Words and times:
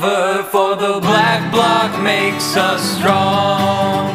for 0.00 0.76
the 0.76 0.98
black 1.00 1.50
bloc 1.50 2.02
makes 2.02 2.56
us 2.56 2.80
strong. 2.80 4.10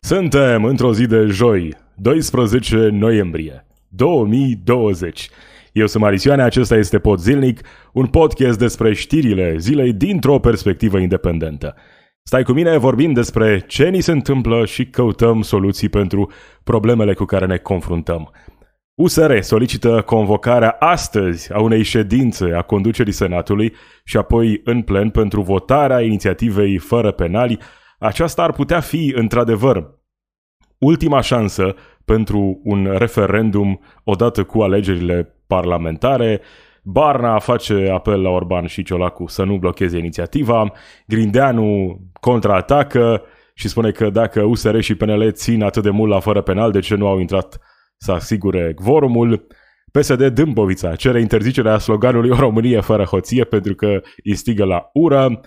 Suntem 0.00 0.64
într-o 0.64 0.92
zi 0.92 1.06
de 1.06 1.26
joi, 1.26 1.76
12 1.94 2.88
noiembrie 2.92 3.66
2020. 3.88 5.28
Eu 5.72 5.86
sunt 5.86 6.02
Marisioane, 6.02 6.42
acesta 6.42 6.76
este 6.76 6.98
Pod 6.98 7.18
Zilnic, 7.18 7.60
un 7.92 8.06
podcast 8.06 8.58
despre 8.58 8.94
știrile 8.94 9.54
zilei 9.58 9.92
dintr-o 9.92 10.38
perspectivă 10.38 10.98
independentă. 10.98 11.74
Stai 12.22 12.42
cu 12.42 12.52
mine, 12.52 12.76
vorbim 12.76 13.12
despre 13.12 13.64
ce 13.66 13.88
ni 13.88 14.00
se 14.00 14.12
întâmplă 14.12 14.64
și 14.64 14.86
căutăm 14.86 15.42
soluții 15.42 15.88
pentru 15.88 16.30
problemele 16.64 17.14
cu 17.14 17.24
care 17.24 17.46
ne 17.46 17.56
confruntăm. 17.56 18.30
USR 19.00 19.38
solicită 19.40 20.02
convocarea 20.06 20.76
astăzi 20.78 21.52
a 21.52 21.60
unei 21.60 21.82
ședințe 21.82 22.52
a 22.54 22.62
conducerii 22.62 23.12
Senatului 23.12 23.74
și 24.04 24.16
apoi 24.16 24.60
în 24.64 24.82
plen 24.82 25.10
pentru 25.10 25.42
votarea 25.42 26.00
inițiativei 26.00 26.78
fără 26.78 27.10
penali. 27.10 27.58
Aceasta 27.98 28.42
ar 28.42 28.52
putea 28.52 28.80
fi, 28.80 29.12
într-adevăr, 29.16 29.98
ultima 30.78 31.20
șansă 31.20 31.74
pentru 32.04 32.60
un 32.64 32.94
referendum 32.96 33.80
odată 34.04 34.44
cu 34.44 34.60
alegerile 34.60 35.34
parlamentare. 35.46 36.40
Barna 36.82 37.38
face 37.38 37.90
apel 37.92 38.22
la 38.22 38.28
Orban 38.28 38.66
și 38.66 38.82
Ciolacu 38.82 39.26
să 39.26 39.44
nu 39.44 39.56
blocheze 39.56 39.98
inițiativa. 39.98 40.72
Grindeanu 41.06 42.00
contraatacă 42.20 43.22
și 43.54 43.68
spune 43.68 43.90
că 43.90 44.10
dacă 44.10 44.42
USR 44.42 44.78
și 44.78 44.94
PNL 44.94 45.32
țin 45.32 45.62
atât 45.62 45.82
de 45.82 45.90
mult 45.90 46.10
la 46.10 46.20
fără 46.20 46.40
penal, 46.40 46.70
de 46.70 46.80
ce 46.80 46.94
nu 46.94 47.06
au 47.06 47.18
intrat 47.18 47.60
să 48.02 48.12
asigure 48.12 48.74
quorumul? 48.74 49.46
PSD 49.92 50.26
Dâmbovița 50.26 50.96
cere 50.96 51.20
interzicerea 51.20 51.78
sloganului 51.78 52.30
O 52.30 52.34
Românie 52.34 52.80
fără 52.80 53.04
hoție 53.04 53.44
pentru 53.44 53.74
că 53.74 54.00
instigă 54.22 54.64
la 54.64 54.90
ură. 54.92 55.40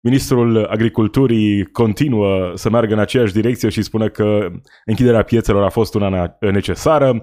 Ministrul 0.00 0.64
Agriculturii 0.64 1.64
continuă 1.64 2.52
să 2.54 2.70
meargă 2.70 2.92
în 2.92 2.98
aceeași 2.98 3.32
direcție 3.32 3.68
și 3.68 3.82
spune 3.82 4.08
că 4.08 4.48
închiderea 4.84 5.22
piețelor 5.22 5.62
a 5.62 5.68
fost 5.68 5.94
una 5.94 6.36
necesară. 6.40 7.20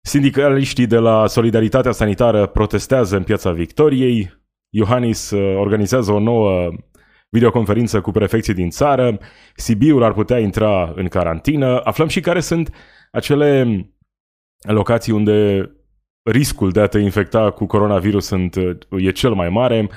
Sindicaliștii 0.00 0.86
de 0.86 0.98
la 0.98 1.26
Solidaritatea 1.26 1.92
Sanitară 1.92 2.46
protestează 2.46 3.16
în 3.16 3.22
piața 3.22 3.50
Victoriei. 3.50 4.38
Iohannis 4.68 5.30
uh, 5.30 5.56
organizează 5.56 6.12
o 6.12 6.18
nouă 6.18 6.70
videoconferință 7.28 8.00
cu 8.00 8.10
prefecții 8.10 8.54
din 8.54 8.70
țară. 8.70 9.18
Sibiul 9.54 10.02
ar 10.02 10.12
putea 10.12 10.38
intra 10.38 10.92
în 10.94 11.08
carantină. 11.08 11.80
Aflăm 11.84 12.08
și 12.08 12.20
care 12.20 12.40
sunt 12.40 12.70
acele 13.10 13.84
locații 14.62 15.12
unde 15.12 15.70
riscul 16.22 16.70
de 16.70 16.80
a 16.80 16.86
te 16.86 16.98
infecta 16.98 17.50
cu 17.50 17.66
coronavirus 17.66 18.26
sunt, 18.26 18.56
e 18.90 19.10
cel 19.10 19.32
mai 19.32 19.48
mare. 19.48 19.88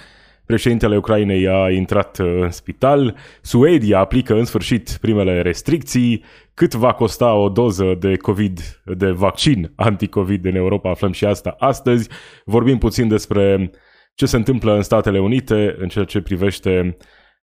Președintele 0.46 0.98
Ucrainei 0.98 1.48
a 1.48 1.70
intrat 1.70 2.20
uh, 2.20 2.38
în 2.42 2.50
spital, 2.50 3.16
Suedia 3.42 4.00
aplică 4.00 4.34
în 4.34 4.46
sfârșit 4.46 4.98
primele 5.02 5.42
restricții, 5.42 6.24
cât 6.54 6.74
va 6.74 6.94
costa 6.94 7.34
o 7.34 7.50
doză 7.50 7.96
de 8.00 8.16
COVID, 8.16 8.82
de 8.86 9.12
vaccin 9.12 9.72
anti-COVID 9.76 10.46
în 10.46 10.56
Europa, 10.56 10.90
aflăm 10.90 11.12
și 11.12 11.26
asta 11.26 11.56
astăzi. 11.60 12.10
Vorbim 12.46 12.78
puțin 12.78 13.08
despre 13.08 13.72
ce 14.14 14.26
se 14.26 14.36
întâmplă 14.36 14.76
în 14.76 14.82
Statele 14.82 15.20
Unite 15.20 15.76
în 15.78 15.88
ceea 15.88 16.06
ce 16.06 16.22
privește 16.22 16.98
uh, 17.00 17.06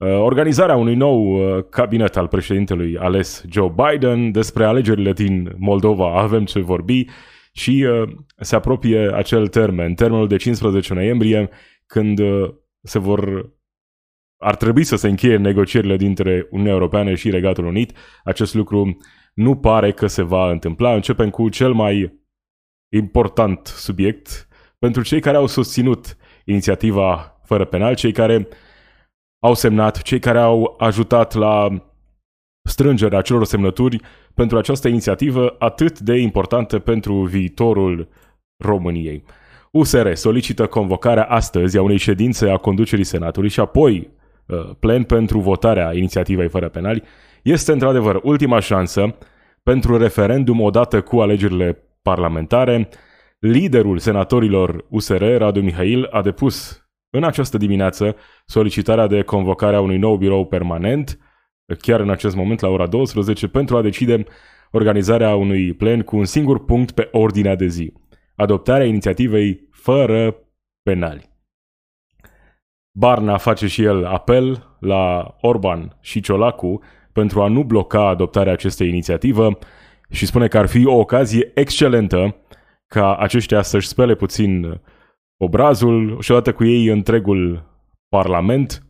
organizarea 0.07 0.77
unui 0.77 0.95
nou 0.95 1.35
uh, 1.35 1.65
cabinet 1.71 2.17
al 2.17 2.29
președintelui 2.29 2.99
ales 2.99 3.45
Joe 3.51 3.75
Biden, 3.75 4.31
despre 4.31 4.65
alegerile 4.65 5.13
din 5.13 5.55
Moldova 5.59 6.21
avem 6.21 6.45
ce 6.45 6.61
vorbi 6.61 7.05
și 7.53 7.87
se 8.37 8.57
apropie 8.57 9.11
acel 9.15 9.47
termen, 9.47 9.95
termenul 9.95 10.29
de 10.29 10.37
15 10.37 10.95
noiembrie, 10.95 11.49
când 11.87 12.21
se 12.83 12.99
vor 12.99 13.51
ar 14.43 14.57
trebui 14.57 14.85
să 14.85 14.97
se 14.97 15.09
încheie 15.09 15.37
negocierile 15.37 15.97
dintre 15.97 16.47
Uniunea 16.51 16.73
Europeană 16.73 17.15
și 17.15 17.31
Regatul 17.31 17.67
Unit. 17.67 17.93
Acest 18.25 18.55
lucru 18.55 18.97
nu 19.35 19.57
pare 19.57 19.93
că 19.93 20.07
se 20.07 20.23
va 20.23 20.51
întâmpla. 20.51 20.95
Începem 20.95 21.31
cu 21.31 21.49
cel 21.49 21.73
mai 21.73 22.21
important 22.89 23.67
subiect 23.67 24.49
pentru 24.79 25.03
cei 25.03 25.21
care 25.21 25.37
au 25.37 25.47
susținut 25.47 26.17
inițiativa 26.45 27.41
fără 27.45 27.65
penal, 27.65 27.95
cei 27.95 28.13
care 28.13 28.49
au 29.41 29.55
semnat, 29.55 30.03
cei 30.03 30.19
care 30.19 30.39
au 30.39 30.75
ajutat 30.79 31.35
la 31.35 31.69
strângerea 32.63 33.19
acelor 33.19 33.45
semnături 33.45 34.01
pentru 34.35 34.59
această 34.59 34.89
inițiativă 34.89 35.57
atât 35.59 35.99
de 35.99 36.17
importantă 36.17 36.79
pentru 36.79 37.15
viitorul 37.15 38.09
României. 38.65 39.25
USR 39.73 40.13
solicită 40.13 40.67
convocarea 40.67 41.25
astăzi 41.25 41.79
a 41.79 41.83
unei 41.83 41.97
ședințe 41.97 42.51
a 42.51 42.57
conducerii 42.57 43.05
Senatului 43.05 43.49
și 43.49 43.61
apoi 43.61 44.11
uh, 44.47 44.71
plen 44.79 45.03
pentru 45.03 45.39
votarea 45.39 45.95
inițiativei 45.95 46.49
fără 46.49 46.69
penali. 46.69 47.03
Este 47.43 47.73
într-adevăr 47.73 48.21
ultima 48.23 48.61
șansă 48.61 49.15
pentru 49.63 49.97
referendum 49.97 50.61
odată 50.61 51.01
cu 51.01 51.21
alegerile 51.21 51.83
parlamentare. 52.03 52.89
Liderul 53.39 53.99
senatorilor 53.99 54.85
USR, 54.89 55.25
Radu 55.37 55.61
Mihail, 55.61 56.09
a 56.11 56.23
depus 56.23 56.80
în 57.11 57.25
această 57.25 57.57
dimineață 57.57 58.17
solicitarea 58.47 59.07
de 59.07 59.23
convocare 59.23 59.77
a 59.77 59.81
unui 59.81 59.99
nou 59.99 60.17
birou 60.17 60.47
permanent, 60.47 61.19
chiar 61.79 62.01
în 62.01 62.11
acest 62.11 62.37
moment 62.37 62.61
la 62.61 62.69
ora 62.69 62.87
12, 62.87 63.49
pentru 63.49 63.77
a 63.77 63.83
decide 63.83 64.25
organizarea 64.71 65.35
unui 65.35 65.73
plen 65.73 66.03
cu 66.03 66.17
un 66.17 66.25
singur 66.25 66.65
punct 66.65 66.91
pe 66.91 67.09
ordinea 67.13 67.55
de 67.55 67.67
zi 67.67 67.93
adoptarea 68.41 68.87
inițiativei 68.87 69.69
fără 69.71 70.37
penali. 70.83 71.29
Barna 72.93 73.37
face 73.37 73.67
și 73.67 73.83
el 73.83 74.05
apel 74.07 74.77
la 74.81 75.37
Orban 75.41 75.97
și 76.01 76.21
Ciolacu 76.21 76.81
pentru 77.13 77.43
a 77.43 77.49
nu 77.49 77.65
bloca 77.65 78.09
adoptarea 78.09 78.53
acestei 78.53 78.89
inițiative 78.89 79.59
și 80.11 80.27
spune 80.27 80.49
că 80.49 80.59
ar 80.59 80.67
fi 80.67 80.87
o 80.87 80.95
ocazie 80.95 81.51
excelentă 81.55 82.37
ca 82.87 83.17
aceștia 83.17 83.63
să-și 83.63 83.89
spele 83.89 84.15
puțin 84.15 84.81
obrazul 85.43 86.21
și 86.21 86.31
odată 86.31 86.53
cu 86.53 86.65
ei 86.65 86.87
întregul 86.87 87.69
Parlament. 88.09 88.85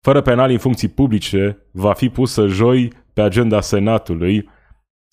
Fără 0.00 0.22
penali 0.22 0.52
în 0.52 0.58
funcții 0.58 0.88
publice 0.88 1.68
va 1.72 1.92
fi 1.92 2.08
pusă 2.08 2.46
joi 2.46 2.92
pe 3.12 3.22
agenda 3.22 3.60
Senatului, 3.60 4.48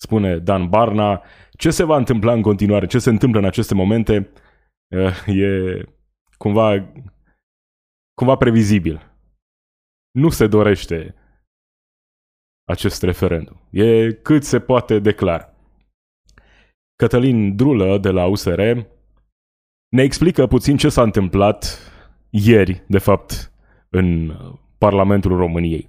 spune 0.00 0.38
Dan 0.38 0.68
Barna, 0.68 1.22
ce 1.50 1.70
se 1.70 1.84
va 1.84 1.96
întâmpla 1.96 2.32
în 2.32 2.42
continuare, 2.42 2.86
ce 2.86 2.98
se 2.98 3.10
întâmplă 3.10 3.40
în 3.40 3.46
aceste 3.46 3.74
momente, 3.74 4.32
eh, 4.88 5.26
e 5.26 5.82
cumva, 6.36 6.92
cumva 8.14 8.36
previzibil. 8.36 9.16
Nu 10.10 10.28
se 10.28 10.46
dorește 10.46 11.14
acest 12.64 13.02
referendum. 13.02 13.68
E 13.70 14.12
cât 14.12 14.44
se 14.44 14.60
poate 14.60 14.98
declar. 14.98 15.54
Cătălin 16.96 17.56
Drulă 17.56 17.98
de 17.98 18.10
la 18.10 18.26
USR 18.26 18.60
ne 19.92 20.02
explică 20.02 20.46
puțin 20.46 20.76
ce 20.76 20.88
s-a 20.88 21.02
întâmplat 21.02 21.78
ieri, 22.30 22.82
de 22.86 22.98
fapt, 22.98 23.52
în 23.88 24.36
Parlamentul 24.78 25.36
României. 25.36 25.88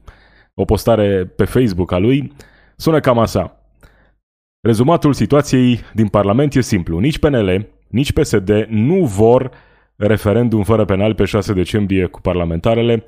O 0.53 0.65
postare 0.65 1.25
pe 1.25 1.45
Facebook 1.45 1.91
a 1.91 1.97
lui 1.97 2.31
sună 2.75 2.99
cam 2.99 3.19
așa. 3.19 3.57
Rezumatul 4.59 5.13
situației 5.13 5.79
din 5.93 6.07
Parlament 6.07 6.55
e 6.55 6.61
simplu. 6.61 6.99
Nici 6.99 7.19
PNL, 7.19 7.67
nici 7.87 8.11
PSD 8.11 8.65
nu 8.69 9.05
vor 9.05 9.51
referendum 9.95 10.63
fără 10.63 10.85
penal 10.85 11.15
pe 11.15 11.25
6 11.25 11.53
decembrie 11.53 12.05
cu 12.05 12.21
parlamentarele, 12.21 13.03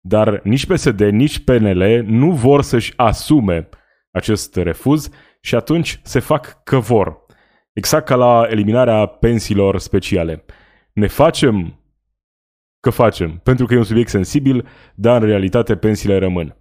dar 0.00 0.40
nici 0.44 0.66
PSD, 0.66 1.00
nici 1.00 1.38
PNL 1.38 2.04
nu 2.06 2.30
vor 2.30 2.62
să-și 2.62 2.92
asume 2.96 3.68
acest 4.10 4.56
refuz 4.56 5.08
și 5.40 5.54
atunci 5.54 6.00
se 6.02 6.18
fac 6.18 6.62
că 6.62 6.78
vor. 6.78 7.21
Exact 7.72 8.06
ca 8.06 8.14
la 8.14 8.46
eliminarea 8.50 9.06
pensiilor 9.06 9.78
speciale. 9.78 10.44
Ne 10.92 11.06
facem 11.06 11.80
că 12.80 12.90
facem, 12.90 13.40
pentru 13.42 13.66
că 13.66 13.74
e 13.74 13.78
un 13.78 13.84
subiect 13.84 14.08
sensibil, 14.08 14.68
dar 14.94 15.22
în 15.22 15.28
realitate 15.28 15.76
pensiile 15.76 16.18
rămân. 16.18 16.56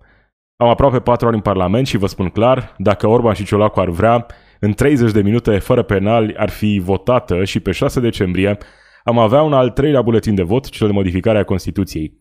Am 0.56 0.68
aproape 0.68 1.00
4 1.00 1.28
ani 1.28 1.36
în 1.36 1.42
Parlament 1.42 1.88
și 1.88 1.98
vă 1.98 2.08
spun 2.08 2.30
clar, 2.30 2.76
dacă 2.78 3.08
Orban 3.08 3.34
și 3.34 3.46
Ciolacu 3.46 3.80
ar 3.80 3.90
vrea, 3.90 4.26
în 4.60 4.74
30 4.74 5.12
de 5.12 5.22
minute 5.22 5.60
fără 5.60 5.84
penali 5.84 6.36
ar 6.36 6.50
fi 6.50 6.82
votată 6.84 7.44
și 7.44 7.60
pe 7.60 7.72
6 7.72 8.00
decembrie 8.00 8.58
am 9.04 9.18
avea 9.18 9.42
un 9.42 9.54
al 9.54 9.70
treilea 9.70 10.02
buletin 10.02 10.36
de 10.36 10.44
vot, 10.44 10.70
cel 10.70 10.88
de 10.88 10.94
modificare 10.94 11.38
a 11.38 11.44
Constituției. 11.44 12.20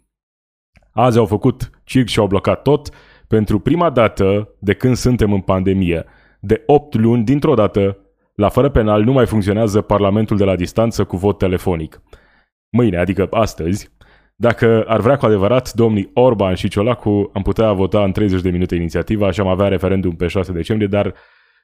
Azi 0.93 1.19
au 1.19 1.27
făcut 1.27 1.71
circ 1.85 2.09
și 2.09 2.19
au 2.19 2.27
blocat 2.27 2.63
tot 2.63 2.89
pentru 3.29 3.59
prima 3.59 3.91
dată 3.91 4.55
de 4.59 4.75
când 4.75 4.97
suntem 4.97 5.33
în 5.33 5.41
pandemie. 5.41 6.05
De 6.41 6.63
8 6.67 6.95
luni, 6.95 7.25
dintr-o 7.25 7.55
dată, 7.55 7.99
la 8.41 8.49
fără 8.49 8.69
penal 8.69 9.03
nu 9.03 9.13
mai 9.13 9.27
funcționează 9.27 9.81
Parlamentul 9.81 10.37
de 10.37 10.45
la 10.45 10.57
distanță 10.57 11.05
cu 11.05 11.17
vot 11.17 11.39
telefonic. 11.39 12.03
Mâine, 12.71 12.97
adică 12.99 13.27
astăzi, 13.31 13.91
dacă 14.37 14.85
ar 14.87 15.01
vrea 15.01 15.17
cu 15.17 15.27
adevărat, 15.27 15.73
domnii 15.73 16.11
Orban 16.15 16.55
și 16.55 16.69
Ciolacu 16.69 17.31
am 17.35 17.43
putea 17.43 17.73
vota 17.73 18.03
în 18.05 18.13
30 18.13 18.41
de 18.41 18.51
minute 18.51 18.75
inițiativa 18.75 19.31
și 19.31 19.41
am 19.41 19.47
avea 19.47 19.69
referendum 19.69 20.17
pe 20.17 20.27
6 20.27 20.53
decembrie, 20.53 20.89
dar 20.89 21.15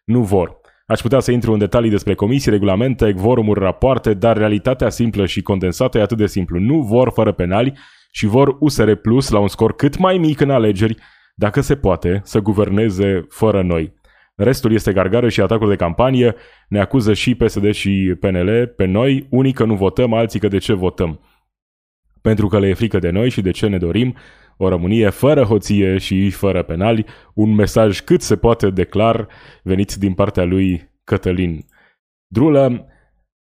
nu 0.04 0.20
vor. 0.20 0.56
Aș 0.86 1.00
putea 1.00 1.20
să 1.20 1.30
intru 1.32 1.52
în 1.52 1.58
detalii 1.58 1.90
despre 1.90 2.14
comisii, 2.14 2.50
regulamente, 2.50 3.12
vorumuri, 3.16 3.60
rapoarte, 3.60 4.14
dar 4.14 4.36
realitatea 4.36 4.88
simplă 4.88 5.26
și 5.26 5.42
condensată 5.42 5.98
e 5.98 6.02
atât 6.02 6.16
de 6.16 6.26
simplu. 6.26 6.58
Nu 6.58 6.80
vor 6.80 7.10
fără 7.14 7.32
penali 7.32 7.72
și 8.10 8.26
vor 8.26 8.56
USR 8.60 8.92
Plus 8.92 9.30
la 9.30 9.38
un 9.38 9.48
scor 9.48 9.74
cât 9.74 9.98
mai 9.98 10.18
mic 10.18 10.40
în 10.40 10.50
alegeri, 10.50 10.96
dacă 11.34 11.60
se 11.60 11.76
poate, 11.76 12.20
să 12.24 12.40
guverneze 12.40 13.26
fără 13.28 13.62
noi. 13.62 13.94
Restul 14.36 14.72
este 14.72 14.92
gargară 14.92 15.28
și 15.28 15.40
atacuri 15.40 15.70
de 15.70 15.76
campanie, 15.76 16.34
ne 16.68 16.80
acuză 16.80 17.12
și 17.12 17.34
PSD 17.34 17.72
și 17.72 18.16
PNL 18.20 18.66
pe 18.66 18.84
noi, 18.84 19.26
unii 19.30 19.52
că 19.52 19.64
nu 19.64 19.74
votăm, 19.74 20.12
alții 20.12 20.40
că 20.40 20.48
de 20.48 20.58
ce 20.58 20.72
votăm. 20.72 21.20
Pentru 22.20 22.48
că 22.48 22.58
le 22.58 22.68
e 22.68 22.74
frică 22.74 22.98
de 22.98 23.10
noi 23.10 23.30
și 23.30 23.40
de 23.40 23.50
ce 23.50 23.66
ne 23.66 23.78
dorim, 23.78 24.16
o 24.56 24.68
Românie 24.68 25.08
fără 25.08 25.42
hoție 25.42 25.98
și 25.98 26.30
fără 26.30 26.62
penali, 26.62 27.06
un 27.34 27.54
mesaj 27.54 28.00
cât 28.00 28.22
se 28.22 28.36
poate 28.36 28.70
declar 28.70 29.28
venit 29.62 29.94
din 29.94 30.14
partea 30.14 30.44
lui 30.44 30.90
Cătălin 31.04 31.64
Drulă, 32.26 32.86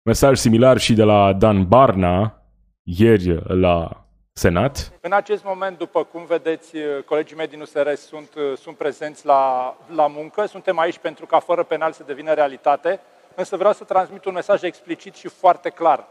mesaj 0.03 0.39
similar 0.39 0.79
și 0.79 0.95
de 0.95 1.03
la 1.03 1.33
Dan 1.33 1.65
Barna, 1.65 2.43
ieri 2.83 3.43
la 3.61 4.08
Senat. 4.39 4.93
În 5.01 5.13
acest 5.13 5.45
moment, 5.45 5.79
după 5.79 6.05
cum 6.05 6.25
vedeți, 6.25 6.73
colegii 7.05 7.37
mei 7.37 7.47
din 7.47 7.61
USR 7.61 7.93
sunt, 7.95 8.29
sunt 8.57 8.77
prezenți 8.77 9.27
la, 9.27 9.77
la 9.95 10.07
muncă. 10.07 10.47
Suntem 10.47 10.79
aici 10.79 10.99
pentru 10.99 11.27
ca 11.27 11.39
fără 11.39 11.63
penal 11.63 11.93
să 11.93 12.03
devină 12.07 12.33
realitate, 12.33 13.01
însă 13.35 13.57
vreau 13.57 13.73
să 13.73 13.85
transmit 13.85 14.25
un 14.25 14.33
mesaj 14.33 14.63
explicit 14.63 15.15
și 15.15 15.29
foarte 15.29 15.69
clar. 15.69 16.07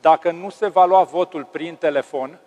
Dacă 0.00 0.30
nu 0.30 0.50
se 0.50 0.68
va 0.68 0.84
lua 0.84 1.02
votul 1.02 1.44
prin 1.44 1.74
telefon, 1.74 2.38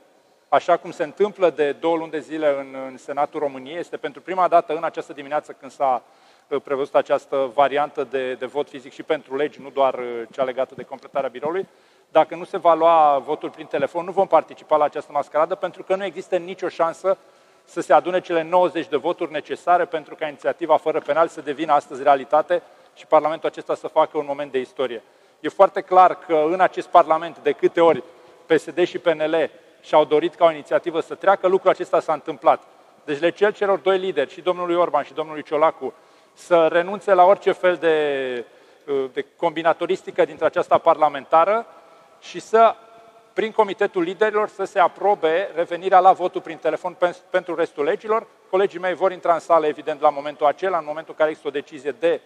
așa 0.49 0.77
cum 0.77 0.91
se 0.91 1.03
întâmplă 1.03 1.49
de 1.49 1.71
două 1.71 1.97
luni 1.97 2.11
de 2.11 2.19
zile 2.19 2.49
în, 2.59 2.75
în 2.89 2.97
Senatul 2.97 3.39
României, 3.39 3.79
este 3.79 3.97
pentru 3.97 4.21
prima 4.21 4.47
dată 4.47 4.75
în 4.75 4.83
această 4.83 5.13
dimineață 5.13 5.55
când 5.59 5.71
s-a 5.71 6.03
uh, 6.47 6.61
prevăzut 6.61 6.95
această 6.95 7.51
variantă 7.53 8.07
de, 8.09 8.33
de 8.33 8.45
vot 8.45 8.69
fizic 8.69 8.91
și 8.91 9.03
pentru 9.03 9.35
legi, 9.35 9.61
nu 9.61 9.69
doar 9.69 9.93
uh, 9.93 10.21
cea 10.31 10.43
legată 10.43 10.73
de 10.75 10.83
completarea 10.83 11.29
biroului, 11.29 11.67
dacă 12.13 12.35
nu 12.35 12.43
se 12.43 12.57
va 12.57 12.73
lua 12.73 13.21
votul 13.25 13.49
prin 13.49 13.65
telefon, 13.65 14.05
nu 14.05 14.11
vom 14.11 14.27
participa 14.27 14.77
la 14.77 14.83
această 14.83 15.11
mascaradă 15.11 15.55
pentru 15.55 15.83
că 15.83 15.95
nu 15.95 16.03
există 16.03 16.37
nicio 16.37 16.67
șansă 16.67 17.17
să 17.65 17.81
se 17.81 17.93
adune 17.93 18.21
cele 18.21 18.43
90 18.43 18.87
de 18.87 18.97
voturi 18.97 19.31
necesare 19.31 19.85
pentru 19.85 20.15
ca 20.15 20.27
inițiativa 20.27 20.77
fără 20.77 20.99
penal 20.99 21.27
să 21.27 21.41
devină 21.41 21.73
astăzi 21.73 22.03
realitate 22.03 22.61
și 22.95 23.05
Parlamentul 23.05 23.49
acesta 23.49 23.75
să 23.75 23.87
facă 23.87 24.17
un 24.17 24.25
moment 24.27 24.51
de 24.51 24.59
istorie. 24.59 25.03
E 25.39 25.49
foarte 25.49 25.81
clar 25.81 26.15
că 26.15 26.43
în 26.51 26.59
acest 26.59 26.87
Parlament, 26.87 27.39
de 27.39 27.51
câte 27.51 27.81
ori 27.81 28.03
PSD 28.45 28.83
și 28.83 28.97
PNL 28.97 29.49
și-au 29.81 30.05
dorit 30.05 30.35
ca 30.35 30.45
o 30.45 30.51
inițiativă 30.51 30.99
să 30.99 31.15
treacă, 31.15 31.47
lucrul 31.47 31.71
acesta 31.71 31.99
s-a 31.99 32.13
întâmplat. 32.13 32.63
Deci 33.05 33.19
le 33.19 33.29
cer 33.29 33.53
celor 33.53 33.77
doi 33.77 33.97
lideri, 33.97 34.31
și 34.31 34.41
domnului 34.41 34.75
Orban 34.75 35.03
și 35.03 35.13
domnului 35.13 35.43
Ciolacu, 35.43 35.93
să 36.33 36.67
renunțe 36.71 37.13
la 37.13 37.23
orice 37.23 37.51
fel 37.51 37.75
de, 37.75 38.45
de 39.13 39.25
combinatoristică 39.37 40.25
dintre 40.25 40.45
aceasta 40.45 40.77
parlamentară 40.77 41.65
și 42.23 42.39
să, 42.39 42.75
prin 43.33 43.51
Comitetul 43.51 44.01
Liderilor, 44.01 44.47
să 44.47 44.63
se 44.63 44.79
aprobe 44.79 45.49
revenirea 45.55 45.99
la 45.99 46.11
votul 46.11 46.41
prin 46.41 46.57
telefon 46.57 46.97
pentru 47.29 47.55
restul 47.55 47.83
legilor. 47.83 48.27
Colegii 48.49 48.79
mei 48.79 48.93
vor 48.93 49.11
intra 49.11 49.33
în 49.33 49.39
sală, 49.39 49.65
evident, 49.65 50.01
la 50.01 50.09
momentul 50.09 50.45
acela, 50.45 50.77
în 50.77 50.85
momentul 50.87 51.11
în 51.11 51.17
care 51.17 51.29
există 51.29 51.49
o 51.49 51.59
decizie 51.59 51.95
de 51.99 52.21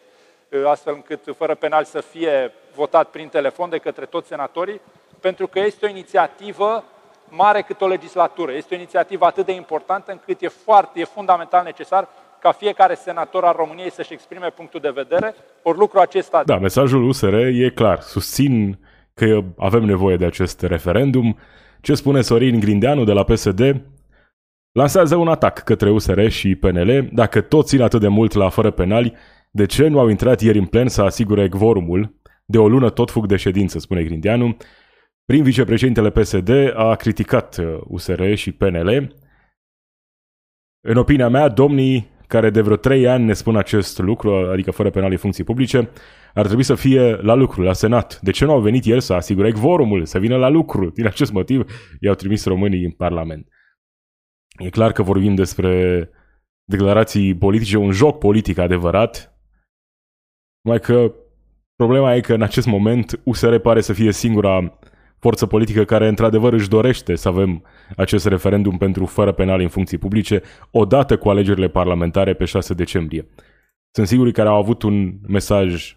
astfel 0.66 0.94
încât 0.94 1.36
fără 1.38 1.56
penal 1.56 1.84
să 1.84 2.02
fie 2.02 2.54
votat 2.76 3.10
prin 3.10 3.28
telefon 3.28 3.70
de 3.70 3.78
către 3.78 4.06
toți 4.06 4.28
senatorii, 4.28 4.82
pentru 5.20 5.48
că 5.48 5.60
este 5.60 5.86
o 5.86 5.90
inițiativă 5.90 6.84
mare 7.30 7.62
cât 7.62 7.82
o 7.82 7.88
legislatură. 7.88 8.52
Este 8.52 8.74
o 8.74 8.78
inițiativă 8.78 9.26
atât 9.26 9.46
de 9.46 9.52
importantă 9.52 10.12
încât 10.12 10.42
e 10.42 10.48
foarte, 10.48 11.00
e 11.00 11.04
fundamental 11.04 11.64
necesar 11.64 12.08
ca 12.40 12.52
fiecare 12.52 12.96
senator 12.96 13.44
al 13.44 13.54
României 13.56 13.92
să-și 13.92 14.14
exprime 14.14 14.50
punctul 14.50 14.80
de 14.80 14.90
vedere, 14.90 15.36
ori 15.62 15.78
lucrul 15.78 16.02
acesta... 16.02 16.44
Da, 16.46 16.58
mesajul 16.58 17.08
USR 17.08 17.34
e 17.34 17.72
clar. 17.76 18.02
Susțin 18.02 18.78
că 19.18 19.44
avem 19.58 19.84
nevoie 19.84 20.18
de 20.18 20.26
acest 20.26 20.62
referendum. 20.62 21.38
Ce 21.82 21.94
spune 21.94 22.22
Sorin 22.22 22.60
Grindeanu 22.60 23.04
de 23.04 23.12
la 23.12 23.24
PSD? 23.24 23.82
Lansează 24.72 25.16
un 25.16 25.28
atac 25.28 25.64
către 25.64 25.90
USR 25.90 26.28
și 26.28 26.56
PNL. 26.56 27.10
Dacă 27.14 27.42
toți 27.42 27.68
țin 27.68 27.82
atât 27.82 28.00
de 28.00 28.08
mult 28.08 28.34
la 28.34 28.50
fără 28.50 28.72
penali, 28.72 29.14
de 29.52 29.66
ce 29.66 29.88
nu 29.88 30.00
au 30.00 30.08
intrat 30.08 30.42
ieri 30.42 30.58
în 30.58 30.66
plen 30.66 30.88
să 30.88 31.02
asigure 31.02 31.50
quorumul? 31.50 32.16
De 32.46 32.58
o 32.58 32.68
lună 32.68 32.90
tot 32.90 33.12
fug 33.12 33.26
de 33.26 33.36
ședință, 33.36 33.80
spune 33.80 34.04
Grindeanu. 34.04 34.58
Prin 35.26 35.44
vicepreședintele 35.44 36.10
PSD 36.10 36.50
a 36.76 36.96
criticat 36.96 37.62
USR 37.84 38.20
uh, 38.20 38.36
și 38.36 38.52
PNL. 38.52 39.16
În 40.82 40.98
opinia 40.98 41.30
mea, 41.30 41.48
domnii 41.48 42.08
care 42.28 42.50
de 42.50 42.62
vreo 42.62 42.76
trei 42.76 43.08
ani 43.08 43.26
ne 43.26 43.34
spun 43.34 43.56
acest 43.56 44.00
lucru, 44.00 44.36
adică 44.36 44.72
fără 44.72 44.90
penalii 44.90 45.18
funcții 45.18 45.44
publice, 45.44 45.90
ar 46.38 46.46
trebui 46.46 46.64
să 46.64 46.76
fie 46.76 47.16
la 47.16 47.34
lucru, 47.34 47.62
la 47.62 47.74
Senat. 47.74 48.20
De 48.22 48.32
ce 48.32 48.46
nu 48.46 48.52
au 48.52 48.60
venit 48.60 48.86
el 48.86 49.00
să 49.00 49.14
asigure 49.14 49.52
quorumul, 49.52 50.06
să 50.06 50.20
vină 50.20 50.38
la 50.38 50.50
lucru? 50.50 50.90
Din 50.90 51.06
acest 51.06 51.32
motiv 51.32 51.72
i-au 52.00 52.14
trimis 52.14 52.46
românii 52.46 52.84
în 52.84 52.92
Parlament. 52.92 53.48
E 54.58 54.70
clar 54.70 54.92
că 54.92 55.04
vorbim 55.04 55.36
despre 55.36 56.10
declarații 56.64 57.36
politice, 57.36 57.78
un 57.78 57.92
joc 57.92 58.18
politic 58.18 58.58
adevărat, 58.58 59.38
mai 60.62 60.80
că 60.80 61.14
problema 61.76 62.16
e 62.16 62.20
că 62.20 62.34
în 62.34 62.42
acest 62.42 62.68
moment 62.68 63.22
USR 63.24 63.56
pare 63.56 63.82
să 63.82 63.94
fie 63.94 64.12
singura 64.12 64.80
forță 65.20 65.46
politică 65.46 65.84
care 65.84 66.08
într-adevăr 66.08 66.54
își 66.54 66.70
dorește 66.70 67.16
să 67.16 67.28
avem 67.28 67.64
acest 67.96 68.26
referendum 68.26 68.78
pentru 68.78 69.06
fără 69.06 69.32
penal 69.32 69.60
în 69.60 69.68
funcții 69.68 69.98
publice, 69.98 70.42
odată 70.72 71.18
cu 71.18 71.30
alegerile 71.30 71.70
parlamentare 71.70 72.34
pe 72.34 72.46
6 72.46 72.74
decembrie. 72.74 73.28
Sunt 73.92 74.08
sigur 74.08 74.32
că 74.32 74.42
au 74.42 74.58
avut 74.58 74.84
un 74.84 75.20
mesaj 75.28 75.97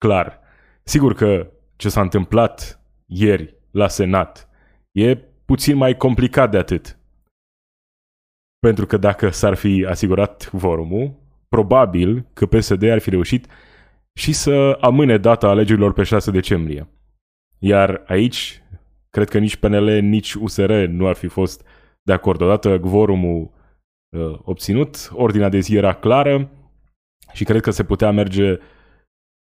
clar. 0.00 0.40
Sigur 0.82 1.14
că 1.14 1.50
ce 1.76 1.88
s-a 1.88 2.00
întâmplat 2.00 2.80
ieri 3.06 3.54
la 3.70 3.88
Senat 3.88 4.48
e 4.92 5.16
puțin 5.44 5.76
mai 5.76 5.96
complicat 5.96 6.50
de 6.50 6.56
atât. 6.56 6.98
Pentru 8.58 8.86
că 8.86 8.96
dacă 8.96 9.28
s-ar 9.28 9.54
fi 9.54 9.86
asigurat 9.88 10.50
vorumul, 10.50 11.14
probabil 11.48 12.26
că 12.32 12.46
PSD 12.46 12.82
ar 12.82 12.98
fi 12.98 13.10
reușit 13.10 13.46
și 14.14 14.32
să 14.32 14.78
amâne 14.80 15.18
data 15.18 15.48
alegerilor 15.48 15.92
pe 15.92 16.02
6 16.02 16.30
decembrie. 16.30 16.88
Iar 17.58 18.02
aici, 18.06 18.62
cred 19.10 19.28
că 19.28 19.38
nici 19.38 19.56
PNL, 19.56 20.00
nici 20.00 20.34
USR 20.34 20.72
nu 20.72 21.06
ar 21.06 21.14
fi 21.14 21.26
fost 21.26 21.66
de 22.02 22.12
acord. 22.12 22.40
Odată 22.40 22.76
gvorumul 22.76 23.50
uh, 24.16 24.38
obținut, 24.42 25.10
ordinea 25.12 25.48
de 25.48 25.58
zi 25.58 25.76
era 25.76 25.94
clară 25.94 26.50
și 27.32 27.44
cred 27.44 27.60
că 27.60 27.70
se 27.70 27.84
putea 27.84 28.10
merge 28.10 28.58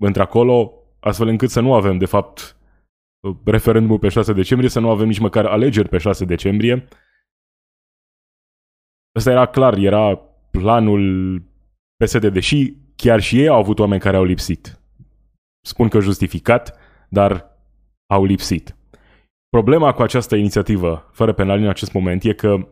într-acolo 0.01 0.73
astfel 1.01 1.29
încât 1.29 1.51
să 1.51 1.61
nu 1.61 1.75
avem, 1.75 1.99
de 1.99 2.07
fapt, 2.07 2.57
uh, 3.21 3.37
referendumul 3.45 3.99
pe 3.99 4.09
6 4.09 4.33
decembrie, 4.33 4.71
să 4.71 4.81
nu 4.81 4.91
avem 4.91 5.07
nici 5.07 5.19
măcar 5.19 5.47
alegeri 5.47 5.89
pe 5.89 5.99
6 5.99 6.25
decembrie. 6.25 6.89
Ăsta 9.17 9.31
era 9.31 9.47
clar, 9.47 9.77
era 9.77 10.17
planul 10.51 11.43
PSD, 11.97 12.27
deși 12.27 12.75
chiar 12.97 13.21
și 13.21 13.41
ei 13.41 13.49
au 13.49 13.59
avut 13.59 13.79
oameni 13.79 14.01
care 14.01 14.17
au 14.17 14.25
lipsit. 14.25 14.81
Spun 15.67 15.89
că 15.89 16.01
justificat, 16.01 16.79
dar 17.09 17.57
au 18.07 18.25
lipsit. 18.25 18.77
Problema 19.49 19.93
cu 19.93 20.03
această 20.03 20.37
inițiativă, 20.37 21.11
fără 21.13 21.33
penali 21.33 21.63
în 21.63 21.69
acest 21.69 21.93
moment, 21.93 22.25
e 22.25 22.33
că 22.33 22.69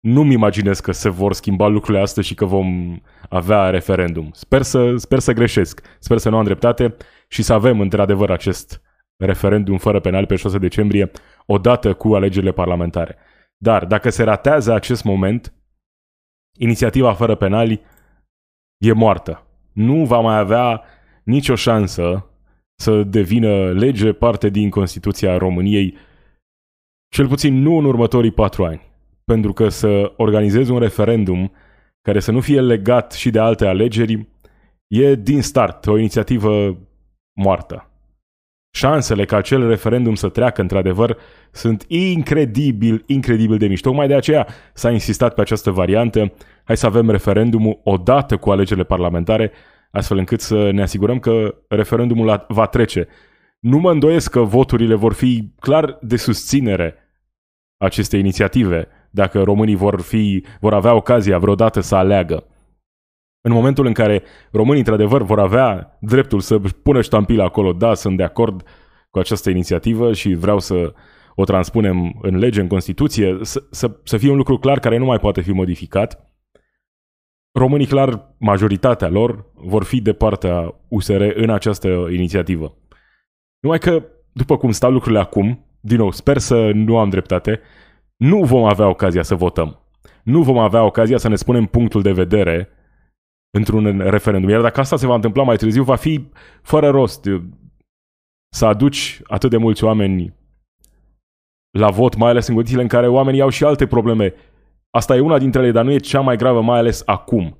nu-mi 0.00 0.32
imaginez 0.32 0.80
că 0.80 0.92
se 0.92 1.08
vor 1.08 1.32
schimba 1.32 1.66
lucrurile 1.66 2.02
astea 2.02 2.22
și 2.22 2.34
că 2.34 2.44
vom 2.44 3.00
avea 3.28 3.70
referendum. 3.70 4.30
Sper 4.32 4.62
să, 4.62 4.96
sper 4.96 5.18
să 5.18 5.32
greșesc, 5.32 5.86
sper 5.98 6.18
să 6.18 6.28
nu 6.28 6.36
am 6.36 6.44
dreptate 6.44 6.96
și 7.28 7.42
să 7.42 7.52
avem 7.52 7.80
într-adevăr 7.80 8.30
acest 8.30 8.82
referendum 9.16 9.78
fără 9.78 10.00
penali 10.00 10.26
pe 10.26 10.36
6 10.36 10.58
decembrie, 10.58 11.10
odată 11.46 11.94
cu 11.94 12.14
alegerile 12.14 12.52
parlamentare. 12.52 13.16
Dar 13.56 13.84
dacă 13.84 14.10
se 14.10 14.22
ratează 14.22 14.72
acest 14.72 15.04
moment, 15.04 15.54
inițiativa 16.58 17.14
fără 17.14 17.34
penali 17.34 17.82
e 18.78 18.92
moartă. 18.92 19.46
Nu 19.72 20.04
va 20.04 20.20
mai 20.20 20.38
avea 20.38 20.82
nicio 21.24 21.54
șansă 21.54 22.30
să 22.80 23.02
devină 23.02 23.72
lege 23.72 24.12
parte 24.12 24.48
din 24.48 24.70
Constituția 24.70 25.36
României, 25.36 25.96
cel 27.08 27.28
puțin 27.28 27.54
nu 27.54 27.76
în 27.76 27.84
următorii 27.84 28.32
patru 28.32 28.64
ani. 28.64 28.89
Pentru 29.30 29.52
că 29.52 29.68
să 29.68 30.12
organizezi 30.16 30.70
un 30.70 30.78
referendum 30.78 31.52
care 32.02 32.20
să 32.20 32.30
nu 32.30 32.40
fie 32.40 32.60
legat 32.60 33.12
și 33.12 33.30
de 33.30 33.38
alte 33.38 33.66
alegeri 33.66 34.28
e 34.86 35.14
din 35.14 35.42
start 35.42 35.86
o 35.86 35.98
inițiativă 35.98 36.78
moartă. 37.32 37.90
șansele 38.74 39.24
ca 39.24 39.36
acel 39.36 39.68
referendum 39.68 40.14
să 40.14 40.28
treacă 40.28 40.60
într-adevăr 40.60 41.16
sunt 41.50 41.84
incredibil, 41.88 43.02
incredibil 43.06 43.58
de 43.58 43.66
mici. 43.66 43.80
Tocmai 43.80 44.08
de 44.08 44.14
aceea 44.14 44.46
s-a 44.74 44.90
insistat 44.90 45.34
pe 45.34 45.40
această 45.40 45.70
variantă. 45.70 46.32
Hai 46.64 46.76
să 46.76 46.86
avem 46.86 47.10
referendumul 47.10 47.80
odată 47.84 48.36
cu 48.36 48.50
alegerile 48.50 48.84
parlamentare, 48.84 49.52
astfel 49.90 50.18
încât 50.18 50.40
să 50.40 50.70
ne 50.70 50.82
asigurăm 50.82 51.18
că 51.18 51.54
referendumul 51.68 52.44
va 52.48 52.66
trece. 52.66 53.08
Nu 53.58 53.78
mă 53.78 53.90
îndoiesc 53.90 54.30
că 54.30 54.40
voturile 54.40 54.94
vor 54.94 55.12
fi 55.12 55.52
clar 55.60 55.98
de 56.00 56.16
susținere 56.16 56.94
acestei 57.76 58.20
inițiative, 58.20 58.88
dacă 59.10 59.42
românii 59.42 59.74
vor, 59.74 60.00
fi, 60.00 60.44
vor 60.60 60.74
avea 60.74 60.94
ocazia 60.94 61.38
vreodată 61.38 61.80
să 61.80 61.94
aleagă. 61.94 62.44
În 63.40 63.52
momentul 63.52 63.86
în 63.86 63.92
care 63.92 64.22
românii, 64.52 64.78
într-adevăr, 64.78 65.22
vor 65.22 65.40
avea 65.40 65.98
dreptul 66.00 66.40
să 66.40 66.58
pună 66.58 67.00
ștampila 67.00 67.44
acolo, 67.44 67.72
da, 67.72 67.94
sunt 67.94 68.16
de 68.16 68.22
acord 68.22 68.62
cu 69.10 69.18
această 69.18 69.50
inițiativă 69.50 70.12
și 70.12 70.34
vreau 70.34 70.58
să 70.58 70.94
o 71.34 71.44
transpunem 71.44 72.18
în 72.22 72.38
lege, 72.38 72.60
în 72.60 72.66
Constituție, 72.66 73.38
să, 73.42 73.62
să, 73.70 73.98
să 74.04 74.16
fie 74.16 74.30
un 74.30 74.36
lucru 74.36 74.58
clar 74.58 74.78
care 74.78 74.96
nu 74.96 75.04
mai 75.04 75.18
poate 75.18 75.40
fi 75.40 75.52
modificat, 75.52 76.30
românii, 77.52 77.86
clar, 77.86 78.34
majoritatea 78.38 79.08
lor 79.08 79.44
vor 79.54 79.84
fi 79.84 80.00
de 80.00 80.12
partea 80.12 80.74
USR 80.88 81.22
în 81.34 81.50
această 81.50 81.88
inițiativă. 81.88 82.76
Numai 83.60 83.78
că, 83.78 84.02
după 84.32 84.56
cum 84.56 84.70
stau 84.70 84.90
lucrurile 84.90 85.20
acum, 85.20 85.64
din 85.80 85.96
nou, 85.96 86.10
sper 86.10 86.38
să 86.38 86.70
nu 86.74 86.98
am 86.98 87.08
dreptate, 87.08 87.60
nu 88.20 88.44
vom 88.44 88.64
avea 88.64 88.88
ocazia 88.88 89.22
să 89.22 89.34
votăm. 89.34 89.78
Nu 90.22 90.42
vom 90.42 90.58
avea 90.58 90.84
ocazia 90.84 91.18
să 91.18 91.28
ne 91.28 91.36
spunem 91.36 91.66
punctul 91.66 92.02
de 92.02 92.12
vedere 92.12 92.68
într-un 93.50 93.98
referendum. 93.98 94.50
Iar 94.50 94.60
dacă 94.60 94.80
asta 94.80 94.96
se 94.96 95.06
va 95.06 95.14
întâmpla 95.14 95.42
mai 95.42 95.56
târziu, 95.56 95.82
va 95.82 95.96
fi 95.96 96.28
fără 96.62 96.88
rost 96.88 97.26
să 98.52 98.66
aduci 98.66 99.20
atât 99.24 99.50
de 99.50 99.56
mulți 99.56 99.84
oameni 99.84 100.34
la 101.70 101.90
vot, 101.90 102.16
mai 102.16 102.30
ales 102.30 102.46
în 102.46 102.54
condițiile 102.54 102.82
în 102.82 102.88
care 102.88 103.08
oamenii 103.08 103.40
au 103.40 103.48
și 103.48 103.64
alte 103.64 103.86
probleme. 103.86 104.34
Asta 104.90 105.16
e 105.16 105.20
una 105.20 105.38
dintre 105.38 105.62
ele, 105.62 105.70
dar 105.70 105.84
nu 105.84 105.92
e 105.92 105.98
cea 105.98 106.20
mai 106.20 106.36
gravă, 106.36 106.62
mai 106.62 106.78
ales 106.78 107.02
acum. 107.06 107.58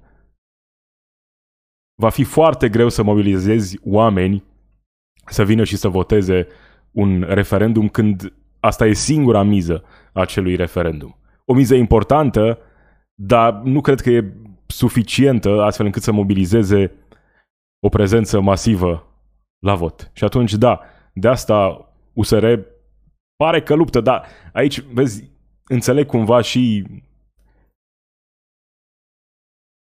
Va 1.94 2.08
fi 2.08 2.24
foarte 2.24 2.68
greu 2.68 2.88
să 2.88 3.02
mobilizezi 3.02 3.78
oameni 3.84 4.44
să 5.26 5.44
vină 5.44 5.64
și 5.64 5.76
să 5.76 5.88
voteze 5.88 6.46
un 6.90 7.24
referendum 7.28 7.88
când 7.88 8.32
asta 8.60 8.86
e 8.86 8.92
singura 8.92 9.42
miză 9.42 9.84
a 9.84 9.99
acelui 10.12 10.56
referendum. 10.56 11.16
O 11.44 11.54
miză 11.54 11.74
importantă, 11.74 12.58
dar 13.14 13.54
nu 13.54 13.80
cred 13.80 14.00
că 14.00 14.10
e 14.10 14.32
suficientă 14.66 15.62
astfel 15.62 15.86
încât 15.86 16.02
să 16.02 16.12
mobilizeze 16.12 16.92
o 17.86 17.88
prezență 17.88 18.40
masivă 18.40 19.06
la 19.58 19.74
vot. 19.74 20.10
Și 20.14 20.24
atunci, 20.24 20.54
da, 20.54 20.80
de 21.12 21.28
asta 21.28 21.88
USR 22.12 22.54
pare 23.36 23.62
că 23.62 23.74
luptă, 23.74 24.00
dar 24.00 24.26
aici, 24.52 24.80
vezi, 24.80 25.30
înțeleg 25.64 26.06
cumva 26.06 26.40
și 26.40 26.84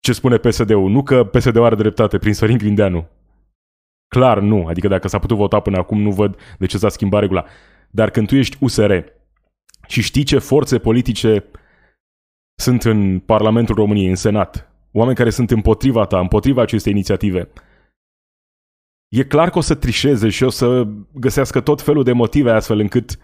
ce 0.01 0.13
spune 0.13 0.37
PSD-ul. 0.37 0.91
Nu 0.91 1.03
că 1.03 1.25
PSD-ul 1.25 1.65
are 1.65 1.75
dreptate 1.75 2.19
prin 2.19 2.35
Sorin 2.35 2.59
Grindeanu. 2.59 3.09
Clar 4.09 4.41
nu. 4.41 4.67
Adică 4.67 4.89
dacă 4.89 5.09
s-a 5.09 5.19
putut 5.19 5.37
vota 5.37 5.61
până 5.61 5.79
acum, 5.79 6.01
nu 6.01 6.11
văd 6.11 6.39
de 6.59 6.67
ce 6.67 6.79
s-a 6.79 6.89
schimbat 6.89 7.21
regula. 7.21 7.45
Dar 7.91 8.11
când 8.11 8.27
tu 8.27 8.35
ești 8.35 8.57
USR 8.61 8.99
și 9.87 10.03
știi 10.03 10.25
ce 10.25 10.39
forțe 10.39 10.79
politice 10.79 11.45
sunt 12.59 12.83
în 12.85 13.21
Parlamentul 13.21 13.75
României, 13.75 14.09
în 14.09 14.15
Senat, 14.15 14.73
oameni 14.93 15.17
care 15.17 15.31
sunt 15.31 15.51
împotriva 15.51 16.07
ta, 16.07 16.21
împotriva 16.21 16.63
acestei 16.63 16.93
inițiative, 16.93 17.49
e 19.09 19.25
clar 19.25 19.51
că 19.51 19.59
o 19.59 19.61
să 19.61 19.75
trișeze 19.75 20.29
și 20.29 20.43
o 20.43 20.49
să 20.49 20.87
găsească 21.13 21.61
tot 21.61 21.83
felul 21.83 22.03
de 22.05 22.13
motive 22.13 22.51
astfel 22.51 22.79
încât 22.79 23.19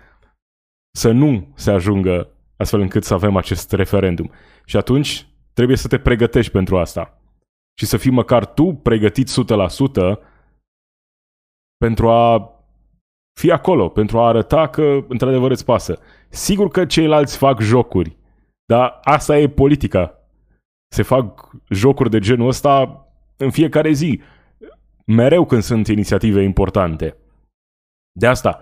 să 0.96 1.10
nu 1.10 1.52
se 1.54 1.70
ajungă 1.70 2.32
astfel 2.56 2.80
încât 2.80 3.04
să 3.04 3.14
avem 3.14 3.36
acest 3.36 3.72
referendum. 3.72 4.30
Și 4.64 4.76
atunci 4.76 5.26
trebuie 5.52 5.76
să 5.76 5.88
te 5.88 5.98
pregătești 5.98 6.52
pentru 6.52 6.78
asta. 6.78 7.22
Și 7.78 7.86
să 7.86 7.96
fii 7.96 8.10
măcar 8.10 8.46
tu 8.46 8.72
pregătit 8.74 9.28
100% 9.28 10.18
pentru 11.76 12.10
a 12.10 12.50
fi 13.40 13.50
acolo, 13.50 13.88
pentru 13.88 14.18
a 14.18 14.26
arăta 14.26 14.68
că 14.68 15.04
într-adevăr 15.08 15.50
îți 15.50 15.64
pasă. 15.64 15.98
Sigur 16.32 16.68
că 16.68 16.86
ceilalți 16.86 17.36
fac 17.36 17.60
jocuri, 17.60 18.16
dar 18.64 19.00
asta 19.02 19.38
e 19.38 19.48
politica 19.48 20.22
se 20.92 21.02
fac 21.02 21.50
jocuri 21.68 22.10
de 22.10 22.18
genul 22.18 22.48
ăsta 22.48 23.06
în 23.36 23.50
fiecare 23.50 23.92
zi. 23.92 24.20
Mereu 25.06 25.46
când 25.46 25.62
sunt 25.62 25.86
inițiative 25.86 26.42
importante. 26.42 27.16
De 28.12 28.26
asta, 28.26 28.60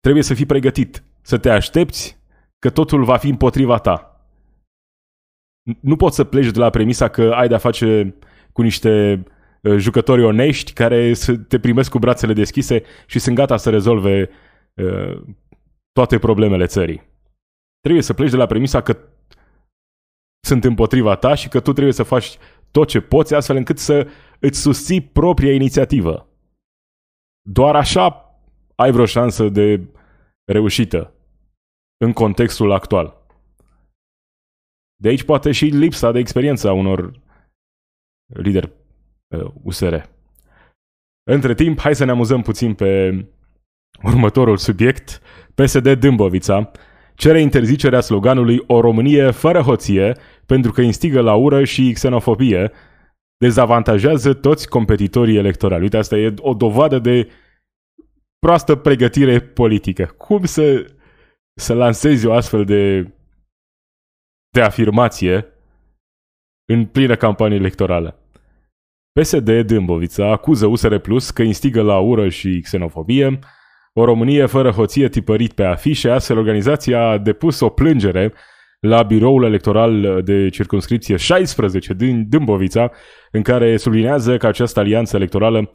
trebuie 0.00 0.22
să 0.22 0.34
fii 0.34 0.46
pregătit, 0.46 1.02
să 1.20 1.38
te 1.38 1.50
aștepți 1.50 2.18
că 2.58 2.70
totul 2.70 3.04
va 3.04 3.16
fi 3.16 3.28
împotriva 3.28 3.78
ta. 3.78 4.26
Nu 5.80 5.96
poți 5.96 6.16
să 6.16 6.24
pleci 6.24 6.50
de 6.50 6.58
la 6.58 6.70
premisa 6.70 7.08
că 7.08 7.32
ai 7.34 7.48
de-a 7.48 7.58
face 7.58 8.14
cu 8.52 8.62
niște 8.62 9.22
uh, 9.62 9.76
jucători 9.76 10.24
onești 10.24 10.72
care 10.72 11.12
te 11.48 11.58
primesc 11.58 11.90
cu 11.90 11.98
brațele 11.98 12.32
deschise 12.32 12.82
și 13.06 13.18
sunt 13.18 13.36
gata 13.36 13.56
să 13.56 13.70
rezolve 13.70 14.30
uh, 14.74 15.22
toate 15.94 16.18
problemele 16.18 16.66
țării. 16.66 17.02
Trebuie 17.80 18.02
să 18.02 18.14
pleci 18.14 18.30
de 18.30 18.36
la 18.36 18.46
premisa 18.46 18.82
că 18.82 18.98
sunt 20.46 20.64
împotriva 20.64 21.16
ta 21.16 21.34
și 21.34 21.48
că 21.48 21.60
tu 21.60 21.72
trebuie 21.72 21.92
să 21.92 22.02
faci 22.02 22.38
tot 22.70 22.88
ce 22.88 23.00
poți 23.00 23.34
astfel 23.34 23.56
încât 23.56 23.78
să 23.78 24.08
îți 24.40 24.60
susții 24.60 25.00
propria 25.00 25.54
inițiativă. 25.54 26.28
Doar 27.48 27.76
așa 27.76 28.34
ai 28.74 28.90
vreo 28.92 29.04
șansă 29.04 29.48
de 29.48 29.88
reușită 30.44 31.14
în 32.04 32.12
contextul 32.12 32.72
actual. 32.72 33.22
De 35.02 35.08
aici 35.08 35.24
poate 35.24 35.52
și 35.52 35.64
lipsa 35.64 36.12
de 36.12 36.18
experiență 36.18 36.68
a 36.68 36.72
unor 36.72 37.20
lideri 38.26 38.72
USR. 39.62 39.94
Uh, 39.94 40.02
Între 41.30 41.54
timp, 41.54 41.78
hai 41.78 41.94
să 41.94 42.04
ne 42.04 42.10
amuzăm 42.10 42.42
puțin 42.42 42.74
pe 42.74 43.10
următorul 44.02 44.56
subiect, 44.56 45.20
PSD 45.54 45.92
Dâmbovița, 45.92 46.70
cere 47.14 47.40
interzicerea 47.40 48.00
sloganului 48.00 48.62
O 48.66 48.80
Românie 48.80 49.30
fără 49.30 49.60
hoție 49.60 50.16
pentru 50.46 50.72
că 50.72 50.80
instigă 50.80 51.20
la 51.20 51.34
ură 51.34 51.64
și 51.64 51.92
xenofobie, 51.92 52.72
dezavantajează 53.36 54.34
toți 54.34 54.68
competitorii 54.68 55.36
electorali. 55.36 55.82
Uite, 55.82 55.96
asta 55.96 56.16
e 56.16 56.34
o 56.38 56.54
dovadă 56.54 56.98
de 56.98 57.28
proastă 58.38 58.74
pregătire 58.76 59.40
politică. 59.40 60.04
Cum 60.04 60.44
să, 60.44 60.94
să 61.60 61.74
lansezi 61.74 62.26
o 62.26 62.32
astfel 62.32 62.64
de, 62.64 63.12
de 64.50 64.60
afirmație 64.60 65.46
în 66.72 66.86
plină 66.86 67.16
campanie 67.16 67.56
electorală? 67.56 68.18
PSD 69.20 69.60
Dâmbovița 69.66 70.30
acuză 70.30 70.66
USR 70.66 70.96
Plus 70.96 71.30
că 71.30 71.42
instigă 71.42 71.82
la 71.82 71.98
ură 71.98 72.28
și 72.28 72.60
xenofobie, 72.60 73.38
o 73.96 74.04
Românie 74.04 74.46
fără 74.46 74.70
hoție 74.70 75.08
tipărit 75.08 75.52
pe 75.52 75.64
afișe, 75.64 76.10
astfel 76.10 76.38
organizația 76.38 77.08
a 77.08 77.18
depus 77.18 77.60
o 77.60 77.68
plângere 77.68 78.32
la 78.80 79.02
biroul 79.02 79.44
electoral 79.44 80.22
de 80.22 80.48
circunscripție 80.48 81.16
16 81.16 81.94
din 81.94 82.28
Dâmbovița, 82.28 82.90
în 83.30 83.42
care 83.42 83.76
sublinează 83.76 84.36
că 84.36 84.46
această 84.46 84.80
alianță 84.80 85.16
electorală 85.16 85.70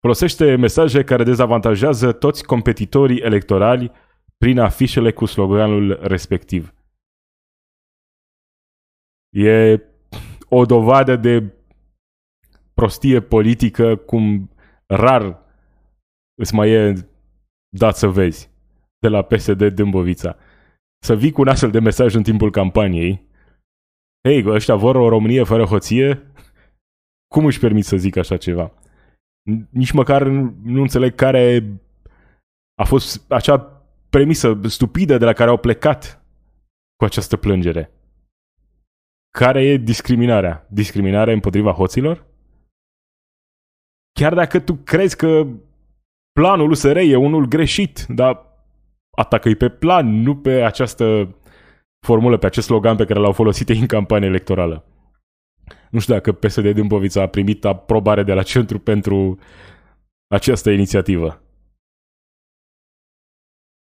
folosește 0.00 0.56
mesaje 0.56 1.04
care 1.04 1.22
dezavantajează 1.22 2.12
toți 2.12 2.44
competitorii 2.44 3.18
electorali 3.18 3.92
prin 4.38 4.58
afișele 4.58 5.12
cu 5.12 5.24
sloganul 5.24 5.98
respectiv. 6.02 6.74
E 9.30 9.80
o 10.48 10.64
dovadă 10.64 11.16
de 11.16 11.54
prostie 12.74 13.20
politică 13.20 13.96
cum 13.96 14.50
rar 14.86 15.42
îți 16.34 16.54
mai 16.54 16.70
e 16.70 17.09
dat 17.76 17.96
să 17.96 18.06
vezi 18.06 18.50
de 18.98 19.08
la 19.08 19.22
PSD 19.22 19.66
Dâmbovița. 19.74 20.36
Să 21.04 21.16
vii 21.16 21.32
cu 21.32 21.40
un 21.40 21.48
astfel 21.48 21.70
de 21.70 21.80
mesaj 21.80 22.14
în 22.14 22.22
timpul 22.22 22.50
campaniei. 22.50 23.28
Hei, 24.28 24.44
ăștia 24.46 24.74
vor 24.74 24.96
o 24.96 25.08
Românie 25.08 25.44
fără 25.44 25.64
hoție? 25.64 26.32
Cum 27.34 27.44
își 27.44 27.58
permit 27.58 27.84
să 27.84 27.96
zic 27.96 28.16
așa 28.16 28.36
ceva? 28.36 28.72
Nici 29.70 29.92
măcar 29.92 30.22
nu 30.62 30.80
înțeleg 30.80 31.14
care 31.14 31.64
a 32.74 32.84
fost 32.84 33.32
acea 33.32 33.58
premisă 34.10 34.60
stupidă 34.64 35.18
de 35.18 35.24
la 35.24 35.32
care 35.32 35.50
au 35.50 35.56
plecat 35.56 36.24
cu 36.96 37.04
această 37.04 37.36
plângere. 37.36 37.90
Care 39.38 39.64
e 39.64 39.76
discriminarea? 39.76 40.66
Discriminarea 40.70 41.34
împotriva 41.34 41.72
hoților? 41.72 42.26
Chiar 44.12 44.34
dacă 44.34 44.60
tu 44.60 44.74
crezi 44.74 45.16
că 45.16 45.46
planul 46.32 46.70
USR 46.70 46.96
e 46.96 47.16
unul 47.16 47.46
greșit, 47.46 48.04
dar 48.08 48.46
atacă-i 49.10 49.54
pe 49.54 49.68
plan, 49.68 50.22
nu 50.22 50.36
pe 50.36 50.62
această 50.62 51.36
formulă, 52.06 52.36
pe 52.36 52.46
acest 52.46 52.66
slogan 52.66 52.96
pe 52.96 53.04
care 53.04 53.20
l-au 53.20 53.32
folosit 53.32 53.68
ei 53.68 53.78
în 53.78 53.86
campanie 53.86 54.28
electorală. 54.28 54.84
Nu 55.90 55.98
știu 55.98 56.14
dacă 56.14 56.32
PSD 56.32 56.74
Dâmbovița 56.74 57.22
a 57.22 57.26
primit 57.26 57.64
aprobare 57.64 58.22
de 58.22 58.32
la 58.32 58.42
centru 58.42 58.78
pentru 58.78 59.38
această 60.26 60.70
inițiativă. 60.70 61.42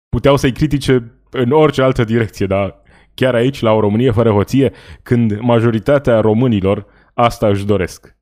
puteau 0.08 0.36
să-i 0.36 0.52
critique 0.52 1.12
în 1.30 1.50
orice 1.50 1.82
altă 1.82 2.04
direcție, 2.04 2.46
dar 2.46 2.82
chiar 3.14 3.34
aici, 3.34 3.60
la 3.60 3.72
o 3.72 3.80
Românie 3.80 4.10
fără 4.10 4.30
hoție, 4.30 4.72
când 5.02 5.38
majoritatea 5.40 6.20
românilor 6.20 6.86
asta 7.14 7.48
își 7.48 7.66
doresc. 7.66 8.16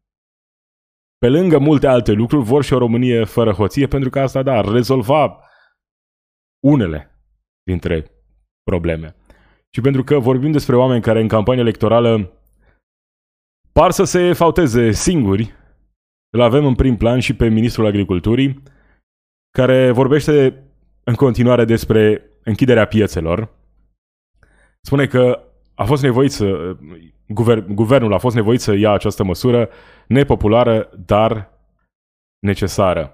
Pe 1.18 1.28
lângă 1.28 1.58
multe 1.58 1.86
alte 1.86 2.12
lucruri, 2.12 2.44
vor 2.44 2.64
și 2.64 2.72
o 2.72 2.78
Românie 2.78 3.24
fără 3.24 3.52
hoție, 3.52 3.86
pentru 3.86 4.10
că 4.10 4.20
asta, 4.20 4.42
da, 4.42 4.52
ar 4.52 4.64
rezolva 4.64 5.40
unele 6.66 7.22
dintre 7.62 8.10
probleme. 8.62 9.16
Și 9.74 9.80
pentru 9.80 10.04
că 10.04 10.18
vorbim 10.18 10.52
despre 10.52 10.76
oameni 10.76 11.02
care 11.02 11.20
în 11.20 11.28
campanie 11.28 11.62
electorală 11.62 12.32
par 13.72 13.90
să 13.90 14.04
se 14.04 14.32
fauteze 14.32 14.90
singuri, 14.90 15.54
îl 16.30 16.40
avem 16.40 16.66
în 16.66 16.74
prim 16.74 16.96
plan 16.96 17.18
și 17.18 17.36
pe 17.36 17.48
Ministrul 17.48 17.86
Agriculturii, 17.86 18.62
care 19.50 19.90
vorbește 19.90 20.64
în 21.04 21.14
continuare 21.14 21.64
despre 21.64 22.30
închiderea 22.44 22.86
piețelor. 22.86 23.54
Spune 24.80 25.06
că 25.06 25.42
a 25.74 25.84
fost 25.84 26.02
nevoit 26.02 26.30
să, 26.30 26.76
guver, 27.28 27.64
guvernul 27.64 28.14
a 28.14 28.18
fost 28.18 28.34
nevoit 28.34 28.60
să 28.60 28.74
ia 28.74 28.90
această 28.90 29.24
măsură 29.24 29.68
nepopulară, 30.06 30.90
dar 31.06 31.50
necesară. 32.38 33.12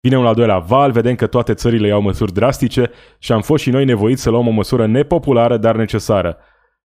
Vine 0.00 0.18
un 0.18 0.26
al 0.26 0.34
doilea 0.34 0.58
val, 0.58 0.90
vedem 0.90 1.14
că 1.14 1.26
toate 1.26 1.54
țările 1.54 1.86
iau 1.86 2.00
măsuri 2.00 2.32
drastice 2.32 2.90
și 3.18 3.32
am 3.32 3.40
fost 3.40 3.62
și 3.62 3.70
noi 3.70 3.84
nevoiți 3.84 4.22
să 4.22 4.30
luăm 4.30 4.46
o 4.46 4.50
măsură 4.50 4.86
nepopulară, 4.86 5.56
dar 5.56 5.76
necesară. 5.76 6.36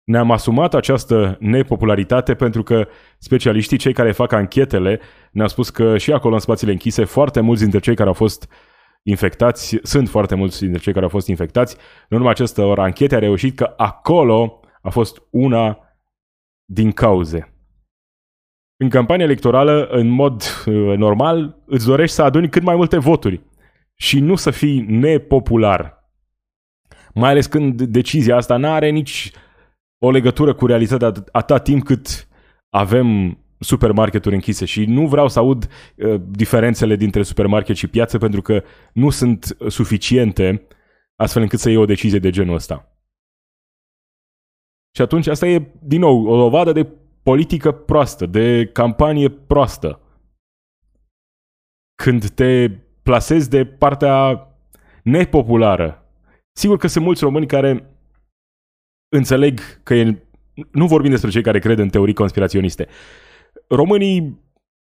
Ne-am 0.05 0.31
asumat 0.31 0.75
această 0.75 1.37
nepopularitate 1.41 2.35
pentru 2.35 2.63
că 2.63 2.89
specialiștii, 3.19 3.77
cei 3.77 3.93
care 3.93 4.13
fac 4.13 4.33
anchetele, 4.33 5.01
ne-au 5.33 5.49
spus 5.49 5.71
că 5.71 5.99
și 5.99 6.13
acolo 6.13 6.35
în 6.35 6.41
spațiile 6.41 6.73
închise, 6.73 7.05
foarte 7.05 7.41
mulți 7.41 7.63
dintre 7.63 7.79
cei 7.79 7.95
care 7.95 8.09
au 8.09 8.15
fost 8.15 8.49
infectați, 9.03 9.79
sunt 9.83 10.09
foarte 10.09 10.35
mulți 10.35 10.61
dintre 10.61 10.81
cei 10.81 10.93
care 10.93 11.05
au 11.05 11.11
fost 11.11 11.29
infectați. 11.29 11.77
În 12.09 12.17
urma 12.17 12.31
acestor 12.31 12.79
anchete 12.79 13.15
a 13.15 13.19
reușit 13.19 13.57
că 13.57 13.75
acolo 13.77 14.61
a 14.83 14.91
fost 14.91 15.23
una 15.31 15.79
din 16.73 16.93
cauze. 16.93 17.53
În 18.77 18.89
campania 18.89 19.25
electorală, 19.25 19.87
în 19.87 20.09
mod 20.09 20.43
uh, 20.43 20.97
normal, 20.97 21.63
îți 21.67 21.87
dorești 21.87 22.15
să 22.15 22.23
aduni 22.23 22.49
cât 22.49 22.63
mai 22.63 22.77
multe 22.77 22.99
voturi 22.99 23.41
și 23.95 24.21
nu 24.21 24.35
să 24.35 24.51
fii 24.51 24.81
nepopular. 24.81 26.11
Mai 27.15 27.31
ales 27.31 27.47
când 27.47 27.83
decizia 27.83 28.37
asta 28.37 28.57
nu 28.57 28.71
are 28.71 28.89
nici 28.89 29.33
o 29.99 30.11
legătură 30.11 30.55
cu 30.55 30.67
realitatea 30.67 31.13
atât 31.33 31.63
timp 31.63 31.85
cât 31.85 32.29
avem 32.71 33.39
supermarketuri 33.59 34.35
închise 34.35 34.65
și 34.65 34.85
nu 34.85 35.07
vreau 35.07 35.29
să 35.29 35.39
aud 35.39 35.69
uh, 35.97 36.21
diferențele 36.29 36.97
dintre 36.97 37.23
supermarket 37.23 37.77
și 37.77 37.87
piață 37.87 38.19
pentru 38.19 38.43
că 38.43 38.63
nu 38.93 39.11
sunt 39.11 39.57
suficiente 39.69 40.67
astfel 41.17 41.43
încât 41.43 41.59
să 41.59 41.69
iei 41.69 41.79
o 41.79 41.85
decizie 41.85 42.19
de 42.19 42.31
genul 42.31 42.55
ăsta. 42.55 42.92
Și 44.95 45.03
atunci 45.03 45.27
asta 45.27 45.47
e, 45.47 45.71
din 45.83 46.01
nou, 46.01 46.27
o 46.27 46.37
dovadă 46.37 46.73
de 46.73 46.87
politică 47.23 47.73
proastă, 47.73 48.27
de 48.27 48.67
campanie 48.67 49.29
proastă. 49.29 50.01
Când 52.03 52.29
te 52.29 52.71
plasezi 53.03 53.49
de 53.49 53.65
partea 53.65 54.47
nepopulară. 55.03 56.07
Sigur 56.53 56.77
că 56.77 56.87
sunt 56.87 57.05
mulți 57.05 57.25
români 57.25 57.47
care 57.47 57.97
înțeleg 59.09 59.61
că 59.83 59.95
e... 59.95 60.23
Nu 60.71 60.87
vorbim 60.87 61.11
despre 61.11 61.31
cei 61.31 61.43
care 61.43 61.59
cred 61.59 61.79
în 61.79 61.89
teorii 61.89 62.15
conspiraționiste. 62.15 62.89
Românii, 63.69 64.41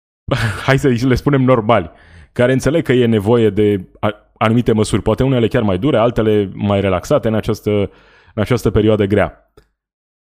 hai 0.67 0.79
să 0.79 0.89
le 0.89 1.15
spunem 1.15 1.43
normali, 1.43 1.91
care 2.33 2.53
înțeleg 2.53 2.85
că 2.85 2.93
e 2.93 3.07
nevoie 3.07 3.51
de 3.51 3.89
anumite 4.39 4.73
măsuri, 4.73 5.03
poate 5.03 5.23
unele 5.23 5.49
chiar 5.49 5.63
mai 5.63 5.79
dure, 5.79 5.99
altele 5.99 6.51
mai 6.55 6.81
relaxate 6.81 7.29
în 7.29 7.35
această, 7.35 7.71
în 8.35 8.43
această 8.43 8.71
perioadă 8.71 9.05
grea. 9.05 9.50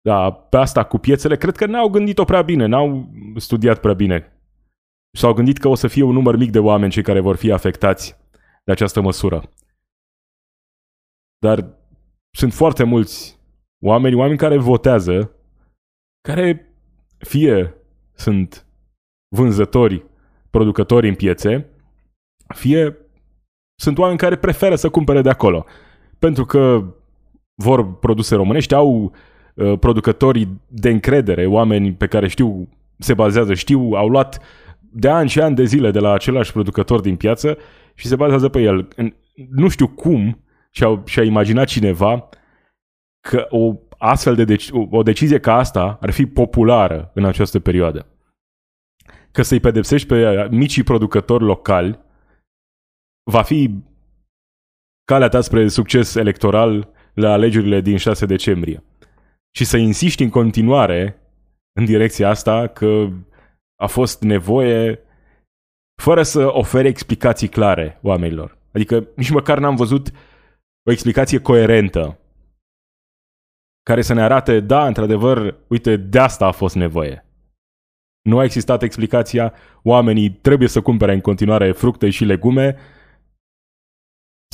Da, 0.09 0.31
pe 0.33 0.57
asta 0.57 0.85
cu 0.85 0.99
piețele, 0.99 1.37
cred 1.37 1.57
că 1.57 1.67
n-au 1.67 1.89
gândit-o 1.89 2.25
prea 2.25 2.43
bine, 2.43 2.67
n-au 2.67 3.09
studiat 3.37 3.81
prea 3.81 3.95
bine. 3.95 4.33
S-au 5.17 5.33
gândit 5.33 5.59
că 5.59 5.69
o 5.69 5.75
să 5.75 5.89
fie 5.89 6.03
un 6.03 6.13
număr 6.13 6.37
mic 6.37 6.51
de 6.51 6.59
oameni 6.59 6.93
cei 6.93 7.03
care 7.03 7.21
vor 7.21 7.37
fi 7.37 7.53
afectați 7.53 8.17
de 8.65 8.73
această 8.73 9.01
măsură. 9.01 9.43
Dar 11.39 11.69
sunt 12.31 12.53
foarte 12.53 12.85
mulți 12.85 13.39
oameni, 13.85 14.15
oameni 14.15 14.39
care 14.39 14.59
votează, 14.59 15.33
care 16.29 16.75
fie 17.19 17.75
sunt 18.13 18.67
vânzători, 19.37 20.05
producători 20.51 21.09
în 21.09 21.15
piețe, 21.15 21.71
fie 22.55 22.97
sunt 23.81 23.99
oameni 23.99 24.19
care 24.19 24.37
preferă 24.37 24.75
să 24.75 24.91
cumpere 24.91 25.23
de 25.23 25.31
acolo. 25.31 25.65
Pentru 26.19 26.45
că 26.45 26.95
vor 27.63 27.99
produse 27.99 28.35
românești, 28.35 28.75
au 28.75 29.13
Uh, 29.59 29.79
producătorii 29.79 30.61
de 30.67 30.91
încredere, 30.91 31.47
oameni 31.47 31.95
pe 31.95 32.07
care 32.07 32.29
știu, 32.29 32.69
se 32.99 33.15
bazează, 33.15 33.55
știu, 33.55 33.93
au 33.93 34.09
luat 34.09 34.41
de 34.93 35.09
ani 35.09 35.29
și 35.29 35.41
ani 35.41 35.55
de 35.55 35.65
zile 35.65 35.91
de 35.91 35.99
la 35.99 36.13
același 36.13 36.53
producător 36.53 37.01
din 37.01 37.17
piață 37.17 37.59
și 37.95 38.07
se 38.07 38.17
bazează 38.17 38.49
pe 38.49 38.61
el. 38.61 38.89
Nu 39.51 39.69
știu 39.69 39.89
cum 39.89 40.45
și-a, 40.71 41.03
și-a 41.05 41.23
imaginat 41.23 41.67
cineva 41.67 42.29
că 43.21 43.47
o 43.49 43.75
astfel 43.97 44.35
de 44.35 44.45
deci, 44.45 44.69
o 44.91 45.03
decizie 45.03 45.39
ca 45.39 45.55
asta 45.55 45.99
ar 46.01 46.11
fi 46.11 46.27
populară 46.27 47.11
în 47.15 47.25
această 47.25 47.61
perioadă. 47.61 48.07
Că 49.31 49.43
să-i 49.43 49.61
pedepsești 49.61 50.07
pe 50.07 50.49
micii 50.51 50.83
producători 50.83 51.45
locali 51.45 51.99
va 53.31 53.43
fi 53.43 53.71
calea 55.05 55.29
ta 55.29 55.41
spre 55.41 55.69
succes 55.69 56.15
electoral 56.15 56.89
la 57.15 57.33
alegerile 57.33 57.81
din 57.81 57.97
6 57.97 58.27
decembrie 58.27 58.83
și 59.57 59.65
să 59.65 59.77
insiști 59.77 60.23
în 60.23 60.31
continuare 60.31 61.23
în 61.79 61.85
direcția 61.85 62.29
asta 62.29 62.67
că 62.67 63.09
a 63.83 63.87
fost 63.87 64.23
nevoie 64.23 65.01
fără 66.03 66.23
să 66.23 66.57
ofere 66.57 66.89
explicații 66.89 67.49
clare 67.49 67.99
oamenilor. 68.03 68.59
Adică 68.73 69.09
nici 69.17 69.31
măcar 69.31 69.59
n-am 69.59 69.77
văzut 69.77 70.11
o 70.89 70.91
explicație 70.91 71.41
coerentă 71.41 72.19
care 73.83 74.03
să 74.03 74.15
ne 74.15 74.23
arate, 74.23 74.61
da, 74.61 74.87
într-adevăr, 74.87 75.57
uite, 75.69 75.97
de 75.97 76.19
asta 76.19 76.47
a 76.47 76.53
fost 76.53 76.75
nevoie. 76.75 77.27
Nu 78.23 78.39
a 78.39 78.45
existat 78.45 78.83
explicația, 78.83 79.55
oamenii 79.83 80.31
trebuie 80.31 80.69
să 80.69 80.83
cumpere 80.83 81.13
în 81.13 81.21
continuare 81.21 81.73
fructe 81.73 82.11
și 82.11 82.25
legume, 82.25 82.77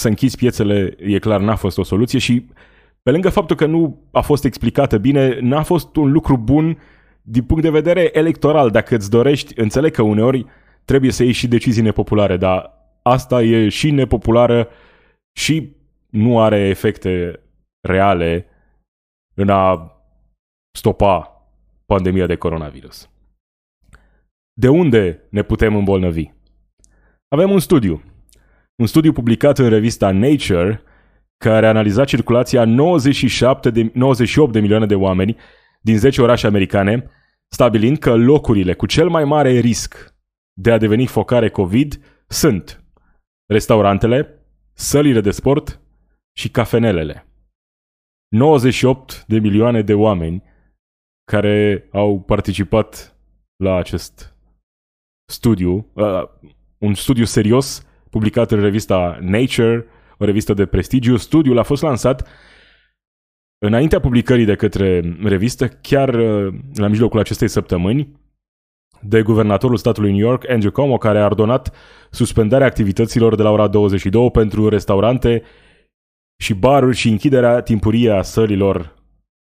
să 0.01 0.09
închizi 0.09 0.37
piețele, 0.37 0.95
e 0.99 1.19
clar, 1.19 1.41
n-a 1.41 1.57
fost 1.57 1.79
o 1.79 1.83
soluție 1.83 2.19
și 2.19 2.49
pe 3.05 3.11
lângă 3.11 3.29
faptul 3.29 3.57
că 3.57 3.67
nu 3.67 4.09
a 4.13 4.21
fost 4.21 4.45
explicată 4.45 4.99
bine, 4.99 5.41
n-a 5.41 5.63
fost 5.63 5.97
un 5.97 6.13
lucru 6.13 6.37
bun 6.37 6.79
din 7.23 7.45
punct 7.45 7.63
de 7.63 7.71
vedere 7.71 8.11
electoral. 8.13 8.71
Dacă 8.71 8.95
îți 8.95 9.11
dorești, 9.11 9.61
înțeleg 9.61 9.93
că 9.93 10.03
uneori 10.03 10.47
trebuie 10.85 11.11
să 11.11 11.23
iei 11.23 11.33
și 11.33 11.49
decizii 11.49 11.83
nepopulare, 11.83 12.37
dar 12.37 12.73
asta 13.03 13.43
e 13.43 13.69
și 13.69 13.91
nepopulară 13.91 14.69
și 15.39 15.77
nu 16.11 16.41
are 16.41 16.59
efecte 16.59 17.41
reale 17.89 18.47
în 19.35 19.49
a 19.49 19.93
stopa 20.79 21.43
pandemia 21.87 22.27
de 22.27 22.37
coronavirus. 22.37 23.11
De 24.53 24.69
unde 24.69 25.27
ne 25.31 25.43
putem 25.43 25.77
îmbolnăvi? 25.77 26.31
Avem 27.29 27.51
un 27.51 27.59
studiu. 27.59 28.03
Un 28.77 28.87
studiu 28.87 29.13
publicat 29.13 29.59
în 29.59 29.69
revista 29.69 30.11
Nature 30.11 30.83
care 31.45 31.67
a 31.67 31.69
analizat 31.69 32.07
circulația 32.07 32.65
97 32.65 33.71
de, 33.71 33.91
98 33.95 34.53
de 34.53 34.61
milioane 34.61 34.87
de 34.87 34.95
oameni 34.95 35.37
din 35.81 35.99
10 35.99 36.23
orașe 36.23 36.47
americane, 36.47 37.11
stabilind 37.49 37.99
că 37.99 38.15
locurile 38.15 38.75
cu 38.75 38.87
cel 38.87 39.09
mai 39.09 39.25
mare 39.25 39.59
risc 39.59 40.15
de 40.53 40.71
a 40.71 40.79
deveni 40.79 41.07
focare 41.07 41.51
COVID 41.51 42.01
sunt 42.27 42.85
restaurantele, 43.47 44.47
sălile 44.73 45.21
de 45.21 45.31
sport 45.31 45.81
și 46.33 46.51
cafenelele. 46.51 47.27
98 48.29 49.25
de 49.27 49.39
milioane 49.39 49.83
de 49.83 49.95
oameni 49.95 50.43
care 51.25 51.89
au 51.93 52.21
participat 52.21 53.17
la 53.57 53.77
acest 53.77 54.37
studiu, 55.31 55.91
uh, 55.93 56.23
un 56.79 56.95
studiu 56.95 57.25
serios 57.25 57.87
publicat 58.11 58.51
în 58.51 58.61
revista 58.61 59.19
Nature 59.21 59.87
o 60.19 60.25
revistă 60.25 60.55
de 60.55 60.67
prestigiu. 60.67 61.17
Studiul 61.17 61.59
a 61.59 61.63
fost 61.63 61.83
lansat 61.83 62.29
înaintea 63.59 64.01
publicării 64.01 64.45
de 64.45 64.55
către 64.55 65.17
revistă, 65.23 65.69
chiar 65.69 66.15
uh, 66.15 66.55
la 66.75 66.89
mijlocul 66.89 67.19
acestei 67.19 67.49
săptămâni, 67.49 68.23
de 69.01 69.23
guvernatorul 69.23 69.77
statului 69.77 70.11
New 70.11 70.27
York, 70.27 70.49
Andrew 70.49 70.71
Cuomo, 70.71 70.99
care 70.99 71.19
a 71.21 71.25
ordonat 71.25 71.75
suspendarea 72.11 72.67
activităților 72.67 73.35
de 73.35 73.43
la 73.43 73.51
ora 73.51 73.69
22 73.69 74.31
pentru 74.31 74.69
restaurante 74.69 75.43
și 76.43 76.55
baruri 76.55 76.97
și 76.97 77.09
închiderea 77.09 77.61
timpurie 77.61 78.11
a 78.11 78.23
sălilor 78.23 78.95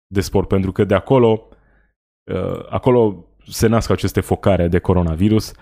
de 0.08 0.22
sport, 0.22 0.48
pentru 0.48 0.72
că 0.72 0.84
de 0.84 0.96
acolo, 0.96 1.48
uh, 2.32 2.66
acolo 2.70 3.26
se 3.48 3.68
nasc 3.68 3.90
aceste 3.90 4.22
focare 4.22 4.68
de 4.68 4.80
coronavirus, 4.80 5.54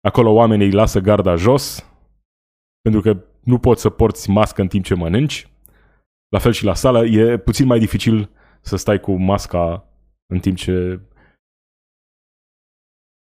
acolo 0.00 0.30
oamenii 0.30 0.72
lasă 0.72 1.00
garda 1.00 1.34
jos, 1.34 1.86
pentru 2.80 3.00
că 3.00 3.24
nu 3.50 3.58
poți 3.58 3.80
să 3.80 3.90
porți 3.90 4.30
mască 4.30 4.60
în 4.60 4.68
timp 4.68 4.84
ce 4.84 4.94
mănânci. 4.94 5.48
La 6.28 6.38
fel 6.38 6.52
și 6.52 6.64
la 6.64 6.74
sală, 6.74 7.04
e 7.04 7.38
puțin 7.38 7.66
mai 7.66 7.78
dificil 7.78 8.30
să 8.60 8.76
stai 8.76 9.00
cu 9.00 9.12
masca 9.12 9.88
în 10.26 10.38
timp 10.40 10.56
ce 10.56 11.00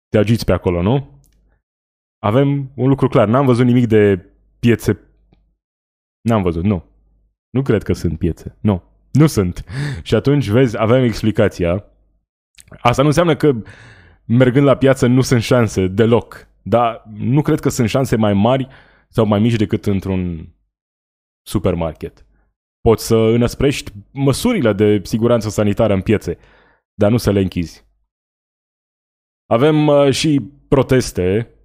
te 0.08 0.17
agiți 0.17 0.45
pe 0.45 0.52
acolo, 0.52 0.82
nu? 0.82 1.19
Avem 2.24 2.71
un 2.76 2.88
lucru 2.88 3.08
clar, 3.08 3.28
n-am 3.28 3.45
văzut 3.45 3.65
nimic 3.65 3.88
de 3.88 4.26
piețe. 4.60 5.00
N-am 6.21 6.41
văzut, 6.41 6.63
nu. 6.63 6.84
Nu 7.50 7.62
cred 7.62 7.84
că 7.84 7.93
sunt 7.93 8.17
piețe. 8.17 8.58
Nu. 8.60 8.84
Nu 9.12 9.28
sunt. 9.28 9.63
Și 10.04 10.15
atunci, 10.15 10.47
vezi, 10.47 10.80
avem 10.80 11.04
explicația. 11.04 11.86
Asta 12.82 13.02
nu 13.02 13.08
înseamnă 13.08 13.36
că 13.36 13.54
mergând 14.26 14.65
la 14.65 14.78
piață 14.78 15.08
nu 15.08 15.21
sunt 15.21 15.41
șanse 15.41 15.88
deloc. 15.88 16.47
Dar 16.62 17.04
nu 17.13 17.41
cred 17.41 17.60
că 17.60 17.69
sunt 17.69 17.89
șanse 17.89 18.15
mai 18.15 18.34
mari 18.34 18.67
sau 19.12 19.26
mai 19.26 19.39
mici 19.39 19.56
decât 19.56 19.86
într-un 19.86 20.50
supermarket. 21.47 22.26
Poți 22.82 23.06
să 23.06 23.15
înăsprești 23.15 23.91
măsurile 24.12 24.74
de 24.74 25.02
siguranță 25.04 25.50
sanitară 25.50 25.93
în 25.93 26.02
piețe, 26.02 26.38
dar 26.93 27.12
nu 27.12 27.17
să 27.17 27.32
le 27.32 27.39
închizi. 27.39 27.86
Avem 29.45 29.88
uh, 29.88 30.12
și 30.12 30.41
proteste. 30.67 31.56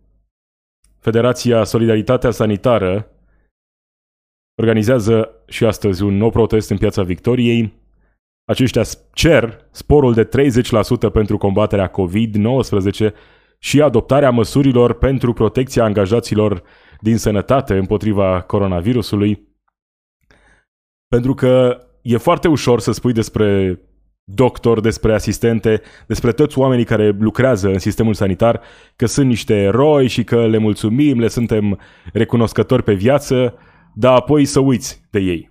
Federația 0.99 1.65
Solidaritatea 1.65 2.31
Sanitară 2.31 3.11
organizează 4.61 5.43
și 5.47 5.65
astăzi 5.65 6.03
un 6.03 6.17
nou 6.17 6.31
protest 6.31 6.71
în 6.71 6.79
Piața 6.79 7.03
Victoriei. 7.03 7.75
Aceștia 8.45 8.83
cer 9.13 9.67
sporul 9.71 10.15
de 10.15 10.29
30% 10.29 11.13
pentru 11.13 11.39
combaterea 11.39 11.91
COVID-19 11.91 13.13
și 13.59 13.83
adoptarea 13.83 14.31
măsurilor 14.31 14.93
pentru 14.93 15.33
protecția 15.33 15.85
angajaților 15.85 16.63
din 17.07 17.19
sănătate 17.19 17.77
împotriva 17.77 18.43
coronavirusului. 18.43 19.49
Pentru 21.09 21.35
că 21.35 21.81
e 22.03 22.17
foarte 22.17 22.49
ușor 22.49 22.81
să 22.81 22.93
spui 22.93 23.13
despre 23.13 23.81
doctor, 24.25 24.81
despre 24.81 25.15
asistente, 25.15 25.83
despre 26.07 26.33
toți 26.33 26.59
oamenii 26.59 26.85
care 26.85 27.09
lucrează 27.09 27.69
în 27.69 27.79
sistemul 27.79 28.15
sanitar, 28.15 28.61
că 28.97 29.07
sunt 29.07 29.27
niște 29.27 29.55
eroi 29.55 30.07
și 30.09 30.25
că 30.25 30.47
le 30.47 30.59
mulțumim, 30.59 31.19
le 31.19 31.29
suntem 31.29 31.81
recunoscători 32.13 32.83
pe 32.83 32.95
viață, 32.95 33.55
dar 33.95 34.15
apoi 34.15 34.45
să 34.45 34.61
uiți 34.61 35.07
de 35.11 35.19
ei. 35.19 35.51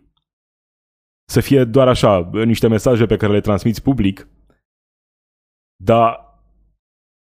Să 1.32 1.39
fie 1.39 1.63
doar 1.63 1.88
așa, 1.88 2.30
niște 2.32 2.68
mesaje 2.68 3.06
pe 3.06 3.18
care 3.18 3.34
le 3.34 3.41
transmiți 3.41 3.82
public, 3.82 4.28
dar 5.84 6.20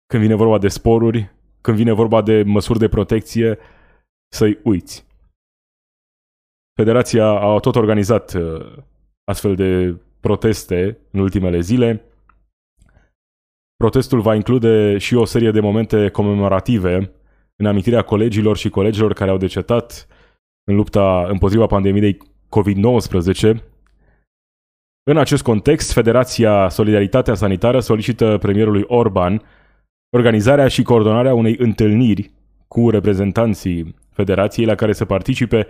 când 0.05 0.21
vine 0.21 0.35
vorba 0.35 0.57
de 0.57 0.67
sporuri, 0.67 1.31
când 1.61 1.77
vine 1.77 1.91
vorba 1.91 2.21
de 2.21 2.43
măsuri 2.43 2.79
de 2.79 2.87
protecție, 2.87 3.57
să-i 4.33 4.59
uiți. 4.63 5.05
Federația 6.75 7.25
a 7.25 7.59
tot 7.59 7.75
organizat 7.75 8.33
uh, 8.33 8.77
astfel 9.23 9.55
de 9.55 9.97
proteste 10.19 10.97
în 11.11 11.19
ultimele 11.19 11.59
zile. 11.59 12.05
Protestul 13.75 14.21
va 14.21 14.35
include 14.35 14.97
și 14.97 15.15
o 15.15 15.25
serie 15.25 15.51
de 15.51 15.59
momente 15.59 16.09
comemorative 16.09 17.11
în 17.55 17.65
amintirea 17.65 18.01
colegilor 18.01 18.57
și 18.57 18.69
colegilor 18.69 19.13
care 19.13 19.31
au 19.31 19.37
decetat 19.37 20.07
în 20.63 20.75
lupta 20.75 21.27
împotriva 21.27 21.65
pandemiei 21.65 22.17
COVID-19. 22.49 23.55
În 25.03 25.17
acest 25.17 25.43
context, 25.43 25.91
Federația 25.91 26.69
Solidaritatea 26.69 27.35
Sanitară 27.35 27.79
solicită 27.79 28.37
premierului 28.37 28.83
Orban 28.87 29.41
organizarea 30.15 30.67
și 30.67 30.83
coordonarea 30.83 31.33
unei 31.33 31.55
întâlniri 31.59 32.31
cu 32.67 32.89
reprezentanții 32.89 33.95
Federației 34.13 34.65
la 34.65 34.75
care 34.75 34.93
să 34.93 35.05
participe 35.05 35.67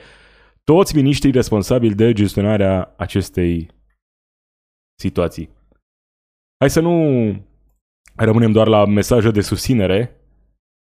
toți 0.64 0.96
miniștrii 0.96 1.32
responsabili 1.32 1.96
de 1.96 2.14
gestionarea 2.14 2.94
acestei 2.98 3.70
situații. 5.00 5.50
Hai 6.60 6.70
să 6.70 6.80
nu 6.80 6.96
rămânem 8.16 8.52
doar 8.52 8.68
la 8.68 8.86
mesaje 8.86 9.32
de 9.32 9.42
susținere 9.42 10.22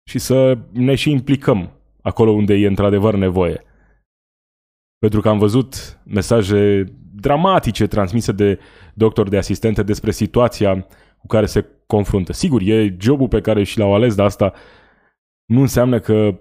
și 0.10 0.20
să 0.20 0.58
ne 0.72 0.96
și 0.96 1.12
implicăm 1.12 1.72
acolo 2.02 2.32
unde 2.32 2.54
e 2.54 2.68
într-adevăr 2.68 3.16
nevoie. 3.16 3.64
Pentru 4.98 5.22
că 5.22 5.30
am 5.30 5.38
văzut 5.38 6.00
mesaje 6.04 6.84
dramatice 7.16 7.88
transmise 7.88 8.32
de 8.32 8.60
doctori 8.94 9.30
de 9.30 9.38
asistente 9.38 9.84
despre 9.84 10.12
situația 10.12 10.88
cu 11.18 11.28
care 11.28 11.46
se 11.46 11.66
confruntă. 11.88 12.34
Sigur, 12.34 12.62
e 12.62 12.96
jobul 13.00 13.28
pe 13.28 13.42
care 13.42 13.64
și 13.64 13.78
l-au 13.78 13.94
ales, 13.94 14.16
dar 14.16 14.26
asta 14.26 14.54
nu 15.46 15.62
înseamnă 15.62 16.00
că 16.00 16.40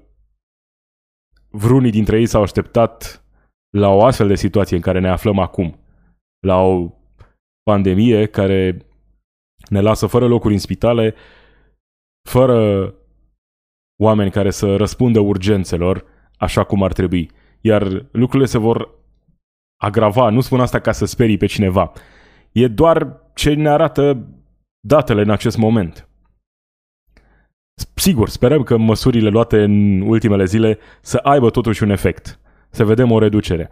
vreunii 1.57 1.91
dintre 1.91 2.19
ei 2.19 2.27
s-au 2.27 2.43
așteptat 2.43 3.25
la 3.71 3.89
o 3.89 4.05
astfel 4.05 4.29
de 4.29 4.35
situație 4.35 4.77
în 4.77 4.83
care 4.83 5.01
ne 5.01 5.09
aflăm 5.09 5.39
acum. 5.39 5.79
La 6.47 6.61
o 6.61 6.91
pandemie 7.63 8.27
care 8.27 8.87
ne 9.69 9.81
lasă 9.81 10.07
fără 10.07 10.27
locuri 10.27 10.53
în 10.53 10.59
spitale, 10.59 11.15
fără 12.29 12.95
oameni 14.03 14.31
care 14.31 14.51
să 14.51 14.77
răspundă 14.77 15.21
urgențelor 15.21 16.05
așa 16.37 16.65
cum 16.65 16.83
ar 16.83 16.93
trebui. 16.93 17.31
Iar 17.61 18.07
lucrurile 18.11 18.49
se 18.49 18.59
vor 18.59 18.91
agrava. 19.83 20.31
Nu 20.31 20.41
spun 20.41 20.61
asta 20.61 20.81
ca 20.81 20.93
să 20.93 21.05
sperii 21.05 21.37
pe 21.37 21.47
cineva. 21.47 21.93
E 22.53 22.69
doar 22.69 23.21
ce 23.35 23.55
ne 23.55 23.69
arată 23.69 24.29
datele 24.87 25.23
în 25.23 25.31
acest 25.31 25.57
moment. 25.57 26.09
Sigur, 27.95 28.29
sperăm 28.29 28.63
că 28.63 28.77
măsurile 28.77 29.29
luate 29.29 29.63
în 29.63 30.01
ultimele 30.01 30.45
zile 30.45 30.79
să 31.01 31.17
aibă 31.17 31.51
totuși 31.51 31.83
un 31.83 31.91
efect, 31.91 32.41
să 32.71 32.85
vedem 32.85 33.11
o 33.11 33.19
reducere. 33.19 33.71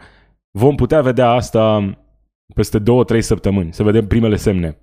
Vom 0.58 0.74
putea 0.74 1.02
vedea 1.02 1.28
asta 1.28 1.94
peste 2.54 2.78
două, 2.78 3.04
trei 3.04 3.22
săptămâni, 3.22 3.72
să 3.72 3.82
vedem 3.82 4.06
primele 4.06 4.36
semne. 4.36 4.78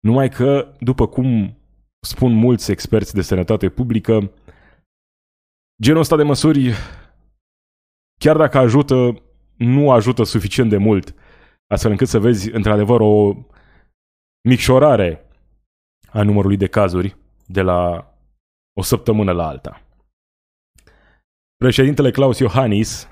Numai 0.00 0.28
că, 0.28 0.74
după 0.80 1.06
cum 1.06 1.56
spun 2.06 2.32
mulți 2.32 2.70
experți 2.70 3.14
de 3.14 3.22
sănătate 3.22 3.68
publică, 3.68 4.32
genul 5.82 6.00
ăsta 6.00 6.16
de 6.16 6.22
măsuri, 6.22 6.72
chiar 8.20 8.36
dacă 8.36 8.58
ajută, 8.58 9.22
nu 9.56 9.90
ajută 9.90 10.22
suficient 10.22 10.70
de 10.70 10.76
mult, 10.76 11.14
astfel 11.66 11.90
încât 11.90 12.08
să 12.08 12.18
vezi 12.18 12.50
într-adevăr 12.50 13.00
o 13.00 13.34
micșorare 14.48 15.26
a 16.10 16.22
numărului 16.22 16.56
de 16.56 16.66
cazuri 16.66 17.16
de 17.46 17.62
la 17.62 18.11
o 18.72 18.82
săptămână 18.82 19.32
la 19.32 19.46
alta. 19.46 19.82
Președintele 21.56 22.10
Claus 22.10 22.38
Iohannis 22.38 23.08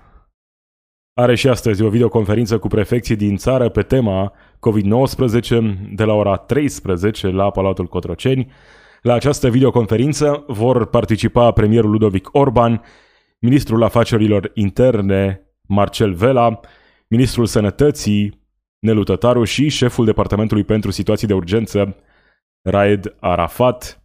are 1.15 1.35
și 1.35 1.49
astăzi 1.49 1.83
o 1.83 1.89
videoconferință 1.89 2.59
cu 2.59 2.69
prefecții 2.69 3.17
din 3.17 3.37
țară 3.37 3.69
pe 3.69 3.83
tema 3.83 4.33
COVID-19 4.57 5.49
de 5.95 6.05
la 6.05 6.13
ora 6.13 6.37
13 6.37 7.29
la 7.29 7.51
Palatul 7.51 7.87
Cotroceni. 7.87 8.53
La 9.03 9.15
această 9.15 9.49
videoconferință 9.49 10.45
vor 10.47 10.87
participa 10.87 11.53
premierul 11.53 11.91
Ludovic 11.91 12.29
Orban, 12.33 12.83
ministrul 13.39 13.83
afacerilor 13.83 14.51
interne 14.55 15.41
Marcel 15.69 16.13
Vela, 16.13 16.61
ministrul 17.09 17.47
sănătății 17.47 18.41
Nelu 18.79 19.03
Tătaru 19.03 19.45
și 19.45 19.69
șeful 19.69 20.05
departamentului 20.05 20.65
pentru 20.65 20.91
situații 20.91 21.27
de 21.27 21.35
urgență 21.35 21.97
Raed 22.63 23.15
Arafat. 23.21 24.00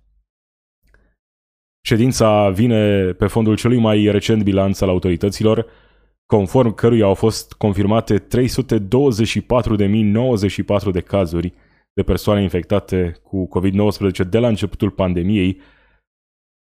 Ședința 1.87 2.49
vine 2.49 3.11
pe 3.11 3.27
fondul 3.27 3.55
celui 3.55 3.79
mai 3.79 4.11
recent 4.11 4.43
bilanț 4.43 4.81
al 4.81 4.89
autorităților, 4.89 5.65
conform 6.25 6.73
căruia 6.73 7.05
au 7.05 7.13
fost 7.13 7.53
confirmate 7.53 8.19
324.094 8.19 8.25
de 10.91 10.99
cazuri 11.01 11.53
de 11.93 12.03
persoane 12.03 12.41
infectate 12.41 13.15
cu 13.23 13.49
COVID-19 13.59 14.29
de 14.29 14.37
la 14.37 14.47
începutul 14.47 14.89
pandemiei. 14.89 15.61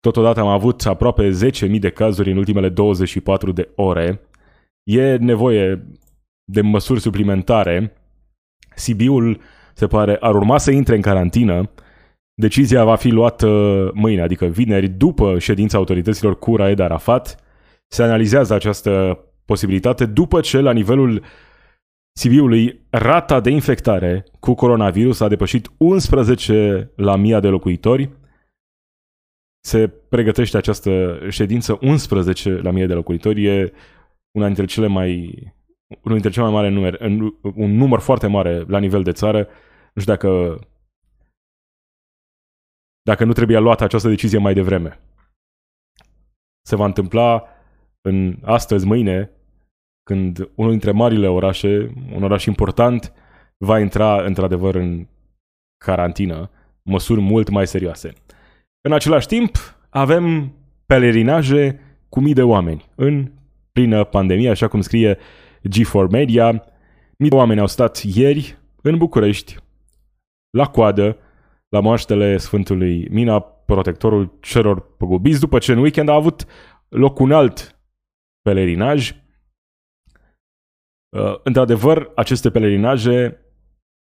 Totodată 0.00 0.40
am 0.40 0.46
avut 0.46 0.86
aproape 0.86 1.30
10.000 1.30 1.78
de 1.78 1.90
cazuri 1.90 2.30
în 2.30 2.36
ultimele 2.36 2.68
24 2.68 3.52
de 3.52 3.68
ore. 3.74 4.20
E 4.82 5.16
nevoie 5.16 5.86
de 6.44 6.60
măsuri 6.60 7.00
suplimentare. 7.00 7.92
Sibiul 8.74 9.40
se 9.74 9.86
pare 9.86 10.16
ar 10.20 10.34
urma 10.34 10.58
să 10.58 10.70
intre 10.70 10.94
în 10.94 11.02
carantină. 11.02 11.70
Decizia 12.34 12.84
va 12.84 12.96
fi 12.96 13.08
luată 13.08 13.46
mâine, 13.94 14.22
adică 14.22 14.46
vineri, 14.46 14.88
după 14.88 15.38
ședința 15.38 15.78
autorităților 15.78 16.38
cu 16.38 16.56
Raed 16.56 16.78
Arafat. 16.78 17.44
Se 17.86 18.02
analizează 18.02 18.54
această 18.54 19.18
posibilitate 19.44 20.06
după 20.06 20.40
ce 20.40 20.60
la 20.60 20.72
nivelul 20.72 21.22
Sibiului 22.16 22.86
rata 22.90 23.40
de 23.40 23.50
infectare 23.50 24.24
cu 24.40 24.54
coronavirus 24.54 25.20
a 25.20 25.28
depășit 25.28 25.70
11 25.76 26.92
la 26.96 27.16
mii 27.16 27.40
de 27.40 27.48
locuitori. 27.48 28.10
Se 29.60 29.88
pregătește 29.88 30.56
această 30.56 31.18
ședință 31.28 31.78
11 31.80 32.60
la 32.62 32.70
mii 32.70 32.86
de 32.86 32.94
locuitori. 32.94 33.44
E 33.44 33.72
una 34.30 34.46
dintre 34.46 34.64
cele 34.64 34.86
mai 34.86 35.12
unul 35.86 36.18
dintre 36.18 36.30
cele 36.30 36.44
mai 36.44 36.54
mari 36.54 36.74
numere, 36.74 36.98
un 37.54 37.76
număr 37.76 38.00
foarte 38.00 38.26
mare 38.26 38.64
la 38.66 38.78
nivel 38.78 39.02
de 39.02 39.12
țară. 39.12 39.38
Nu 39.94 40.00
știu 40.00 40.12
dacă 40.12 40.58
dacă 43.04 43.24
nu 43.24 43.32
trebuia 43.32 43.60
luată 43.60 43.84
această 43.84 44.08
decizie 44.08 44.38
mai 44.38 44.54
devreme. 44.54 45.00
Se 46.66 46.76
va 46.76 46.84
întâmpla 46.84 47.44
în 48.00 48.38
astăzi, 48.42 48.86
mâine, 48.86 49.30
când 50.02 50.50
unul 50.54 50.70
dintre 50.70 50.90
marile 50.90 51.28
orașe, 51.28 51.94
un 52.12 52.22
oraș 52.22 52.44
important, 52.44 53.12
va 53.58 53.78
intra 53.78 54.22
într-adevăr 54.22 54.74
în 54.74 55.06
carantină, 55.84 56.50
măsuri 56.82 57.20
mult 57.20 57.48
mai 57.48 57.66
serioase. 57.66 58.12
În 58.80 58.92
același 58.92 59.26
timp, 59.26 59.56
avem 59.90 60.54
pelerinaje 60.86 61.80
cu 62.08 62.20
mii 62.20 62.34
de 62.34 62.42
oameni 62.42 62.90
în 62.94 63.30
plină 63.72 64.04
pandemie, 64.04 64.50
așa 64.50 64.68
cum 64.68 64.80
scrie 64.80 65.18
G4 65.68 66.10
Media. 66.10 66.64
Mii 67.18 67.30
de 67.30 67.36
oameni 67.36 67.60
au 67.60 67.66
stat 67.66 68.02
ieri 68.02 68.58
în 68.82 68.96
București, 68.96 69.56
la 70.50 70.66
coadă, 70.66 71.16
la 71.74 71.80
moaștele 71.80 72.36
Sfântului 72.36 73.08
Mina, 73.08 73.40
protectorul 73.40 74.38
celor 74.40 74.96
păgubiți, 74.96 75.40
după 75.40 75.58
ce 75.58 75.72
în 75.72 75.78
weekend 75.78 76.08
a 76.08 76.14
avut 76.14 76.46
loc 76.88 77.18
un 77.18 77.32
alt 77.32 77.80
pelerinaj. 78.42 79.14
Uh, 81.16 81.40
într-adevăr, 81.42 82.12
aceste 82.14 82.50
pelerinaje, 82.50 83.40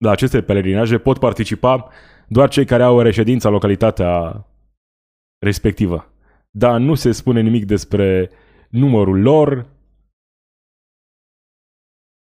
la 0.04 0.10
aceste 0.10 0.42
pelerinaje 0.42 0.98
pot 0.98 1.18
participa 1.18 1.88
doar 2.28 2.48
cei 2.48 2.64
care 2.64 2.82
au 2.82 3.00
reședința 3.00 3.48
localitatea 3.48 4.46
respectivă. 5.38 6.12
Dar 6.50 6.80
nu 6.80 6.94
se 6.94 7.12
spune 7.12 7.40
nimic 7.40 7.64
despre 7.64 8.30
numărul 8.68 9.20
lor. 9.20 9.66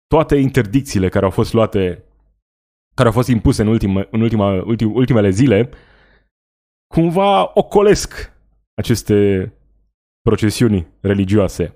Toate 0.07 0.37
interdicțiile 0.37 1.09
care 1.09 1.25
au 1.25 1.31
fost 1.31 1.53
luate, 1.53 2.05
care 3.01 3.13
au 3.13 3.19
fost 3.19 3.29
impuse 3.29 3.63
în, 3.63 3.69
ultima, 3.69 4.07
în 4.11 4.21
ultima, 4.21 4.63
ultim, 4.63 4.95
ultimele 4.95 5.31
zile, 5.31 5.71
cumva 6.95 7.51
ocolesc 7.55 8.33
aceste 8.75 9.53
procesiuni 10.23 10.87
religioase. 11.01 11.75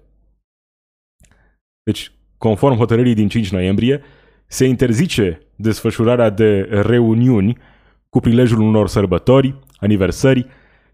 Deci, 1.83 2.13
conform 2.39 2.77
hotărârii 2.77 3.15
din 3.15 3.29
5 3.29 3.53
noiembrie, 3.53 4.03
se 4.47 4.65
interzice 4.65 5.41
desfășurarea 5.57 6.31
de 6.31 6.61
reuniuni 6.61 7.59
cu 8.09 8.21
prilejul 8.21 8.61
unor 8.61 8.89
sărbători, 8.89 9.59
aniversări, 9.77 10.47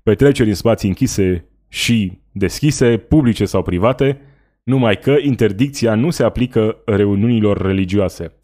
petreceri 0.02 0.48
în 0.48 0.54
spații 0.54 0.88
închise 0.88 1.48
și 1.68 2.20
deschise, 2.32 2.96
publice 2.96 3.44
sau 3.44 3.62
private, 3.62 4.20
numai 4.62 4.98
că 4.98 5.16
interdicția 5.20 5.94
nu 5.94 6.10
se 6.10 6.22
aplică 6.22 6.82
reuniunilor 6.86 7.60
religioase. 7.60 8.39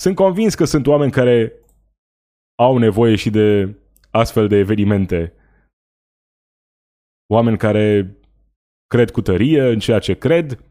Sunt 0.00 0.14
convins 0.14 0.54
că 0.54 0.64
sunt 0.64 0.86
oameni 0.86 1.12
care 1.12 1.52
au 2.58 2.78
nevoie 2.78 3.16
și 3.16 3.30
de 3.30 3.74
astfel 4.10 4.48
de 4.48 4.56
evenimente. 4.56 5.32
Oameni 7.32 7.58
care 7.58 8.16
cred 8.86 9.10
cu 9.10 9.20
tărie 9.20 9.62
în 9.62 9.78
ceea 9.78 9.98
ce 9.98 10.14
cred 10.14 10.64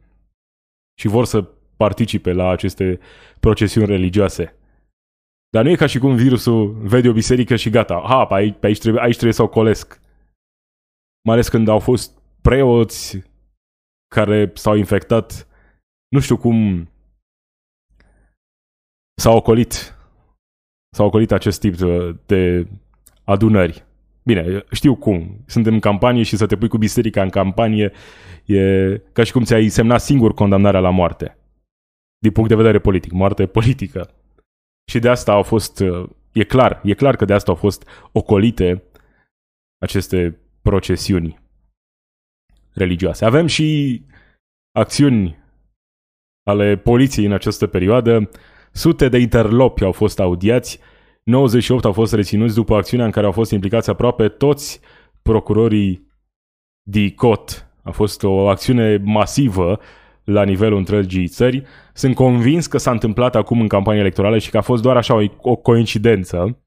și 0.99 1.07
vor 1.07 1.25
să 1.25 1.41
participe 1.77 2.31
la 2.31 2.49
aceste 2.49 2.99
procesiuni 3.39 3.87
religioase. 3.87 4.57
Dar 5.49 5.63
nu 5.63 5.69
e 5.69 5.75
ca 5.75 5.85
și 5.85 5.99
cum 5.99 6.15
virusul 6.15 6.71
vede 6.71 7.09
o 7.09 7.13
biserică 7.13 7.55
și 7.55 7.69
gata, 7.69 8.03
ha, 8.07 8.25
pe 8.25 8.33
aici, 8.33 8.55
pe 8.59 8.65
aici, 8.65 8.79
trebuie, 8.79 9.01
aici 9.01 9.13
trebuie 9.13 9.33
să 9.33 9.41
o 9.41 9.49
colesc. 9.49 10.01
Mai 11.23 11.33
ales 11.33 11.49
când 11.49 11.67
au 11.67 11.79
fost 11.79 12.17
preoți 12.41 13.21
care 14.15 14.51
s-au 14.53 14.75
infectat, 14.75 15.47
nu 16.07 16.19
știu 16.19 16.37
cum 16.37 16.87
s-au 19.15 19.35
ocolit, 19.35 19.95
s-au 20.95 21.05
ocolit 21.05 21.31
acest 21.31 21.59
tip 21.59 21.75
de 22.25 22.67
adunări. 23.23 23.85
Bine, 24.23 24.63
știu 24.71 24.95
cum. 24.95 25.43
Suntem 25.45 25.73
în 25.73 25.79
campanie 25.79 26.23
și 26.23 26.37
să 26.37 26.45
te 26.45 26.57
pui 26.57 26.67
cu 26.67 26.77
biserica 26.77 27.21
în 27.21 27.29
campanie 27.29 27.91
e 28.45 28.97
ca 29.11 29.23
și 29.23 29.31
cum 29.31 29.43
ți-ai 29.43 29.67
semnat 29.69 30.01
singur 30.01 30.33
condamnarea 30.33 30.79
la 30.79 30.89
moarte. 30.89 31.37
Din 32.17 32.31
punct 32.31 32.49
de 32.49 32.55
vedere 32.55 32.79
politic. 32.79 33.11
Moarte 33.11 33.45
politică. 33.45 34.09
Și 34.91 34.99
de 34.99 35.09
asta 35.09 35.31
au 35.31 35.43
fost, 35.43 35.83
e 36.31 36.43
clar, 36.43 36.81
e 36.83 36.93
clar 36.93 37.15
că 37.15 37.25
de 37.25 37.33
asta 37.33 37.51
au 37.51 37.57
fost 37.57 37.87
ocolite 38.11 38.83
aceste 39.77 40.39
procesiuni 40.61 41.39
religioase. 42.73 43.25
Avem 43.25 43.45
și 43.45 44.01
acțiuni 44.71 45.37
ale 46.43 46.77
poliției 46.77 47.25
în 47.25 47.31
această 47.31 47.67
perioadă. 47.67 48.29
Sute 48.73 49.09
de 49.09 49.17
interlopi 49.17 49.83
au 49.83 49.91
fost 49.91 50.19
audiați 50.19 50.79
98 51.23 51.85
au 51.85 51.91
fost 51.91 52.13
reținuți 52.13 52.55
după 52.55 52.75
acțiunea 52.75 53.05
în 53.05 53.11
care 53.11 53.25
au 53.25 53.31
fost 53.31 53.51
implicați 53.51 53.89
aproape 53.89 54.27
toți 54.27 54.79
procurorii 55.21 56.07
DICOT. 56.81 57.67
A 57.83 57.91
fost 57.91 58.23
o 58.23 58.47
acțiune 58.47 59.01
masivă 59.03 59.79
la 60.23 60.43
nivelul 60.43 60.77
întregii 60.77 61.27
țări. 61.27 61.63
Sunt 61.93 62.15
convins 62.15 62.67
că 62.67 62.77
s-a 62.77 62.91
întâmplat 62.91 63.35
acum 63.35 63.61
în 63.61 63.67
campanie 63.67 63.99
electorală 63.99 64.37
și 64.37 64.49
că 64.49 64.57
a 64.57 64.61
fost 64.61 64.81
doar 64.81 64.97
așa 64.97 65.15
o, 65.15 65.23
o 65.37 65.55
coincidență. 65.55 66.63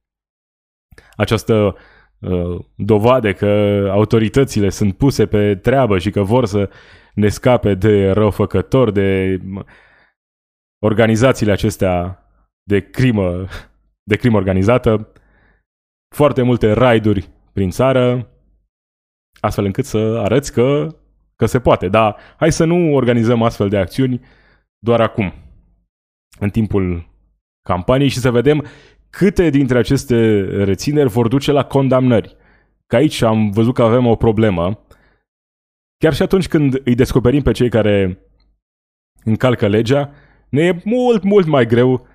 Această 1.16 1.76
uh, 2.18 2.58
dovadă 2.74 3.32
că 3.32 3.46
autoritățile 3.92 4.68
sunt 4.68 4.96
puse 4.96 5.26
pe 5.26 5.54
treabă 5.54 5.98
și 5.98 6.10
că 6.10 6.22
vor 6.22 6.46
să 6.46 6.70
ne 7.14 7.28
scape 7.28 7.74
de 7.74 8.10
răufăcători, 8.10 8.92
de 8.92 9.40
organizațiile 10.78 11.52
acestea 11.52 12.20
de 12.62 12.90
crimă 12.90 13.46
de 14.08 14.16
crimă 14.16 14.36
organizată, 14.36 15.12
foarte 16.14 16.42
multe 16.42 16.72
raiduri 16.72 17.30
prin 17.52 17.70
țară, 17.70 18.30
astfel 19.40 19.64
încât 19.64 19.84
să 19.84 20.20
arăți 20.24 20.52
că, 20.52 20.96
că 21.36 21.46
se 21.46 21.60
poate. 21.60 21.88
Dar 21.88 22.16
hai 22.36 22.52
să 22.52 22.64
nu 22.64 22.94
organizăm 22.94 23.42
astfel 23.42 23.68
de 23.68 23.78
acțiuni 23.78 24.20
doar 24.78 25.00
acum, 25.00 25.32
în 26.38 26.50
timpul 26.50 27.08
campaniei 27.62 28.08
și 28.08 28.18
să 28.18 28.30
vedem 28.30 28.64
câte 29.10 29.50
dintre 29.50 29.78
aceste 29.78 30.40
rețineri 30.64 31.08
vor 31.08 31.28
duce 31.28 31.52
la 31.52 31.64
condamnări. 31.64 32.36
Că 32.86 32.96
aici 32.96 33.22
am 33.22 33.50
văzut 33.50 33.74
că 33.74 33.82
avem 33.82 34.06
o 34.06 34.16
problemă. 34.16 34.86
Chiar 35.96 36.14
și 36.14 36.22
atunci 36.22 36.48
când 36.48 36.80
îi 36.84 36.94
descoperim 36.94 37.42
pe 37.42 37.52
cei 37.52 37.68
care 37.68 38.18
încalcă 39.24 39.66
legea, 39.68 40.12
ne 40.48 40.62
e 40.62 40.80
mult, 40.84 41.22
mult 41.22 41.46
mai 41.46 41.66
greu 41.66 42.06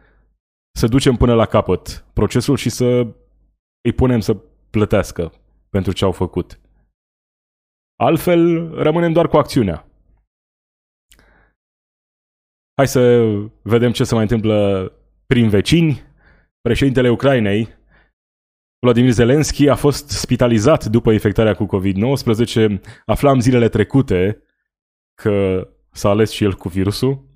să 0.78 0.88
ducem 0.88 1.16
până 1.16 1.34
la 1.34 1.46
capăt 1.46 2.06
procesul 2.14 2.56
și 2.56 2.70
să 2.70 2.86
îi 3.82 3.94
punem 3.96 4.20
să 4.20 4.34
plătească 4.70 5.34
pentru 5.70 5.92
ce 5.92 6.06
au 6.06 6.12
făcut. 6.12 6.60
Altfel, 7.96 8.74
rămânem 8.84 9.14
doar 9.14 9.28
cu 9.28 9.38
acțiunea. 9.38 9.86
Hai 12.76 12.88
să 12.88 13.22
vedem 13.62 13.92
ce 13.92 14.04
se 14.04 14.14
mai 14.14 14.24
întâmplă 14.24 14.92
prin 15.26 15.50
vecini. 15.50 16.02
Președintele 16.62 17.10
Ucrainei, 17.10 17.68
Vladimir 18.80 19.12
Zelensky, 19.12 19.68
a 19.68 19.76
fost 19.76 20.10
spitalizat 20.10 20.86
după 20.86 21.12
infectarea 21.12 21.56
cu 21.56 21.66
COVID-19. 21.66 22.80
Aflam 23.06 23.40
zilele 23.40 23.70
trecute 23.70 24.44
că 25.22 25.68
s-a 25.92 26.10
ales 26.10 26.32
și 26.32 26.44
el 26.44 26.54
cu 26.54 26.70
virusul, 26.70 27.31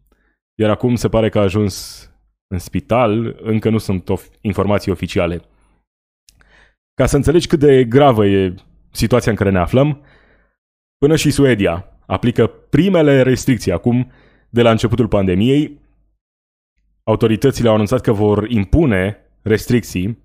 iar 0.55 0.69
acum 0.69 0.95
se 0.95 1.09
pare 1.09 1.29
că 1.29 1.39
a 1.39 1.41
ajuns 1.41 2.05
în 2.47 2.59
spital, 2.59 3.39
încă 3.41 3.69
nu 3.69 3.77
sunt 3.77 4.09
of- 4.09 4.29
informații 4.41 4.91
oficiale. 4.91 5.41
Ca 6.93 7.05
să 7.05 7.15
înțelegi 7.15 7.47
cât 7.47 7.59
de 7.59 7.83
gravă 7.83 8.25
e 8.25 8.55
situația 8.91 9.31
în 9.31 9.37
care 9.37 9.49
ne 9.49 9.59
aflăm, 9.59 10.05
până 10.97 11.15
și 11.15 11.31
Suedia 11.31 11.89
aplică 12.05 12.47
primele 12.47 13.21
restricții 13.21 13.71
acum 13.71 14.11
de 14.49 14.61
la 14.61 14.71
începutul 14.71 15.07
pandemiei. 15.07 15.79
Autoritățile 17.03 17.67
au 17.67 17.73
anunțat 17.73 18.01
că 18.01 18.11
vor 18.11 18.49
impune 18.49 19.17
restricții. 19.41 20.23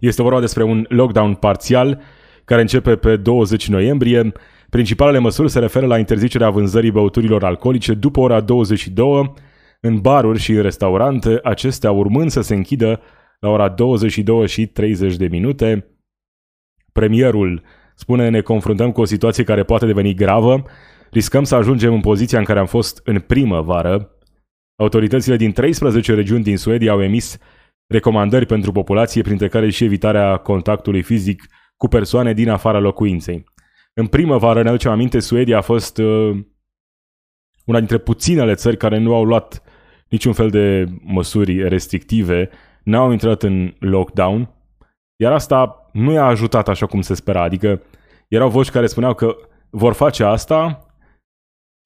Este 0.00 0.22
vorba 0.22 0.40
despre 0.40 0.62
un 0.62 0.86
lockdown 0.88 1.34
parțial 1.34 2.00
care 2.44 2.60
începe 2.60 2.96
pe 2.96 3.16
20 3.16 3.68
noiembrie. 3.68 4.32
Principalele 4.74 5.18
măsuri 5.18 5.50
se 5.50 5.58
referă 5.58 5.86
la 5.86 5.98
interzicerea 5.98 6.50
vânzării 6.50 6.90
băuturilor 6.90 7.44
alcoolice 7.44 7.94
după 7.94 8.20
ora 8.20 8.40
22 8.40 9.32
în 9.80 10.00
baruri 10.00 10.38
și 10.38 10.60
restaurante, 10.60 11.38
acestea 11.42 11.90
urmând 11.90 12.30
să 12.30 12.40
se 12.40 12.54
închidă 12.54 13.00
la 13.40 13.48
ora 13.48 13.68
22 13.68 14.48
și 14.48 14.66
30 14.66 15.16
de 15.16 15.26
minute. 15.26 15.86
Premierul 16.92 17.62
spune 17.94 18.28
ne 18.28 18.40
confruntăm 18.40 18.92
cu 18.92 19.00
o 19.00 19.04
situație 19.04 19.44
care 19.44 19.62
poate 19.64 19.86
deveni 19.86 20.14
gravă, 20.14 20.62
riscăm 21.10 21.44
să 21.44 21.54
ajungem 21.54 21.92
în 21.92 22.00
poziția 22.00 22.38
în 22.38 22.44
care 22.44 22.58
am 22.58 22.66
fost 22.66 23.00
în 23.04 23.20
primăvară. 23.20 24.18
Autoritățile 24.76 25.36
din 25.36 25.52
13 25.52 26.14
regiuni 26.14 26.42
din 26.42 26.56
Suedia 26.56 26.92
au 26.92 27.02
emis 27.02 27.38
recomandări 27.86 28.46
pentru 28.46 28.72
populație, 28.72 29.22
printre 29.22 29.48
care 29.48 29.70
și 29.70 29.84
evitarea 29.84 30.36
contactului 30.36 31.02
fizic 31.02 31.46
cu 31.76 31.88
persoane 31.88 32.32
din 32.32 32.48
afara 32.48 32.78
locuinței. 32.78 33.52
În 34.00 34.06
primăvară, 34.06 34.62
ne 34.62 34.68
aducem 34.68 34.90
aminte, 34.90 35.20
Suedia 35.20 35.58
a 35.58 35.60
fost 35.60 35.98
uh, 35.98 36.44
una 37.64 37.78
dintre 37.78 37.98
puținele 37.98 38.54
țări 38.54 38.76
care 38.76 38.98
nu 38.98 39.14
au 39.14 39.24
luat 39.24 39.62
niciun 40.08 40.32
fel 40.32 40.50
de 40.50 40.86
măsuri 41.02 41.68
restrictive, 41.68 42.50
n-au 42.82 43.10
intrat 43.10 43.42
în 43.42 43.74
lockdown, 43.78 44.54
iar 45.16 45.32
asta 45.32 45.90
nu 45.92 46.12
i-a 46.12 46.24
ajutat 46.24 46.68
așa 46.68 46.86
cum 46.86 47.00
se 47.00 47.14
spera, 47.14 47.42
adică 47.42 47.82
erau 48.28 48.50
voci 48.50 48.70
care 48.70 48.86
spuneau 48.86 49.14
că 49.14 49.36
vor 49.70 49.92
face 49.92 50.24
asta 50.24 50.86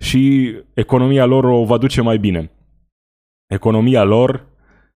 și 0.04 0.54
economia 0.74 1.24
lor 1.24 1.44
o 1.44 1.64
va 1.64 1.78
duce 1.78 2.00
mai 2.00 2.18
bine. 2.18 2.50
Economia 3.46 4.04
lor 4.04 4.46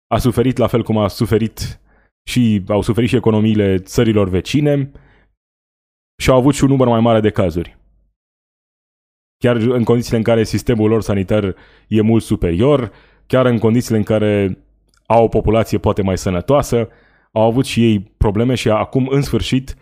a 0.07 0.17
suferit 0.17 0.57
la 0.57 0.67
fel 0.67 0.83
cum 0.83 0.97
a 0.97 1.07
suferit 1.07 1.81
și 2.29 2.63
au 2.67 2.81
suferit 2.81 3.09
și 3.09 3.15
economiile 3.15 3.77
țărilor 3.77 4.29
vecine 4.29 4.91
și 6.21 6.29
au 6.29 6.37
avut 6.37 6.55
și 6.55 6.63
un 6.63 6.69
număr 6.69 6.87
mai 6.87 6.99
mare 6.99 7.19
de 7.19 7.29
cazuri. 7.29 7.77
Chiar 9.37 9.55
în 9.55 9.83
condițiile 9.83 10.17
în 10.17 10.23
care 10.23 10.43
sistemul 10.43 10.89
lor 10.89 11.01
sanitar 11.01 11.55
e 11.87 12.01
mult 12.01 12.23
superior, 12.23 12.91
chiar 13.27 13.45
în 13.45 13.57
condițiile 13.57 13.97
în 13.97 14.03
care 14.03 14.57
au 15.05 15.23
o 15.23 15.27
populație 15.27 15.77
poate 15.77 16.01
mai 16.01 16.17
sănătoasă, 16.17 16.89
au 17.31 17.41
avut 17.41 17.65
și 17.65 17.83
ei 17.83 17.99
probleme 17.99 18.55
și 18.55 18.69
acum, 18.69 19.07
în 19.07 19.21
sfârșit, 19.21 19.75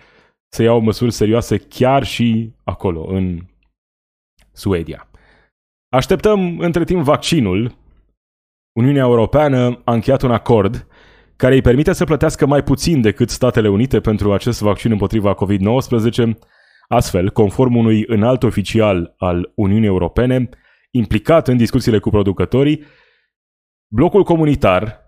se 0.47 0.63
iau 0.63 0.79
măsuri 0.79 1.11
serioase 1.11 1.57
chiar 1.57 2.03
și 2.03 2.53
acolo, 2.63 3.03
în 3.03 3.39
Suedia. 4.51 5.09
Așteptăm 5.89 6.59
între 6.59 6.83
timp 6.83 7.03
vaccinul. 7.03 7.75
Uniunea 8.71 9.03
Europeană 9.03 9.81
a 9.83 9.93
încheiat 9.93 10.21
un 10.21 10.31
acord 10.31 10.87
care 11.39 11.53
îi 11.53 11.61
permite 11.61 11.93
să 11.93 12.03
plătească 12.03 12.45
mai 12.45 12.63
puțin 12.63 13.01
decât 13.01 13.29
Statele 13.29 13.69
Unite 13.69 13.99
pentru 13.99 14.33
acest 14.33 14.61
vaccin 14.61 14.91
împotriva 14.91 15.35
COVID-19, 15.35 16.29
astfel, 16.87 17.29
conform 17.29 17.75
unui 17.75 18.03
înalt 18.07 18.43
oficial 18.43 19.13
al 19.17 19.51
Uniunii 19.55 19.87
Europene, 19.87 20.49
implicat 20.91 21.47
în 21.47 21.57
discuțiile 21.57 21.99
cu 21.99 22.09
producătorii, 22.09 22.83
blocul 23.87 24.23
comunitar 24.23 24.99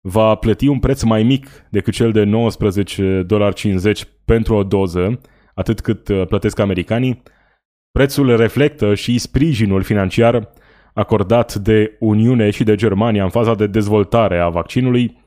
va 0.00 0.34
plăti 0.34 0.66
un 0.66 0.78
preț 0.78 1.02
mai 1.02 1.22
mic 1.22 1.46
decât 1.70 1.94
cel 1.94 2.12
de 2.12 2.24
19,50$ 2.24 2.30
pentru 4.24 4.54
o 4.54 4.62
doză, 4.62 5.20
atât 5.54 5.80
cât 5.80 6.08
uh, 6.08 6.26
plătesc 6.26 6.58
americanii. 6.58 7.22
Prețul 7.90 8.36
reflectă 8.36 8.94
și 8.94 9.18
sprijinul 9.18 9.82
financiar 9.82 10.48
acordat 10.94 11.54
de 11.54 11.96
Uniune 11.98 12.50
și 12.50 12.64
de 12.64 12.74
Germania 12.74 13.22
în 13.22 13.30
faza 13.30 13.54
de 13.54 13.66
dezvoltare 13.66 14.38
a 14.38 14.48
vaccinului. 14.48 15.24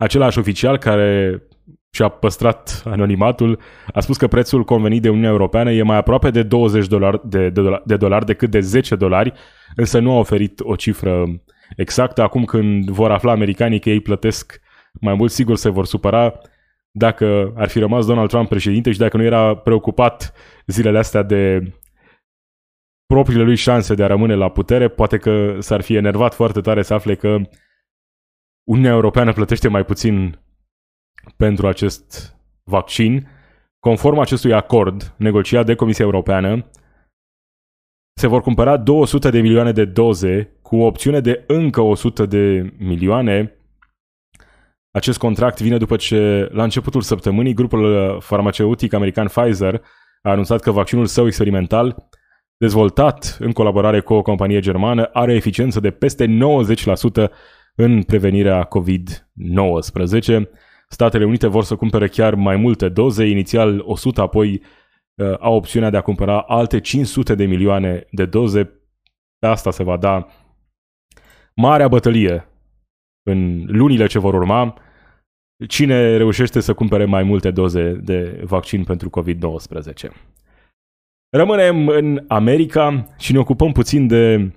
Același 0.00 0.38
oficial 0.38 0.78
care 0.78 1.42
și-a 1.90 2.08
păstrat 2.08 2.82
anonimatul, 2.84 3.58
a 3.92 4.00
spus 4.00 4.16
că 4.16 4.26
prețul 4.26 4.64
convenit 4.64 5.02
de 5.02 5.08
Uniunea 5.08 5.30
Europeană 5.30 5.72
e 5.72 5.82
mai 5.82 5.96
aproape 5.96 6.30
de 6.30 6.42
20 6.42 6.86
dolari, 6.86 7.20
de, 7.24 7.50
de, 7.50 7.60
dolari, 7.62 7.82
de 7.86 7.96
dolari 7.96 8.24
decât 8.24 8.50
de 8.50 8.60
10 8.60 8.96
dolari, 8.96 9.32
însă 9.76 9.98
nu 9.98 10.12
a 10.12 10.18
oferit 10.18 10.60
o 10.62 10.76
cifră 10.76 11.24
exactă. 11.76 12.22
Acum 12.22 12.44
când 12.44 12.90
vor 12.90 13.10
afla 13.10 13.32
americanii 13.32 13.80
că 13.80 13.90
ei 13.90 14.00
plătesc 14.00 14.60
mai 15.00 15.14
mult, 15.14 15.30
sigur 15.30 15.56
se 15.56 15.68
vor 15.68 15.86
supăra 15.86 16.40
dacă 16.90 17.52
ar 17.56 17.68
fi 17.68 17.78
rămas 17.78 18.06
Donald 18.06 18.28
Trump 18.28 18.48
președinte 18.48 18.92
și 18.92 18.98
dacă 18.98 19.16
nu 19.16 19.22
era 19.22 19.54
preocupat 19.54 20.32
zilele 20.66 20.98
astea 20.98 21.22
de 21.22 21.72
propriile 23.06 23.42
lui 23.42 23.56
șanse 23.56 23.94
de 23.94 24.02
a 24.02 24.06
rămâne 24.06 24.34
la 24.34 24.48
putere, 24.48 24.88
poate 24.88 25.16
că 25.16 25.56
s-ar 25.58 25.80
fi 25.80 25.94
enervat 25.94 26.34
foarte 26.34 26.60
tare 26.60 26.82
să 26.82 26.94
afle 26.94 27.14
că 27.14 27.36
Uniunea 28.70 28.92
Europeană 28.92 29.32
plătește 29.32 29.68
mai 29.68 29.84
puțin 29.84 30.38
pentru 31.36 31.66
acest 31.66 32.36
vaccin. 32.64 33.28
Conform 33.78 34.18
acestui 34.18 34.52
acord 34.52 35.14
negociat 35.16 35.66
de 35.66 35.74
Comisia 35.74 36.04
Europeană, 36.04 36.70
se 38.20 38.26
vor 38.26 38.40
cumpăra 38.40 38.76
200 38.76 39.30
de 39.30 39.40
milioane 39.40 39.72
de 39.72 39.84
doze 39.84 40.58
cu 40.62 40.76
o 40.76 40.86
opțiune 40.86 41.20
de 41.20 41.44
încă 41.46 41.80
100 41.80 42.26
de 42.26 42.72
milioane. 42.78 43.54
Acest 44.90 45.18
contract 45.18 45.60
vine 45.60 45.76
după 45.76 45.96
ce, 45.96 46.48
la 46.52 46.62
începutul 46.62 47.00
săptămânii, 47.00 47.54
grupul 47.54 48.18
farmaceutic 48.20 48.92
american 48.92 49.26
Pfizer 49.26 49.82
a 50.22 50.30
anunțat 50.30 50.60
că 50.60 50.70
vaccinul 50.70 51.06
său 51.06 51.26
experimental, 51.26 52.08
dezvoltat 52.56 53.36
în 53.40 53.52
colaborare 53.52 54.00
cu 54.00 54.14
o 54.14 54.22
companie 54.22 54.60
germană, 54.60 55.04
are 55.04 55.34
eficiență 55.34 55.80
de 55.80 55.90
peste 55.90 56.38
90% 57.26 57.30
în 57.82 58.02
prevenirea 58.02 58.68
COVID-19. 58.68 60.42
Statele 60.88 61.24
Unite 61.24 61.46
vor 61.46 61.64
să 61.64 61.76
cumpere 61.76 62.08
chiar 62.08 62.34
mai 62.34 62.56
multe 62.56 62.88
doze, 62.88 63.24
inițial 63.24 63.82
100, 63.84 64.20
apoi 64.20 64.62
uh, 65.14 65.34
au 65.38 65.54
opțiunea 65.54 65.90
de 65.90 65.96
a 65.96 66.00
cumpăra 66.00 66.40
alte 66.40 66.80
500 66.80 67.34
de 67.34 67.44
milioane 67.44 68.06
de 68.10 68.26
doze. 68.26 68.64
Pe 69.38 69.46
asta 69.46 69.70
se 69.70 69.82
va 69.82 69.96
da 69.96 70.26
marea 71.56 71.88
bătălie 71.88 72.48
în 73.22 73.64
lunile 73.66 74.06
ce 74.06 74.18
vor 74.18 74.34
urma. 74.34 74.74
Cine 75.68 76.16
reușește 76.16 76.60
să 76.60 76.74
cumpere 76.74 77.04
mai 77.04 77.22
multe 77.22 77.50
doze 77.50 77.92
de 77.92 78.42
vaccin 78.44 78.84
pentru 78.84 79.10
COVID-19? 79.20 80.10
Rămânem 81.36 81.88
în 81.88 82.24
America 82.28 83.06
și 83.18 83.32
ne 83.32 83.38
ocupăm 83.38 83.72
puțin 83.72 84.06
de 84.06 84.52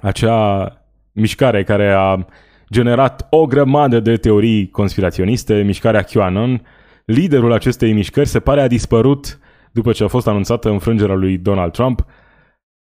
acea 0.00 0.78
mișcare 1.14 1.64
care 1.64 1.92
a 1.92 2.26
generat 2.72 3.26
o 3.30 3.46
grămadă 3.46 4.00
de 4.00 4.16
teorii 4.16 4.68
conspiraționiste, 4.68 5.62
mișcarea 5.62 6.02
QAnon. 6.02 6.62
Liderul 7.04 7.52
acestei 7.52 7.92
mișcări 7.92 8.28
se 8.28 8.40
pare 8.40 8.60
a 8.60 8.66
dispărut 8.66 9.38
după 9.72 9.92
ce 9.92 10.04
a 10.04 10.08
fost 10.08 10.26
anunțată 10.26 10.70
înfrângerea 10.70 11.14
lui 11.14 11.38
Donald 11.38 11.72
Trump. 11.72 12.04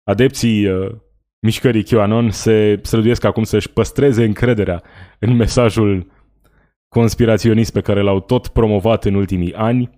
Adepții 0.05 0.67
uh, 0.67 0.95
mișcării 1.41 1.85
QAnon 1.85 2.31
se 2.31 2.81
străduiesc 2.83 3.25
acum 3.25 3.43
să-și 3.43 3.71
păstreze 3.71 4.25
încrederea 4.25 4.83
în 5.19 5.37
mesajul 5.37 6.07
conspiraționist 6.89 7.73
pe 7.73 7.81
care 7.81 8.01
l-au 8.01 8.21
tot 8.21 8.49
promovat 8.49 9.05
în 9.05 9.15
ultimii 9.15 9.55
ani. 9.55 9.91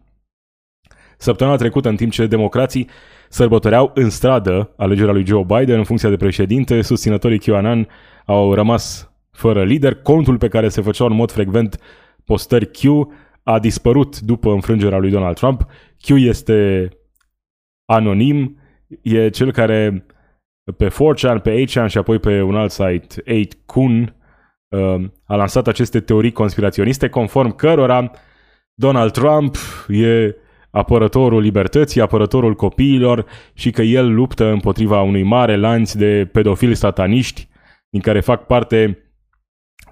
Săptămâna 1.18 1.56
trecută, 1.56 1.88
în 1.88 1.96
timp 1.96 2.12
ce 2.12 2.26
democrații 2.26 2.88
sărbătoreau 3.28 3.90
în 3.94 4.10
stradă 4.10 4.74
alegerea 4.76 5.12
lui 5.12 5.26
Joe 5.26 5.42
Biden 5.42 5.78
în 5.78 5.84
funcția 5.84 6.08
de 6.08 6.16
președinte, 6.16 6.82
susținătorii 6.82 7.38
QAnon 7.38 7.88
au 8.28 8.54
rămas 8.54 9.12
fără 9.30 9.64
lider. 9.64 9.94
Contul 9.94 10.38
pe 10.38 10.48
care 10.48 10.68
se 10.68 10.80
făceau 10.80 11.06
în 11.06 11.14
mod 11.14 11.30
frecvent 11.30 11.80
postări 12.24 12.66
Q 12.66 12.80
a 13.42 13.58
dispărut 13.58 14.20
după 14.20 14.50
înfrângerea 14.50 14.98
lui 14.98 15.10
Donald 15.10 15.36
Trump. 15.36 15.66
Q 15.96 16.08
este 16.08 16.88
anonim, 17.84 18.58
e 19.02 19.28
cel 19.28 19.52
care 19.52 20.06
pe 20.76 20.88
4chan, 20.88 21.42
pe 21.42 21.64
8chan 21.64 21.86
și 21.86 21.98
apoi 21.98 22.18
pe 22.18 22.42
un 22.42 22.56
alt 22.56 22.70
site, 22.70 23.22
8kun, 23.22 24.14
uh, 24.68 25.04
a 25.24 25.34
lansat 25.34 25.66
aceste 25.66 26.00
teorii 26.00 26.32
conspiraționiste 26.32 27.08
conform 27.08 27.54
cărora 27.54 28.10
Donald 28.74 29.12
Trump 29.12 29.56
e 29.88 30.36
apărătorul 30.70 31.40
libertății, 31.40 32.00
apărătorul 32.00 32.54
copiilor 32.54 33.26
și 33.54 33.70
că 33.70 33.82
el 33.82 34.14
luptă 34.14 34.44
împotriva 34.44 35.02
unui 35.02 35.22
mare 35.22 35.56
lanț 35.56 35.92
de 35.92 36.28
pedofili 36.32 36.74
sataniști 36.74 37.48
din 37.90 38.00
care 38.00 38.20
fac 38.20 38.46
parte 38.46 39.02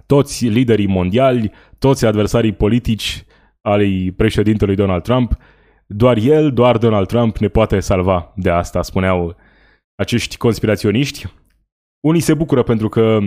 toți 0.06 0.46
liderii 0.46 0.86
mondiali, 0.86 1.52
toți 1.78 2.06
adversarii 2.06 2.52
politici 2.52 3.24
al 3.60 3.82
președintelui 4.16 4.74
Donald 4.74 5.02
Trump. 5.02 5.36
Doar 5.86 6.16
el, 6.16 6.52
doar 6.52 6.78
Donald 6.78 7.06
Trump 7.06 7.36
ne 7.36 7.48
poate 7.48 7.80
salva 7.80 8.32
de 8.36 8.50
asta, 8.50 8.82
spuneau 8.82 9.36
acești 9.94 10.36
conspiraționiști. 10.36 11.26
Unii 12.00 12.20
se 12.20 12.34
bucură 12.34 12.62
pentru 12.62 12.88
că 12.88 13.18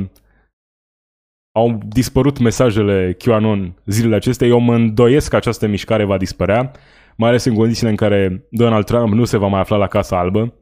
au 1.56 1.80
dispărut 1.88 2.40
mesajele 2.40 3.16
QAnon 3.18 3.82
zilele 3.86 4.16
acestea. 4.16 4.48
Eu 4.48 4.60
mă 4.60 4.76
îndoiesc 4.76 5.30
că 5.30 5.36
această 5.36 5.68
mișcare 5.68 6.04
va 6.04 6.18
dispărea, 6.18 6.72
mai 7.18 7.30
ales 7.30 7.44
în 7.44 7.56
condițiile 7.56 7.90
în 7.90 7.96
care 7.96 8.48
Donald 8.52 8.86
Trump 8.86 9.14
nu 9.14 9.26
se 9.26 9.38
va 9.38 9.48
mai 9.48 9.60
afla 9.60 9.78
la 9.78 9.88
Casa 9.88 10.20
Albă. 10.20 10.54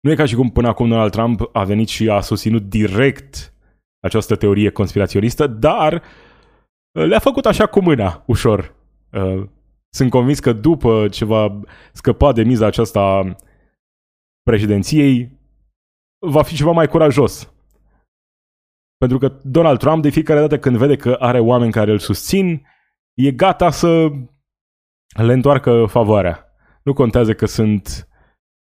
Nu 0.00 0.10
e 0.10 0.14
ca 0.14 0.24
și 0.24 0.34
cum 0.34 0.50
până 0.50 0.68
acum 0.68 0.88
Donald 0.88 1.10
Trump 1.10 1.50
a 1.52 1.64
venit 1.64 1.88
și 1.88 2.08
a 2.08 2.20
susținut 2.20 2.62
direct 2.62 3.54
această 4.00 4.36
teorie 4.36 4.70
conspiraționistă, 4.70 5.46
dar 5.46 5.92
uh, 5.92 7.04
le-a 7.04 7.18
făcut 7.18 7.46
așa 7.46 7.66
cu 7.66 7.80
mâna, 7.80 8.22
ușor. 8.26 8.74
Uh, 9.12 9.48
sunt 9.88 10.10
convins 10.10 10.38
că 10.38 10.52
după 10.52 11.08
ce 11.08 11.24
va 11.24 11.60
scăpa 11.92 12.32
de 12.32 12.42
miza 12.42 12.66
aceasta 12.66 13.36
președinției, 14.42 15.38
va 16.26 16.42
fi 16.42 16.54
ceva 16.54 16.70
mai 16.70 16.88
curajos. 16.88 17.52
Pentru 18.96 19.18
că 19.18 19.40
Donald 19.42 19.78
Trump, 19.78 20.02
de 20.02 20.10
fiecare 20.10 20.40
dată 20.40 20.58
când 20.58 20.76
vede 20.76 20.96
că 20.96 21.16
are 21.18 21.40
oameni 21.40 21.72
care 21.72 21.90
îl 21.90 21.98
susțin, 21.98 22.66
e 23.14 23.30
gata 23.30 23.70
să 23.70 24.10
le 25.14 25.32
întoarcă 25.32 25.84
favoarea. 25.88 26.52
Nu 26.82 26.92
contează 26.92 27.34
că 27.34 27.46
sunt 27.46 28.07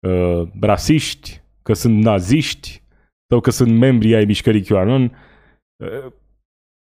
uh, 0.07 0.49
rasiști, 0.61 1.41
că 1.63 1.73
sunt 1.73 2.03
naziști, 2.03 2.83
sau 3.29 3.41
că 3.41 3.51
sunt 3.51 3.79
membri 3.79 4.15
ai 4.15 4.25
mișcării 4.25 4.63
QAnon. 4.63 5.03
Uh, 5.77 6.13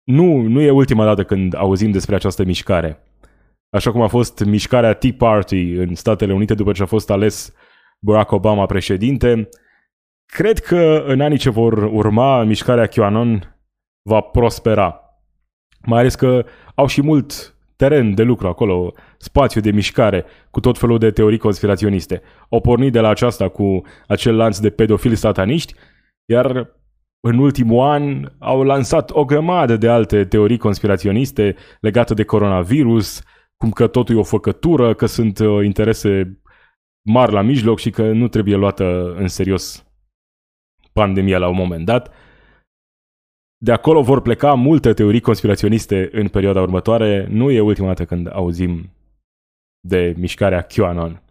nu, 0.04 0.42
nu 0.42 0.62
e 0.62 0.70
ultima 0.70 1.06
dată 1.06 1.24
când 1.24 1.56
auzim 1.56 1.92
despre 1.92 2.16
această 2.16 2.44
mișcare. 2.44 3.04
Așa 3.70 3.92
cum 3.92 4.02
a 4.02 4.08
fost 4.08 4.44
mișcarea 4.46 4.94
Tea 4.94 5.14
Party 5.18 5.72
în 5.72 5.96
Statele 5.96 6.34
Unite 6.34 6.54
după 6.54 6.72
ce 6.72 6.84
a 6.84 6.86
fost 6.86 7.10
ales 7.10 7.54
Barack 8.00 8.32
Obama 8.32 8.66
președinte. 8.66 9.50
Cred 10.26 10.60
că 10.60 11.04
în 11.08 11.22
anii 11.22 11.38
ce 11.38 11.50
vor 11.50 11.84
urma, 11.84 12.44
mișcarea 12.44 12.88
QAnon 12.88 13.60
va 14.10 14.22
prospera. 14.22 15.02
Mai 15.86 16.00
ales 16.00 16.16
că 16.16 16.46
au 16.76 16.88
și 16.88 17.02
mult 17.02 17.56
teren 17.82 18.14
de 18.14 18.24
lucru 18.24 18.48
acolo, 18.48 18.94
spațiu 19.18 19.62
de 19.62 19.72
mișcare, 19.72 20.26
cu 20.50 20.60
tot 20.60 20.78
felul 20.78 20.98
de 20.98 21.12
teorii 21.12 21.38
conspiraționiste. 21.38 22.22
Au 22.50 22.62
pornit 22.62 22.92
de 22.92 23.00
la 23.00 23.10
aceasta 23.10 23.50
cu 23.50 23.82
acel 24.08 24.36
lanț 24.36 24.58
de 24.58 24.70
pedofili 24.70 25.16
sataniști, 25.16 25.74
iar 26.26 26.76
în 27.20 27.38
ultimul 27.38 27.90
an 27.90 28.32
au 28.40 28.64
lansat 28.64 29.12
o 29.12 29.26
grămadă 29.26 29.78
de 29.78 29.90
alte 29.90 30.26
teorii 30.26 30.58
conspiraționiste 30.58 31.56
legate 31.80 32.14
de 32.14 32.24
coronavirus, 32.24 33.22
cum 33.58 33.72
că 33.72 33.88
totul 33.88 34.16
e 34.16 34.20
o 34.20 34.24
făcătură, 34.24 34.94
că 34.94 35.06
sunt 35.06 35.40
uh, 35.40 35.66
interese 35.66 36.42
mari 37.02 37.32
la 37.32 37.42
mijloc 37.42 37.80
și 37.80 37.90
că 37.90 38.12
nu 38.12 38.28
trebuie 38.28 38.56
luată 38.56 39.14
în 39.18 39.28
serios 39.28 39.86
pandemia 40.94 41.38
la 41.38 41.48
un 41.48 41.56
moment 41.56 41.86
dat. 41.86 42.14
De 43.64 43.72
acolo 43.72 44.02
vor 44.02 44.22
pleca 44.22 44.54
multe 44.54 44.94
teorii 44.94 45.20
conspiraționiste 45.20 46.10
în 46.12 46.28
perioada 46.28 46.62
următoare. 46.62 47.28
Nu 47.30 47.52
e 47.52 47.60
ultima 47.60 47.88
dată 47.88 48.06
când 48.06 48.34
auzim 48.34 48.94
de 49.80 50.14
mișcarea 50.18 50.62
QAnon. 50.62 51.22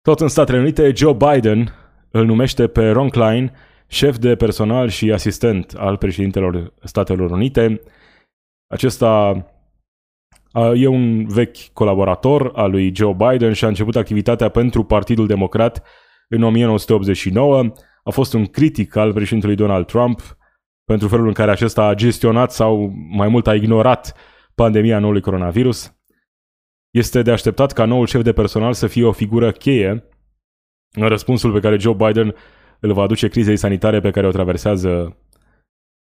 Tot 0.00 0.20
în 0.20 0.28
Statele 0.28 0.58
Unite, 0.58 0.92
Joe 0.94 1.12
Biden 1.12 1.74
îl 2.10 2.24
numește 2.24 2.66
pe 2.66 2.90
Ron 2.90 3.08
Klein 3.08 3.52
șef 3.86 4.18
de 4.18 4.36
personal 4.36 4.88
și 4.88 5.12
asistent 5.12 5.72
al 5.72 5.96
președintelor 5.96 6.72
Statelor 6.82 7.30
Unite. 7.30 7.80
Acesta 8.66 9.44
e 10.74 10.86
un 10.86 11.26
vechi 11.26 11.72
colaborator 11.72 12.52
al 12.54 12.70
lui 12.70 12.94
Joe 12.94 13.12
Biden 13.12 13.52
și 13.52 13.64
a 13.64 13.68
început 13.68 13.96
activitatea 13.96 14.48
pentru 14.48 14.84
Partidul 14.84 15.26
Democrat 15.26 15.82
în 16.28 16.42
1989. 16.42 17.72
A 18.04 18.10
fost 18.10 18.32
un 18.32 18.46
critic 18.46 18.96
al 18.96 19.12
președintelui 19.12 19.56
Donald 19.56 19.86
Trump 19.86 20.36
pentru 20.84 21.08
felul 21.08 21.26
în 21.26 21.32
care 21.32 21.50
acesta 21.50 21.84
a 21.84 21.94
gestionat 21.94 22.52
sau 22.52 22.92
mai 23.08 23.28
mult 23.28 23.46
a 23.46 23.54
ignorat 23.54 24.14
pandemia 24.54 24.98
noului 24.98 25.20
coronavirus. 25.20 25.94
Este 26.90 27.22
de 27.22 27.30
așteptat 27.30 27.72
ca 27.72 27.84
noul 27.84 28.06
șef 28.06 28.22
de 28.22 28.32
personal 28.32 28.72
să 28.72 28.86
fie 28.86 29.04
o 29.04 29.12
figură 29.12 29.52
cheie 29.52 30.04
în 30.90 31.08
răspunsul 31.08 31.52
pe 31.52 31.60
care 31.60 31.78
Joe 31.78 31.94
Biden 31.94 32.34
îl 32.80 32.92
va 32.92 33.02
aduce 33.02 33.28
crizei 33.28 33.56
sanitare 33.56 34.00
pe 34.00 34.10
care 34.10 34.26
o 34.26 34.30
traversează 34.30 35.16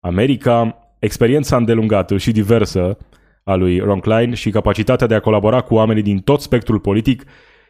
America. 0.01 0.81
Experiența 0.99 1.57
îndelungată 1.57 2.16
și 2.16 2.33
diversă 2.33 2.99
a 3.45 3.55
lui 3.55 3.79
Ron 3.79 4.01
Klein 4.01 4.35
și 4.35 4.51
capacitatea 4.51 5.07
de 5.07 5.14
a 5.14 5.20
colabora 5.20 5.61
cu 5.61 5.74
oamenii 5.74 6.03
din 6.03 6.18
tot 6.18 6.41
spectrul 6.41 6.81
politic 6.81 7.24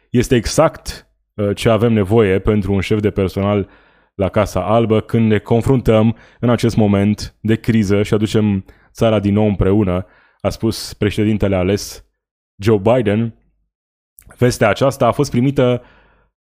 este 0.09 0.35
exact 0.35 1.07
uh, 1.33 1.55
ce 1.55 1.69
avem 1.69 1.93
nevoie 1.93 2.39
pentru 2.39 2.73
un 2.73 2.79
șef 2.79 2.99
de 2.99 3.09
personal 3.09 3.69
la 4.17 4.29
Casa 4.29 4.65
Albă 4.65 5.01
când 5.01 5.29
ne 5.29 5.39
confruntăm 5.39 6.15
în 6.39 6.49
acest 6.49 6.75
moment 6.75 7.35
de 7.41 7.55
criză 7.55 8.03
și 8.03 8.13
aducem 8.13 8.65
țara 8.91 9.19
din 9.19 9.33
nou 9.33 9.47
împreună, 9.47 10.05
a 10.41 10.49
spus 10.49 10.93
președintele 10.93 11.55
ales 11.55 12.05
Joe 12.61 12.77
Biden. 12.77 13.35
Vestea 14.37 14.69
aceasta 14.69 15.07
a 15.07 15.11
fost 15.11 15.31
primită, 15.31 15.81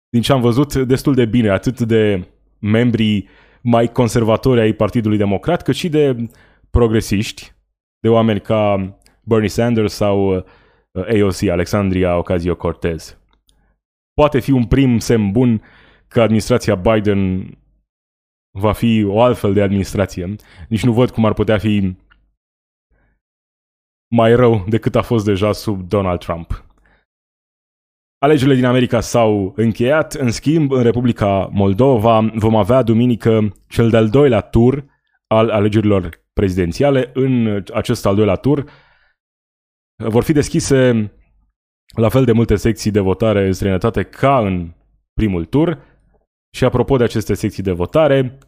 din 0.09 0.23
ce 0.23 0.33
am 0.33 0.41
văzut, 0.41 0.75
destul 0.75 1.15
de 1.15 1.25
bine, 1.25 1.51
atât 1.51 1.81
de 1.81 2.29
membrii 2.59 3.29
mai 3.63 3.93
conservatori 3.93 4.61
ai 4.61 4.73
Partidului 4.73 5.17
Democrat, 5.19 5.63
cât 5.63 5.75
și 5.75 5.89
de 5.89 6.29
progresiști, 6.71 7.53
de 8.01 8.09
oameni 8.09 8.41
ca 8.41 8.93
Bernie 9.23 9.49
Sanders 9.49 9.93
sau 9.95 10.37
uh, 10.37 10.43
AOC, 10.93 11.43
Alexandria 11.51 12.17
Ocasio-Cortez. 12.17 13.19
Poate 14.15 14.41
fi 14.41 14.51
un 14.51 14.65
prim 14.65 14.99
semn 14.99 15.31
bun 15.31 15.63
că 16.09 16.21
administrația 16.21 16.75
Biden 16.75 17.53
va 18.59 18.73
fi 18.73 19.05
o 19.05 19.21
altfel 19.23 19.53
de 19.53 19.63
administrație. 19.63 20.37
Nici 20.69 20.85
nu 20.85 20.93
văd 20.93 21.11
cum 21.11 21.25
ar 21.25 21.33
putea 21.33 21.59
fi 21.59 21.97
mai 24.15 24.35
rău 24.35 24.65
decât 24.69 24.95
a 24.95 25.03
fost 25.03 25.25
deja 25.25 25.53
sub 25.53 25.89
Donald 25.89 26.19
Trump. 26.19 26.65
Alegerile 28.19 28.55
din 28.55 28.65
America 28.65 29.01
s-au 29.01 29.53
încheiat, 29.57 30.13
în 30.13 30.31
schimb, 30.31 30.73
în 30.73 30.83
Republica 30.83 31.49
Moldova 31.53 32.31
vom 32.35 32.57
avea 32.57 32.83
duminică 32.83 33.55
cel 33.69 33.91
de-al 33.91 34.09
doilea 34.09 34.41
tur 34.41 34.85
al 35.27 35.51
alegerilor 35.51 36.23
prezidențiale. 36.33 37.11
În 37.15 37.65
acest 37.75 38.07
al 38.07 38.15
doilea 38.15 38.35
tur 38.35 38.71
vor 40.05 40.23
fi 40.23 40.33
deschise 40.33 41.13
la 41.97 42.09
fel 42.09 42.25
de 42.25 42.33
multe 42.33 42.57
secții 42.57 42.91
de 42.91 43.01
votare 43.01 43.47
în 43.47 43.53
străinătate 43.53 44.03
ca 44.03 44.39
în 44.39 44.73
primul 45.13 45.45
tur. 45.45 45.79
Și 46.57 46.65
apropo 46.65 46.97
de 46.97 47.05
aceste 47.05 47.35
secții 47.35 47.63
de 47.63 47.73
votare, 47.73 48.39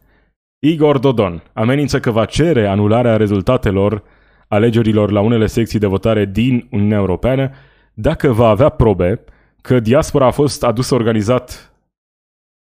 Igor 0.59 0.97
Dodon 0.97 1.43
amenință 1.53 1.99
că 1.99 2.11
va 2.11 2.25
cere 2.25 2.67
anularea 2.67 3.17
rezultatelor 3.17 4.03
alegerilor 4.47 5.11
la 5.11 5.21
unele 5.21 5.45
secții 5.45 5.79
de 5.79 5.87
votare 5.87 6.25
din 6.25 6.67
Uniunea 6.71 6.97
Europeană 6.97 7.51
dacă 7.93 8.31
va 8.31 8.47
avea 8.47 8.69
probe 8.69 9.23
că 9.61 9.79
diaspora 9.79 10.25
a 10.25 10.31
fost 10.31 10.63
adusă 10.63 10.95
organizat 10.95 11.73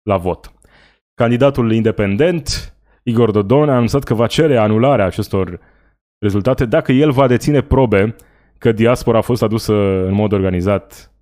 la 0.02 0.16
vot. 0.16 0.52
Candidatul 1.14 1.72
independent, 1.72 2.74
Igor 3.02 3.30
Dodon, 3.30 3.68
a 3.68 3.74
anunțat 3.74 4.02
că 4.02 4.14
va 4.14 4.26
cere 4.26 4.56
anularea 4.56 5.04
acestor 5.04 5.60
rezultate 6.18 6.64
dacă 6.64 6.92
el 6.92 7.10
va 7.10 7.26
deține 7.26 7.60
probe 7.60 8.16
că 8.58 8.72
diaspora 8.72 9.18
a 9.18 9.20
fost 9.20 9.42
adusă 9.42 9.72
în 10.06 10.12
mod 10.12 10.32
organizat 10.32 11.12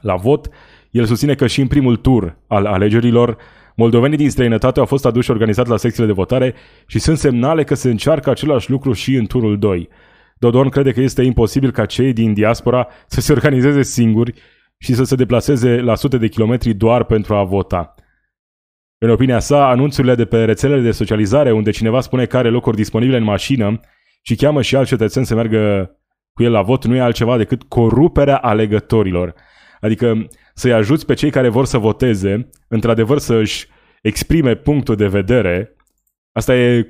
la 0.00 0.16
vot. 0.16 0.48
El 0.92 1.04
susține 1.04 1.34
că 1.34 1.46
și 1.46 1.60
în 1.60 1.66
primul 1.66 1.96
tur 1.96 2.36
al 2.46 2.66
alegerilor, 2.66 3.36
moldovenii 3.76 4.16
din 4.16 4.30
străinătate 4.30 4.78
au 4.78 4.86
fost 4.86 5.06
aduși 5.06 5.30
organizat 5.30 5.66
la 5.66 5.76
secțiile 5.76 6.06
de 6.06 6.12
votare 6.12 6.54
și 6.86 6.98
sunt 6.98 7.18
semnale 7.18 7.64
că 7.64 7.74
se 7.74 7.90
încearcă 7.90 8.30
același 8.30 8.70
lucru 8.70 8.92
și 8.92 9.14
în 9.14 9.26
turul 9.26 9.58
2. 9.58 9.88
Dodon 10.38 10.68
crede 10.68 10.92
că 10.92 11.00
este 11.00 11.22
imposibil 11.22 11.70
ca 11.70 11.86
cei 11.86 12.12
din 12.12 12.32
diaspora 12.32 12.88
să 13.06 13.20
se 13.20 13.32
organizeze 13.32 13.82
singuri 13.82 14.34
și 14.78 14.94
să 14.94 15.04
se 15.04 15.14
deplaseze 15.14 15.80
la 15.80 15.94
sute 15.94 16.18
de 16.18 16.28
kilometri 16.28 16.74
doar 16.74 17.04
pentru 17.04 17.34
a 17.34 17.44
vota. 17.44 17.94
În 18.98 19.10
opinia 19.10 19.38
sa, 19.38 19.68
anunțurile 19.68 20.14
de 20.14 20.24
pe 20.24 20.44
rețelele 20.44 20.80
de 20.80 20.90
socializare 20.90 21.52
unde 21.52 21.70
cineva 21.70 22.00
spune 22.00 22.24
că 22.24 22.36
are 22.36 22.48
locuri 22.48 22.76
disponibile 22.76 23.16
în 23.16 23.24
mașină 23.24 23.80
și 24.22 24.34
cheamă 24.34 24.62
și 24.62 24.76
alți 24.76 24.88
cetățeni 24.88 25.26
să 25.26 25.34
meargă 25.34 25.90
cu 26.32 26.42
el 26.42 26.50
la 26.50 26.62
vot 26.62 26.84
nu 26.84 26.94
e 26.94 27.00
altceva 27.00 27.36
decât 27.36 27.62
coruperea 27.62 28.36
alegătorilor. 28.36 29.34
Adică 29.80 30.26
să-i 30.54 30.72
ajuți 30.72 31.06
pe 31.06 31.14
cei 31.14 31.30
care 31.30 31.48
vor 31.48 31.64
să 31.64 31.78
voteze, 31.78 32.48
într-adevăr 32.68 33.18
să-și 33.18 33.66
exprime 34.02 34.54
punctul 34.54 34.96
de 34.96 35.06
vedere, 35.06 35.76
asta 36.32 36.56
e 36.56 36.86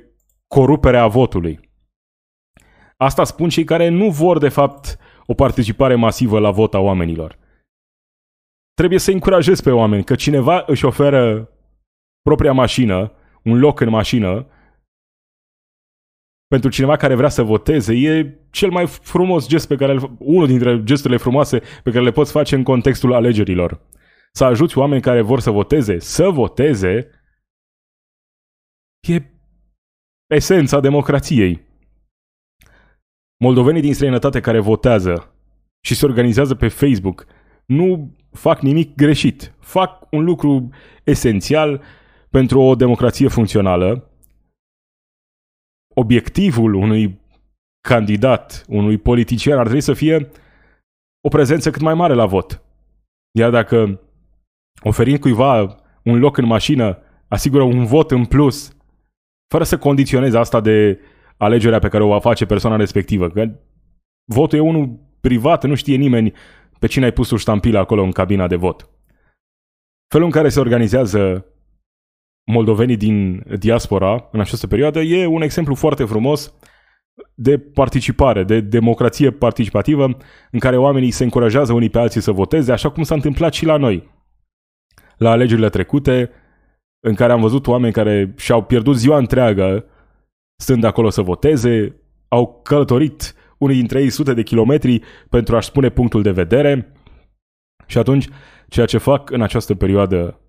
coruperea 0.47 1.07
votului. 1.07 1.59
Asta 2.97 3.23
spun 3.23 3.49
cei 3.49 3.63
care 3.63 3.87
nu 3.87 4.09
vor, 4.09 4.37
de 4.37 4.49
fapt, 4.49 4.97
o 5.25 5.33
participare 5.33 5.95
masivă 5.95 6.39
la 6.39 6.51
vot 6.51 6.73
a 6.73 6.79
oamenilor 6.79 7.41
trebuie 8.73 8.99
să 8.99 9.11
încurajezi 9.11 9.63
pe 9.63 9.71
oameni 9.71 10.03
că 10.03 10.15
cineva 10.15 10.63
își 10.67 10.85
oferă 10.85 11.49
propria 12.21 12.51
mașină, 12.51 13.11
un 13.43 13.59
loc 13.59 13.79
în 13.79 13.89
mașină, 13.89 14.47
pentru 16.53 16.71
cineva 16.71 16.95
care 16.95 17.15
vrea 17.15 17.29
să 17.29 17.43
voteze, 17.43 17.93
e 17.93 18.39
cel 18.51 18.69
mai 18.69 18.87
frumos 18.87 19.47
gest 19.47 19.67
pe 19.67 19.75
care 19.75 19.97
unul 20.17 20.47
dintre 20.47 20.83
gesturile 20.83 21.19
frumoase 21.19 21.59
pe 21.59 21.91
care 21.91 22.03
le 22.03 22.11
poți 22.11 22.31
face 22.31 22.55
în 22.55 22.63
contextul 22.63 23.13
alegerilor. 23.13 23.81
Să 24.31 24.43
ajuți 24.43 24.77
oameni 24.77 25.01
care 25.01 25.21
vor 25.21 25.39
să 25.39 25.51
voteze, 25.51 25.99
să 25.99 26.29
voteze, 26.29 27.09
e 29.07 29.21
esența 30.27 30.79
democrației. 30.79 31.61
Moldovenii 33.43 33.81
din 33.81 33.93
străinătate 33.93 34.39
care 34.39 34.59
votează 34.59 35.35
și 35.85 35.95
se 35.95 36.05
organizează 36.05 36.55
pe 36.55 36.67
Facebook 36.67 37.25
nu 37.65 38.15
fac 38.31 38.59
nimic 38.61 38.95
greșit. 38.95 39.53
Fac 39.59 40.07
un 40.11 40.23
lucru 40.23 40.69
esențial 41.03 41.81
pentru 42.29 42.59
o 42.59 42.75
democrație 42.75 43.27
funcțională. 43.27 44.07
Obiectivul 45.93 46.73
unui 46.73 47.21
candidat, 47.87 48.65
unui 48.67 48.97
politician 48.97 49.57
ar 49.57 49.63
trebui 49.63 49.81
să 49.81 49.93
fie 49.93 50.29
o 51.21 51.29
prezență 51.29 51.71
cât 51.71 51.81
mai 51.81 51.93
mare 51.93 52.13
la 52.13 52.25
vot. 52.25 52.61
Iar 53.37 53.49
dacă 53.49 54.01
oferind 54.81 55.19
cuiva 55.19 55.77
un 56.03 56.19
loc 56.19 56.37
în 56.37 56.45
mașină 56.45 56.97
asigură 57.27 57.63
un 57.63 57.85
vot 57.85 58.11
în 58.11 58.25
plus, 58.25 58.75
fără 59.47 59.63
să 59.63 59.77
condiționeze 59.77 60.37
asta 60.37 60.61
de 60.61 60.99
alegerea 61.37 61.79
pe 61.79 61.87
care 61.87 62.03
o 62.03 62.07
va 62.07 62.19
face 62.19 62.45
persoana 62.45 62.75
respectivă, 62.75 63.29
că 63.29 63.59
votul 64.25 64.57
e 64.57 64.61
unul 64.61 64.99
privat, 65.21 65.63
nu 65.63 65.75
știe 65.75 65.95
nimeni 65.95 66.33
pe 66.79 66.87
cine 66.87 67.05
ai 67.05 67.11
pus 67.11 67.31
o 67.31 67.37
ștampilă 67.37 67.79
acolo 67.79 68.03
în 68.03 68.11
cabina 68.11 68.47
de 68.47 68.55
vot. 68.55 68.89
Felul 70.07 70.25
în 70.25 70.31
care 70.31 70.49
se 70.49 70.59
organizează 70.59 71.45
moldovenii 72.45 72.97
din 72.97 73.43
diaspora 73.59 74.27
în 74.31 74.39
această 74.39 74.67
perioadă 74.67 74.99
e 74.99 75.25
un 75.25 75.41
exemplu 75.41 75.75
foarte 75.75 76.03
frumos 76.03 76.53
de 77.35 77.57
participare, 77.57 78.43
de 78.43 78.59
democrație 78.59 79.31
participativă, 79.31 80.17
în 80.51 80.59
care 80.59 80.77
oamenii 80.77 81.11
se 81.11 81.23
încurajează 81.23 81.73
unii 81.73 81.89
pe 81.89 81.99
alții 81.99 82.21
să 82.21 82.31
voteze, 82.31 82.71
așa 82.71 82.89
cum 82.89 83.03
s-a 83.03 83.15
întâmplat 83.15 83.53
și 83.53 83.65
la 83.65 83.77
noi. 83.77 84.11
La 85.17 85.29
alegerile 85.29 85.69
trecute, 85.69 86.31
în 86.99 87.13
care 87.13 87.31
am 87.31 87.41
văzut 87.41 87.67
oameni 87.67 87.93
care 87.93 88.33
și-au 88.37 88.63
pierdut 88.63 88.97
ziua 88.97 89.17
întreagă 89.17 89.85
stând 90.55 90.83
acolo 90.83 91.09
să 91.09 91.21
voteze, 91.21 91.95
au 92.27 92.61
călătorit 92.63 93.35
unii 93.57 93.75
dintre 93.75 94.01
ei 94.01 94.09
sute 94.09 94.33
de 94.33 94.43
kilometri 94.43 95.01
pentru 95.29 95.55
a-și 95.55 95.67
spune 95.67 95.89
punctul 95.89 96.21
de 96.21 96.31
vedere 96.31 96.93
și 97.85 97.97
atunci 97.97 98.27
ceea 98.67 98.85
ce 98.85 98.97
fac 98.97 99.29
în 99.29 99.41
această 99.41 99.75
perioadă 99.75 100.39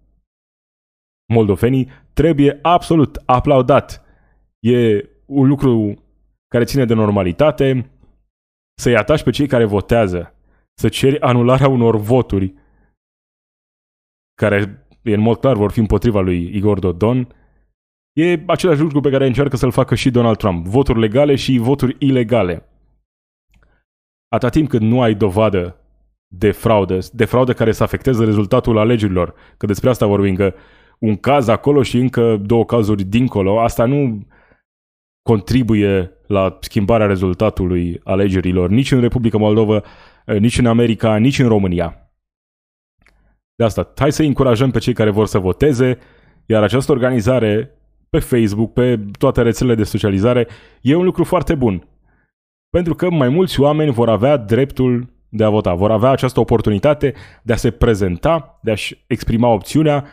moldovenii 1.33 1.89
trebuie 2.13 2.59
absolut 2.63 3.23
aplaudat. 3.25 4.05
E 4.61 5.09
un 5.27 5.49
lucru 5.49 6.03
care 6.49 6.65
ține 6.65 6.85
de 6.85 6.95
normalitate, 6.95 7.91
să-i 8.81 8.97
atași 8.97 9.23
pe 9.23 9.31
cei 9.31 9.47
care 9.47 9.65
votează, 9.65 10.35
să 10.75 10.89
ceri 10.89 11.21
anularea 11.21 11.69
unor 11.69 11.97
voturi 11.97 12.55
care 14.35 14.87
în 15.03 15.21
mod 15.21 15.37
clar 15.37 15.57
vor 15.57 15.71
fi 15.71 15.79
împotriva 15.79 16.21
lui 16.21 16.57
Igor 16.57 16.79
Dodon, 16.79 17.35
e 18.13 18.43
același 18.47 18.81
lucru 18.81 19.01
pe 19.01 19.11
care 19.11 19.27
încearcă 19.27 19.57
să-l 19.57 19.71
facă 19.71 19.95
și 19.95 20.11
Donald 20.11 20.37
Trump. 20.37 20.67
Voturi 20.67 21.01
legale 21.01 21.35
și 21.35 21.59
voturi 21.59 21.97
ilegale. 21.99 22.69
Atâta 24.29 24.51
timp 24.51 24.69
cât 24.69 24.81
nu 24.81 25.03
ai 25.03 25.15
dovadă 25.15 25.77
de 26.27 26.51
fraudă, 26.51 26.99
de 27.13 27.25
fraudă 27.25 27.53
care 27.53 27.73
să 27.73 27.83
afecteze 27.83 28.25
rezultatul 28.25 28.79
alegerilor, 28.79 29.35
că 29.57 29.67
despre 29.67 29.89
asta 29.89 30.07
vorbim, 30.07 30.35
că 30.35 30.55
un 30.99 31.17
caz 31.17 31.49
acolo 31.49 31.83
și 31.83 31.99
încă 31.99 32.37
două 32.37 32.65
cazuri 32.65 33.05
dincolo, 33.05 33.61
asta 33.61 33.85
nu 33.85 34.27
contribuie 35.23 36.11
la 36.27 36.59
schimbarea 36.61 37.07
rezultatului 37.07 38.01
alegerilor 38.05 38.71
nici 38.71 38.93
în 38.93 39.01
Republica 39.01 39.39
Moldova, 39.39 39.83
nici 40.39 40.59
în 40.59 40.67
America, 40.67 41.17
nici 41.17 41.39
în 41.39 41.49
România. 41.49 41.99
De 43.55 43.65
asta, 43.65 43.93
hai 43.97 44.13
să 44.13 44.23
încurajăm 44.23 44.71
pe 44.71 44.79
cei 44.79 44.93
care 44.93 45.11
vor 45.11 45.27
să 45.27 45.39
voteze, 45.39 45.99
iar 46.47 46.63
această 46.63 46.93
organizare 46.93 47.79
pe 48.11 48.19
Facebook, 48.19 48.73
pe 48.73 49.05
toate 49.19 49.43
rețelele 49.43 49.75
de 49.77 49.85
socializare, 49.85 50.47
e 50.81 50.95
un 50.95 51.05
lucru 51.05 51.25
foarte 51.25 51.55
bun. 51.55 51.89
Pentru 52.71 52.95
că 52.95 53.11
mai 53.11 53.29
mulți 53.29 53.61
oameni 53.61 53.91
vor 53.91 54.09
avea 54.09 54.37
dreptul 54.37 55.13
de 55.29 55.45
a 55.45 55.49
vota, 55.49 55.75
vor 55.75 55.91
avea 55.91 56.11
această 56.11 56.41
oportunitate 56.41 57.15
de 57.43 57.53
a 57.53 57.57
se 57.57 57.71
prezenta, 57.71 58.59
de 58.63 58.71
a-și 58.71 59.05
exprima 59.07 59.49
opțiunea 59.49 60.05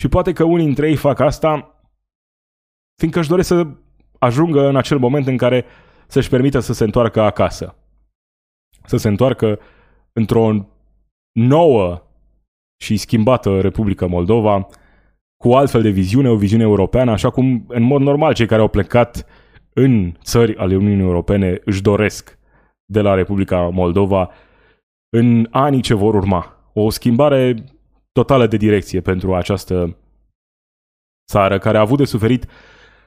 și 0.00 0.08
poate 0.08 0.32
că 0.32 0.44
unii 0.44 0.64
dintre 0.64 0.88
ei 0.88 0.96
fac 0.96 1.20
asta 1.20 1.80
fiindcă 2.94 3.20
își 3.20 3.28
doresc 3.28 3.48
să 3.48 3.66
ajungă 4.18 4.68
în 4.68 4.76
acel 4.76 4.98
moment 4.98 5.26
în 5.26 5.36
care 5.36 5.64
să-și 6.06 6.28
permită 6.28 6.58
să 6.58 6.72
se 6.72 6.84
întoarcă 6.84 7.20
acasă. 7.20 7.76
Să 8.84 8.96
se 8.96 9.08
întoarcă 9.08 9.58
într-o 10.12 10.66
nouă 11.32 12.02
și 12.80 12.96
schimbată 12.96 13.60
Republica 13.60 14.06
Moldova, 14.06 14.66
cu 15.36 15.52
altfel 15.52 15.82
de 15.82 15.90
viziune, 15.90 16.28
o 16.28 16.36
viziune 16.36 16.62
europeană, 16.62 17.10
așa 17.10 17.30
cum 17.30 17.64
în 17.68 17.82
mod 17.82 18.00
normal 18.00 18.34
cei 18.34 18.46
care 18.46 18.60
au 18.60 18.68
plecat 18.68 19.26
în 19.72 20.12
țări 20.22 20.56
ale 20.56 20.76
Uniunii 20.76 21.04
Europene 21.04 21.60
își 21.64 21.82
doresc 21.82 22.38
de 22.84 23.00
la 23.00 23.14
Republica 23.14 23.68
Moldova 23.68 24.30
în 25.08 25.46
anii 25.50 25.80
ce 25.80 25.94
vor 25.94 26.14
urma. 26.14 26.70
O 26.72 26.90
schimbare 26.90 27.64
totală 28.18 28.46
de 28.46 28.56
direcție 28.56 29.00
pentru 29.00 29.34
această 29.34 29.96
țară 31.30 31.58
care 31.58 31.76
a 31.76 31.80
avut 31.80 31.98
de 31.98 32.04
suferit 32.04 32.46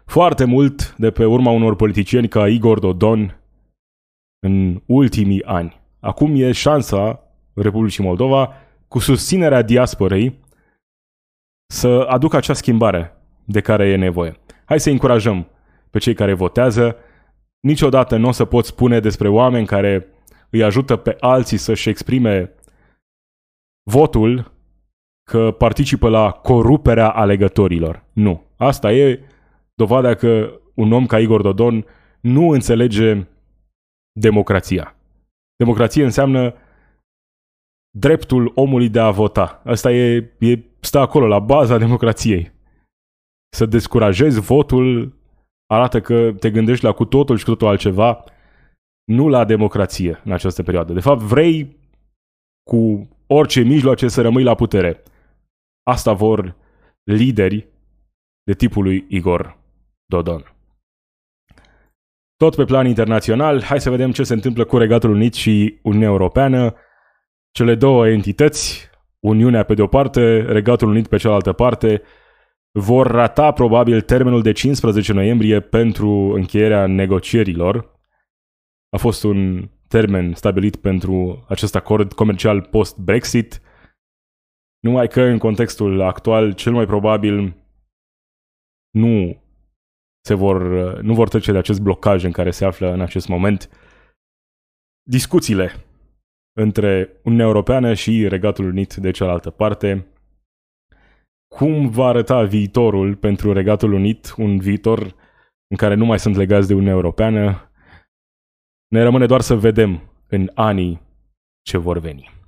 foarte 0.06 0.44
mult 0.44 0.96
de 0.98 1.12
pe 1.12 1.26
urma 1.26 1.52
unor 1.52 1.76
politicieni 1.76 2.28
ca 2.28 2.48
Igor 2.48 2.80
Dodon 2.80 3.42
în 4.40 4.82
ultimii 4.86 5.44
ani. 5.44 5.82
Acum 6.00 6.36
e 6.36 6.52
șansa 6.52 7.24
Republicii 7.54 8.04
Moldova 8.04 8.54
cu 8.88 9.00
susținerea 9.00 9.62
diasporei, 9.62 10.40
să 11.74 11.88
aducă 11.88 12.36
acea 12.38 12.54
schimbare 12.54 13.18
de 13.46 13.62
care 13.62 13.88
e 13.88 13.96
nevoie. 13.96 14.40
Hai 14.66 14.80
să 14.80 14.90
încurajăm 14.90 15.48
pe 15.90 16.00
cei 16.00 16.14
care 16.14 16.34
votează. 16.34 16.96
Niciodată 17.60 18.18
nu 18.18 18.28
o 18.28 18.32
să 18.32 18.46
pot 18.46 18.66
spune 18.66 19.00
despre 19.00 19.30
oameni 19.30 19.66
care 19.66 20.08
îi 20.50 20.64
ajută 20.64 20.96
pe 20.96 21.16
alții 21.20 21.58
să-și 21.58 21.90
exprime 21.90 22.56
votul 23.84 24.60
că 25.24 25.52
participă 25.52 26.10
la 26.10 26.32
coruperea 26.32 27.10
alegătorilor. 27.10 28.04
Nu. 28.14 28.44
Asta 28.58 28.94
e 28.94 29.20
dovada 29.74 30.14
că 30.14 30.60
un 30.74 30.92
om 30.92 31.06
ca 31.06 31.20
Igor 31.20 31.42
Dodon 31.42 31.86
nu 32.22 32.50
înțelege 32.50 33.28
democrația. 34.20 34.96
Democrație 35.56 36.04
înseamnă 36.04 36.56
dreptul 37.98 38.52
omului 38.56 38.90
de 38.90 39.00
a 39.00 39.12
vota. 39.12 39.62
Asta 39.66 39.92
e, 39.92 40.32
e, 40.40 40.60
stă 40.80 41.00
acolo, 41.00 41.28
la 41.28 41.40
baza 41.40 41.78
democrației. 41.78 42.52
Să 43.56 43.66
descurajezi 43.66 44.40
votul 44.40 45.14
arată 45.66 46.02
că 46.02 46.34
te 46.40 46.52
gândești 46.52 46.86
la 46.86 46.92
cu 46.92 47.06
totul 47.06 47.38
și 47.38 47.44
cu 47.44 47.50
totul 47.50 47.68
altceva, 47.68 48.24
nu 49.04 49.28
la 49.28 49.46
democrație 49.46 50.22
în 50.24 50.32
această 50.32 50.64
perioadă. 50.64 50.94
De 50.94 51.00
fapt, 51.00 51.22
vrei 51.22 51.78
cu 52.70 53.08
orice 53.28 53.62
mijloace 53.62 54.08
să 54.08 54.22
rămâi 54.22 54.44
la 54.44 54.56
putere. 54.56 55.04
Asta 55.84 56.14
vor 56.14 56.56
lideri 57.04 57.68
de 58.44 58.54
tipul 58.54 58.84
lui 58.84 59.06
Igor 59.10 59.58
Dodon. 60.06 60.56
Tot 62.36 62.56
pe 62.56 62.64
plan 62.64 62.88
internațional, 62.88 63.64
hai 63.64 63.82
să 63.82 63.90
vedem 63.90 64.12
ce 64.12 64.24
se 64.24 64.34
întâmplă 64.34 64.66
cu 64.66 64.78
Regatul 64.78 65.10
Unit 65.10 65.34
și 65.34 65.80
Uniunea 65.82 66.08
Europeană. 66.08 66.76
Cele 67.52 67.76
două 67.76 68.08
entități, 68.08 68.90
Uniunea 69.20 69.64
pe 69.64 69.74
de 69.74 69.82
o 69.82 69.88
parte, 69.88 70.42
Regatul 70.42 70.88
Unit 70.88 71.08
pe 71.08 71.18
cealaltă 71.18 71.54
parte, 71.54 72.02
vor 72.72 73.08
rata 73.08 73.52
probabil 73.52 74.02
termenul 74.02 74.42
de 74.42 74.52
15 74.52 75.14
noiembrie 75.14 75.60
pentru 75.60 76.10
încheierea 76.10 76.86
negocierilor. 76.86 78.00
A 78.90 78.98
fost 78.98 79.24
un 79.24 79.70
termen 79.88 80.34
stabilit 80.34 80.76
pentru 80.76 81.46
acest 81.48 81.76
acord 81.76 82.14
comercial 82.14 82.62
post-Brexit, 82.62 83.62
numai 84.82 85.08
că 85.08 85.22
în 85.22 85.38
contextul 85.38 86.02
actual 86.02 86.54
cel 86.54 86.74
mai 86.74 86.86
probabil 86.86 87.56
nu 88.92 89.42
se 90.26 90.34
vor, 90.34 90.62
nu 91.02 91.14
vor 91.14 91.28
trece 91.28 91.52
de 91.52 91.58
acest 91.58 91.82
blocaj 91.82 92.24
în 92.24 92.32
care 92.32 92.52
se 92.52 92.66
află 92.66 92.92
în 92.92 93.02
acest 93.02 93.28
moment. 93.28 93.70
Discuțiile 95.10 95.72
între 96.58 97.20
Uniunea 97.24 97.46
Europeană 97.46 97.94
și 97.94 98.28
Regatul 98.28 98.66
Unit 98.66 98.94
de 98.94 99.12
cealaltă 99.12 99.50
parte. 99.50 100.06
Cum 101.56 101.90
va 101.90 102.06
arăta 102.06 102.44
viitorul 102.44 103.16
pentru 103.16 103.54
Regatul 103.54 103.94
Unit, 103.94 104.34
un 104.38 104.60
viitor 104.60 105.16
în 105.68 105.78
care 105.78 105.94
nu 105.94 106.06
mai 106.06 106.20
sunt 106.20 106.36
legați 106.36 106.68
de 106.68 106.74
Uniunea 106.74 106.96
Europeană? 106.96 107.72
Ne 108.88 109.04
rămâne 109.04 109.26
doar 109.26 109.42
să 109.42 109.56
vedem 109.56 110.02
în 110.28 110.52
anii 110.54 111.02
ce 111.62 111.78
vor 111.78 112.00
veni. 112.00 112.41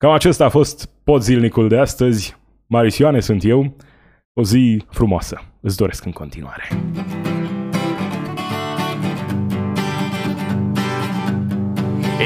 Cam 0.00 0.10
acesta 0.10 0.44
a 0.44 0.48
fost 0.48 0.88
pot 1.04 1.22
zilnicul 1.22 1.68
de 1.68 1.78
astăzi. 1.78 2.36
Marisioane 2.66 3.20
sunt 3.20 3.44
eu. 3.44 3.76
O 4.32 4.42
zi 4.42 4.84
frumoasă. 4.90 5.42
Îți 5.60 5.76
doresc 5.76 6.04
în 6.04 6.12
continuare. 6.12 6.68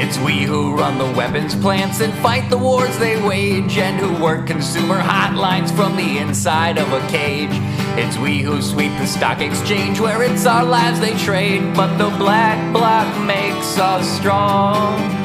It's 0.03 0.17
we 0.25 0.47
who 0.49 0.61
run 0.81 0.95
the 0.97 1.15
weapons 1.17 1.53
plants 1.53 1.99
and 1.99 2.13
fight 2.13 2.45
the 2.49 2.61
wars 2.67 2.97
they 2.97 3.15
wage, 3.31 3.81
and 3.87 3.95
who 4.01 4.23
work 4.25 4.49
consumer 4.51 4.99
hotlines 5.13 5.71
from 5.71 5.91
the 5.95 6.09
inside 6.25 6.77
of 6.83 6.89
a 6.99 7.01
cage. 7.17 7.55
It's 8.03 8.17
we 8.25 8.33
who 8.45 8.61
sweep 8.61 8.93
the 8.97 9.05
stock 9.05 9.39
exchange 9.41 9.95
where 9.99 10.21
it's 10.29 10.45
our 10.45 10.65
lives 10.77 10.99
they 10.99 11.15
trade, 11.27 11.63
but 11.79 11.89
the 11.97 12.09
black 12.23 12.57
bloc 12.73 13.07
makes 13.35 13.69
us 13.91 14.03
strong. 14.19 15.24